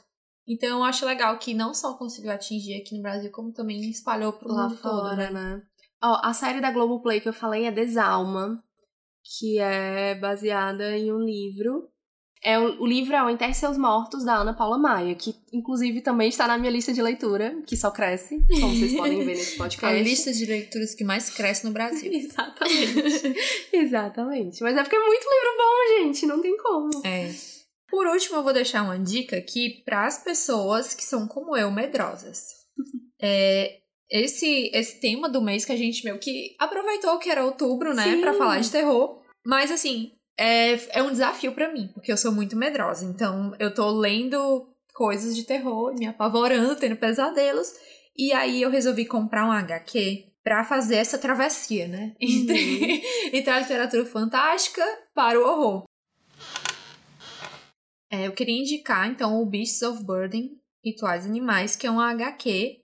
Então 0.45 0.77
eu 0.77 0.83
acho 0.83 1.05
legal 1.05 1.37
que 1.39 1.53
não 1.53 1.73
só 1.73 1.93
conseguiu 1.93 2.31
atingir 2.31 2.75
aqui 2.75 2.95
no 2.95 3.01
Brasil, 3.01 3.31
como 3.31 3.51
também 3.51 3.89
espalhou 3.89 4.33
pro 4.33 4.53
Lá 4.53 4.69
mundo 4.69 4.81
todo, 4.81 5.01
fora, 5.01 5.29
né? 5.29 5.31
né? 5.31 5.61
Ó, 6.03 6.19
a 6.23 6.33
série 6.33 6.61
da 6.61 6.71
Globoplay 6.71 7.19
que 7.19 7.27
eu 7.27 7.33
falei 7.33 7.65
é 7.65 7.71
Desalma, 7.71 8.63
que 9.23 9.59
é 9.59 10.15
baseada 10.15 10.97
em 10.97 11.11
um 11.11 11.19
livro. 11.19 11.89
É, 12.43 12.59
o, 12.59 12.81
o 12.81 12.85
livro 12.85 13.15
é 13.15 13.23
O 13.23 13.29
Enterre 13.29 13.53
Seus 13.53 13.77
Mortos, 13.77 14.23
da 14.23 14.35
Ana 14.35 14.53
Paula 14.53 14.77
Maia, 14.77 15.15
que 15.15 15.35
inclusive 15.51 16.01
também 16.01 16.29
está 16.29 16.47
na 16.47 16.57
minha 16.57 16.71
lista 16.71 16.93
de 16.93 17.01
leitura, 17.01 17.61
que 17.65 17.75
só 17.75 17.91
cresce, 17.91 18.43
como 18.47 18.75
vocês 18.75 18.93
podem 18.97 19.19
ver 19.19 19.35
nesse 19.35 19.55
A 19.55 19.57
podcast. 19.63 20.03
lista 20.03 20.33
de 20.33 20.45
leituras 20.45 20.93
que 20.93 21.03
mais 21.03 21.29
cresce 21.29 21.65
no 21.65 21.71
Brasil. 21.71 22.11
Exatamente. 22.13 23.35
Exatamente. 23.73 24.63
Mas 24.63 24.77
é 24.77 24.83
porque 24.83 24.95
é 24.95 25.05
muito 25.05 25.23
livro 25.23 25.57
bom, 25.57 26.05
gente, 26.05 26.25
não 26.25 26.41
tem 26.41 26.57
como. 26.57 26.89
É. 27.05 27.31
Por 27.89 28.05
último, 28.05 28.37
eu 28.37 28.43
vou 28.43 28.53
deixar 28.53 28.83
uma 28.83 28.99
dica 28.99 29.37
aqui 29.37 29.81
para 29.85 30.05
as 30.05 30.23
pessoas 30.23 30.93
que 30.93 31.03
são 31.03 31.27
como 31.27 31.55
eu, 31.55 31.71
medrosas. 31.71 32.55
É, 33.19 33.79
esse, 34.11 34.69
esse 34.71 34.99
tema 34.99 35.27
do 35.27 35.41
mês 35.41 35.65
que 35.65 35.71
a 35.71 35.75
gente 35.75 36.03
meio 36.05 36.19
que 36.19 36.55
aproveitou 36.59 37.17
que 37.17 37.31
era 37.31 37.43
outubro, 37.43 37.95
né. 37.95 38.17
Pra 38.21 38.35
falar 38.35 38.59
de 38.59 38.69
terror. 38.69 39.19
Mas 39.43 39.71
assim, 39.71 40.11
é, 40.37 40.99
é 40.99 41.03
um 41.03 41.11
desafio 41.11 41.51
pra 41.53 41.71
mim, 41.71 41.89
porque 41.93 42.11
eu 42.11 42.17
sou 42.17 42.31
muito 42.31 42.55
medrosa. 42.55 43.03
Então, 43.05 43.55
eu 43.59 43.73
tô 43.73 43.89
lendo 43.89 44.69
coisas 44.93 45.35
de 45.35 45.43
terror, 45.43 45.93
me 45.97 46.05
apavorando, 46.05 46.75
tendo 46.75 46.95
pesadelos. 46.95 47.73
E 48.15 48.31
aí 48.33 48.61
eu 48.61 48.69
resolvi 48.69 49.05
comprar 49.05 49.45
um 49.45 49.51
HQ 49.51 50.25
pra 50.43 50.63
fazer 50.63 50.95
essa 50.95 51.17
travessia, 51.17 51.87
né? 51.87 52.15
Entre, 52.21 53.03
entre 53.33 53.49
a 53.51 53.59
literatura 53.59 54.05
fantástica 54.05 54.83
para 55.13 55.39
o 55.39 55.43
horror. 55.43 55.83
É, 58.09 58.25
eu 58.25 58.31
queria 58.31 58.59
indicar, 58.59 59.09
então, 59.09 59.41
o 59.41 59.45
Beasts 59.45 59.81
of 59.81 60.03
Burden, 60.03 60.57
Rituais 60.83 61.25
Animais, 61.25 61.75
que 61.75 61.85
é 61.85 61.91
uma 61.91 62.09
HQ 62.11 62.79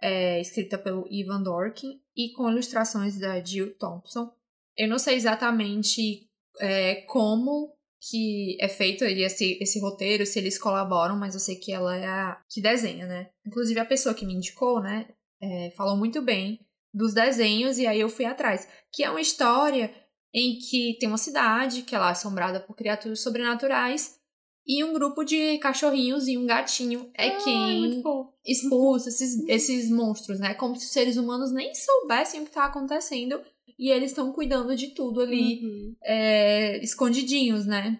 é, 0.00 0.40
escrita 0.40 0.78
pelo 0.78 1.06
Ivan 1.10 1.42
Dorkin 1.42 2.00
e 2.16 2.32
com 2.32 2.48
ilustrações 2.48 3.18
da 3.18 3.42
Jill 3.42 3.76
Thompson. 3.76 4.32
Eu 4.76 4.88
não 4.88 4.98
sei 4.98 5.16
exatamente 5.16 6.29
é, 6.58 6.96
como 7.02 7.74
que 8.00 8.56
é 8.58 8.66
feito 8.66 9.04
esse, 9.04 9.58
esse 9.60 9.78
roteiro, 9.78 10.24
se 10.24 10.38
eles 10.38 10.58
colaboram, 10.58 11.16
mas 11.16 11.34
eu 11.34 11.40
sei 11.40 11.56
que 11.56 11.70
ela 11.70 11.96
é 11.96 12.06
a 12.06 12.42
que 12.48 12.60
desenha, 12.60 13.06
né? 13.06 13.30
Inclusive 13.46 13.78
a 13.78 13.84
pessoa 13.84 14.14
que 14.14 14.24
me 14.24 14.34
indicou, 14.34 14.80
né, 14.80 15.08
é, 15.40 15.70
falou 15.76 15.96
muito 15.96 16.22
bem 16.22 16.60
dos 16.92 17.12
desenhos 17.12 17.78
e 17.78 17.86
aí 17.86 18.00
eu 18.00 18.08
fui 18.08 18.24
atrás. 18.24 18.66
Que 18.92 19.04
é 19.04 19.10
uma 19.10 19.20
história 19.20 19.94
em 20.32 20.58
que 20.58 20.96
tem 20.98 21.08
uma 21.08 21.18
cidade 21.18 21.82
que 21.82 21.94
ela 21.94 22.08
é 22.08 22.12
assombrada 22.12 22.60
por 22.60 22.74
criaturas 22.74 23.20
sobrenaturais 23.20 24.18
e 24.66 24.84
um 24.84 24.92
grupo 24.92 25.24
de 25.24 25.58
cachorrinhos 25.58 26.28
e 26.28 26.38
um 26.38 26.46
gatinho 26.46 27.10
é 27.14 27.28
ah, 27.28 27.36
quem 27.42 28.02
expulsa 28.46 29.08
esses, 29.08 29.48
esses 29.48 29.90
monstros, 29.90 30.38
né? 30.38 30.54
Como 30.54 30.76
se 30.76 30.86
os 30.86 30.92
seres 30.92 31.16
humanos 31.16 31.52
nem 31.52 31.74
soubessem 31.74 32.40
o 32.40 32.44
que 32.44 32.50
está 32.50 32.66
acontecendo 32.66 33.40
e 33.80 33.90
eles 33.90 34.10
estão 34.10 34.30
cuidando 34.30 34.76
de 34.76 34.88
tudo 34.88 35.22
ali, 35.22 35.64
uhum. 35.64 35.96
é, 36.04 36.76
escondidinhos, 36.84 37.64
né? 37.64 37.98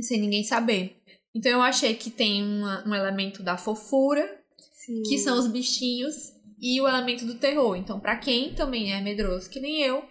Sem 0.00 0.20
ninguém 0.20 0.44
saber. 0.44 1.02
Então 1.34 1.50
eu 1.50 1.60
achei 1.60 1.94
que 1.94 2.10
tem 2.10 2.44
uma, 2.44 2.88
um 2.88 2.94
elemento 2.94 3.42
da 3.42 3.56
fofura, 3.56 4.24
Sim. 4.72 5.02
que 5.02 5.18
são 5.18 5.36
os 5.36 5.48
bichinhos, 5.48 6.32
e 6.60 6.80
o 6.80 6.86
elemento 6.86 7.24
do 7.24 7.34
terror. 7.34 7.74
Então, 7.74 7.98
para 7.98 8.16
quem 8.16 8.54
também 8.54 8.92
é 8.92 9.00
medroso, 9.00 9.50
que 9.50 9.58
nem 9.58 9.82
eu, 9.82 10.04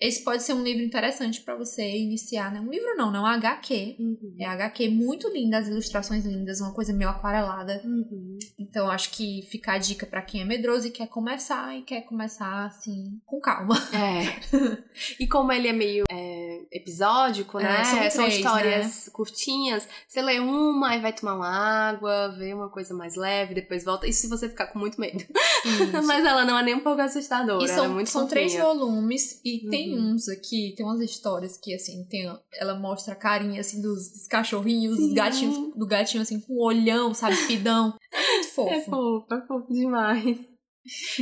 esse 0.00 0.24
pode 0.24 0.42
ser 0.42 0.54
um 0.54 0.62
livro 0.62 0.82
interessante 0.82 1.42
para 1.42 1.54
você 1.54 1.82
iniciar, 1.98 2.50
né? 2.50 2.58
Um 2.58 2.70
livro 2.70 2.96
não, 2.96 3.12
não, 3.12 3.26
é 3.26 3.30
um 3.30 3.34
HQ. 3.34 3.96
Uhum. 3.98 4.34
É 4.38 4.46
HQ 4.46 4.88
muito 4.88 5.28
linda, 5.28 5.58
as 5.58 5.68
ilustrações 5.68 6.24
lindas, 6.24 6.60
uma 6.60 6.72
coisa 6.72 6.90
meio 6.90 7.10
aquarelada. 7.10 7.82
Uhum. 7.84 8.38
Então 8.58 8.90
acho 8.90 9.10
que 9.10 9.46
fica 9.50 9.72
a 9.72 9.78
dica 9.78 10.06
para 10.06 10.22
quem 10.22 10.40
é 10.40 10.44
medroso 10.44 10.86
e 10.86 10.90
quer 10.90 11.06
começar 11.06 11.76
e 11.76 11.82
quer 11.82 12.00
começar 12.02 12.64
assim, 12.64 13.20
com 13.26 13.38
calma. 13.40 13.76
É. 13.94 14.40
e 15.20 15.26
como 15.26 15.52
ele 15.52 15.68
é 15.68 15.72
meio 15.72 16.06
é, 16.10 16.59
episódico, 16.72 17.58
né? 17.58 17.80
É, 17.80 17.84
são, 17.84 17.98
três, 17.98 18.14
são, 18.14 18.28
histórias 18.28 19.06
né? 19.06 19.12
curtinhas, 19.12 19.88
você 20.06 20.22
lê 20.22 20.38
uma 20.38 20.94
e 20.94 21.00
vai 21.00 21.12
tomar 21.12 21.34
uma 21.34 21.48
água, 21.48 22.28
vê 22.28 22.54
uma 22.54 22.68
coisa 22.68 22.94
mais 22.94 23.16
leve, 23.16 23.54
depois 23.54 23.84
volta. 23.84 24.06
Isso 24.06 24.20
se 24.22 24.28
você 24.28 24.48
ficar 24.48 24.68
com 24.68 24.78
muito 24.78 25.00
medo. 25.00 25.24
Mas 26.06 26.24
ela 26.24 26.44
não 26.44 26.58
é 26.58 26.62
nem 26.62 26.74
um 26.74 26.80
pouco 26.80 27.00
assustadora. 27.00 27.64
E 27.64 27.68
são, 27.68 27.84
é 27.84 27.88
muito 27.88 28.10
são 28.10 28.26
três 28.28 28.54
volumes 28.54 29.40
e 29.44 29.64
uhum. 29.64 29.70
tem 29.70 29.98
uns 29.98 30.28
aqui, 30.28 30.74
tem 30.76 30.86
umas 30.86 31.00
histórias 31.00 31.58
que, 31.58 31.74
assim, 31.74 32.04
tem, 32.08 32.30
ela 32.54 32.78
mostra 32.78 33.14
a 33.14 33.16
carinha, 33.16 33.60
assim, 33.60 33.82
dos, 33.82 34.10
dos 34.12 34.26
cachorrinhos, 34.28 34.96
Sim. 34.96 35.06
dos 35.06 35.14
gatinhos, 35.14 35.74
do 35.74 35.86
gatinho, 35.86 36.22
assim, 36.22 36.40
com 36.40 36.54
um 36.54 36.62
olhão, 36.62 37.12
sabe, 37.12 37.36
pidão. 37.46 37.94
É 38.12 38.32
muito 38.32 38.48
fofo. 38.48 38.70
É 38.70 38.80
fofo, 38.82 39.34
é 39.34 39.46
fofo 39.46 39.72
demais. 39.72 40.38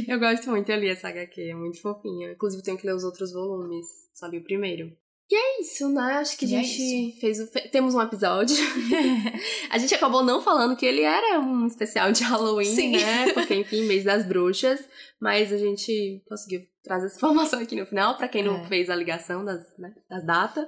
Eu 0.06 0.18
gosto 0.18 0.50
muito, 0.50 0.70
eu 0.70 0.78
li 0.78 0.88
essa 0.88 1.08
HQ, 1.08 1.50
é 1.50 1.54
muito 1.54 1.80
fofinha. 1.80 2.32
Inclusive, 2.32 2.62
tenho 2.62 2.78
que 2.78 2.86
ler 2.86 2.94
os 2.94 3.04
outros 3.04 3.32
volumes, 3.32 3.86
só 4.14 4.26
li 4.26 4.38
o 4.38 4.44
primeiro. 4.44 4.96
E 5.30 5.36
é 5.36 5.60
isso, 5.60 5.90
né? 5.90 6.14
Acho 6.14 6.38
que 6.38 6.46
a 6.46 6.48
e 6.48 6.54
é 6.54 6.62
gente 6.62 7.18
é 7.18 7.20
fez 7.20 7.38
o... 7.38 7.46
temos 7.70 7.94
um 7.94 8.00
episódio. 8.00 8.56
a 9.68 9.76
gente 9.76 9.94
acabou 9.94 10.24
não 10.24 10.40
falando 10.40 10.74
que 10.74 10.86
ele 10.86 11.02
era 11.02 11.38
um 11.38 11.66
especial 11.66 12.10
de 12.10 12.24
Halloween, 12.24 12.74
Sim. 12.74 12.92
né? 12.92 13.30
Porque, 13.34 13.54
enfim, 13.54 13.82
mês 13.82 14.04
das 14.04 14.24
bruxas. 14.24 14.88
Mas 15.20 15.52
a 15.52 15.58
gente 15.58 16.24
conseguiu 16.26 16.62
trazer 16.82 17.04
essa 17.06 17.16
informação 17.16 17.60
aqui 17.60 17.76
no 17.76 17.84
final, 17.84 18.16
para 18.16 18.28
quem 18.28 18.42
não 18.42 18.62
é. 18.62 18.64
fez 18.64 18.88
a 18.88 18.96
ligação 18.96 19.44
das, 19.44 19.62
né, 19.78 19.94
das 20.08 20.24
datas. 20.24 20.66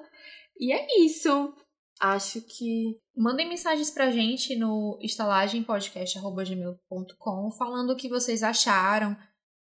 E 0.58 0.74
é 0.74 0.86
isso. 1.00 1.54
Acho 1.98 2.42
que. 2.42 2.98
Mandem 3.16 3.48
mensagens 3.48 3.90
pra 3.90 4.10
gente 4.10 4.54
no 4.56 4.98
estalagempodcast.gmail.com 5.02 7.50
falando 7.58 7.90
o 7.90 7.96
que 7.96 8.10
vocês 8.10 8.42
acharam 8.42 9.16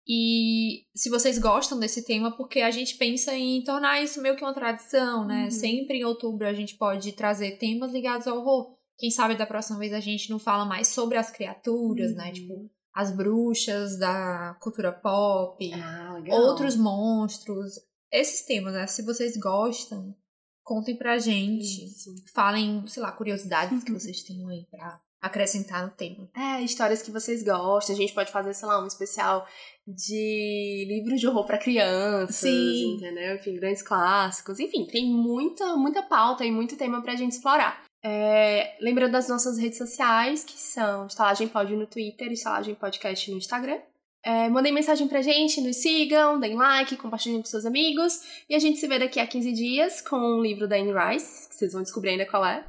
e 0.07 0.87
se 0.95 1.09
vocês 1.09 1.39
gostam 1.39 1.79
desse 1.79 2.05
tema, 2.05 2.37
porque 2.37 2.61
a 2.61 2.71
gente 2.71 2.97
pensa 2.97 3.35
em 3.35 3.65
tornar 3.65 4.03
isso 4.03 4.21
meio 4.21 4.37
que 4.37 4.45
uma 4.45 4.53
tradição, 4.53 5.27
né? 5.27 5.45
Uhum. 5.45 5.51
Sempre 5.51 5.99
em 5.99 6.05
outubro 6.05 6.47
a 6.47 6.53
gente 6.53 6.77
pode 6.77 7.13
trazer 7.13 7.53
temas 7.53 7.91
ligados 7.93 8.27
ao 8.27 8.39
horror. 8.39 8.77
Quem 8.99 9.11
sabe 9.11 9.35
da 9.35 9.47
próxima 9.47 9.79
vez 9.79 9.93
a 9.93 10.01
gente 10.01 10.31
não 10.31 10.39
fala 10.39 10.67
mais 10.67 10.89
sobre 10.89 11.17
as 11.17 11.31
criaturas, 11.31 12.15
né? 12.15 12.25
uhum. 12.25 12.29
né? 12.29 12.33
Tipo, 12.33 12.71
as 12.93 13.11
bruxas 13.11 13.99
da 13.99 14.57
cultura 14.61 14.93
pop, 14.93 15.73
ah, 15.73 16.23
outros 16.29 16.77
monstros. 16.77 17.73
Esses 18.13 18.45
temas, 18.45 18.75
né? 18.75 18.87
Se 18.87 19.03
vocês 19.03 19.37
gostam, 19.39 20.15
contem 20.63 20.97
pra 20.97 21.19
gente. 21.19 21.87
Isso. 21.87 22.15
Falem, 22.33 22.87
sei 22.87 23.03
lá, 23.03 23.11
curiosidades 23.11 23.83
que 23.83 23.91
vocês 23.93 24.23
tenham 24.23 24.49
aí 24.49 24.67
pra 24.71 25.01
acrescentar 25.21 25.87
no 25.87 25.91
tema. 25.91 26.29
É, 26.37 26.61
histórias 26.61 27.03
que 27.03 27.11
vocês 27.11 27.43
gostam. 27.43 27.95
A 27.95 27.99
gente 27.99 28.13
pode 28.13 28.31
fazer, 28.31 28.53
sei 28.53 28.69
lá, 28.69 28.83
um 28.83 28.87
especial 28.87 29.47
de 29.87 30.87
livros 30.89 31.21
de 31.21 31.27
horror 31.27 31.45
para 31.45 31.59
crianças, 31.59 32.37
Sim. 32.37 32.97
entendeu? 32.97 33.37
Enfim, 33.37 33.57
grandes 33.57 33.83
clássicos. 33.83 34.59
Enfim, 34.59 34.87
tem 34.87 35.07
muita, 35.07 35.77
muita 35.77 36.03
pauta 36.03 36.45
e 36.45 36.51
muito 36.51 36.77
tema 36.77 37.03
pra 37.03 37.17
gente 37.17 37.33
explorar. 37.33 37.85
É, 38.03 38.77
lembrando 38.81 39.13
das 39.13 39.29
nossas 39.29 39.59
redes 39.59 39.79
sociais, 39.79 40.45
que 40.45 40.59
são 40.59 41.07
Estalagem 41.07 41.49
Pod 41.49 41.75
no 41.75 41.87
Twitter 41.87 42.29
e 42.29 42.35
Estalagem 42.35 42.75
Podcast 42.75 43.31
no 43.31 43.39
Instagram. 43.39 43.79
É, 44.23 44.49
mandem 44.49 44.73
mensagem 44.73 45.07
pra 45.07 45.21
gente, 45.21 45.61
nos 45.61 45.77
sigam, 45.77 46.41
deem 46.41 46.55
like, 46.55 46.97
compartilhem 46.97 47.41
com 47.41 47.47
seus 47.47 47.67
amigos. 47.67 48.23
E 48.49 48.55
a 48.55 48.59
gente 48.59 48.79
se 48.79 48.89
vê 48.89 48.99
daqui 48.99 49.21
a 49.21 49.27
15 49.27 49.53
dias 49.53 50.01
com 50.01 50.17
o 50.17 50.43
livro 50.43 50.67
da 50.67 50.77
Anne 50.77 50.93
Rice, 50.93 51.49
que 51.49 51.55
vocês 51.55 51.73
vão 51.75 51.83
descobrir 51.83 52.11
ainda 52.11 52.25
qual 52.25 52.45
é. 52.45 52.65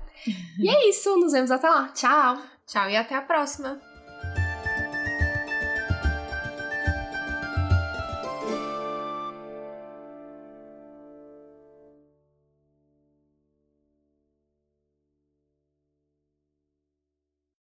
e 0.60 0.70
é 0.70 0.90
isso, 0.90 1.18
nos 1.18 1.32
vemos 1.32 1.52
até 1.52 1.70
lá. 1.70 1.88
Tchau! 1.90 2.42
Tchau 2.68 2.90
e 2.90 2.98
até 2.98 3.16
a 3.16 3.22
próxima! 3.22 3.95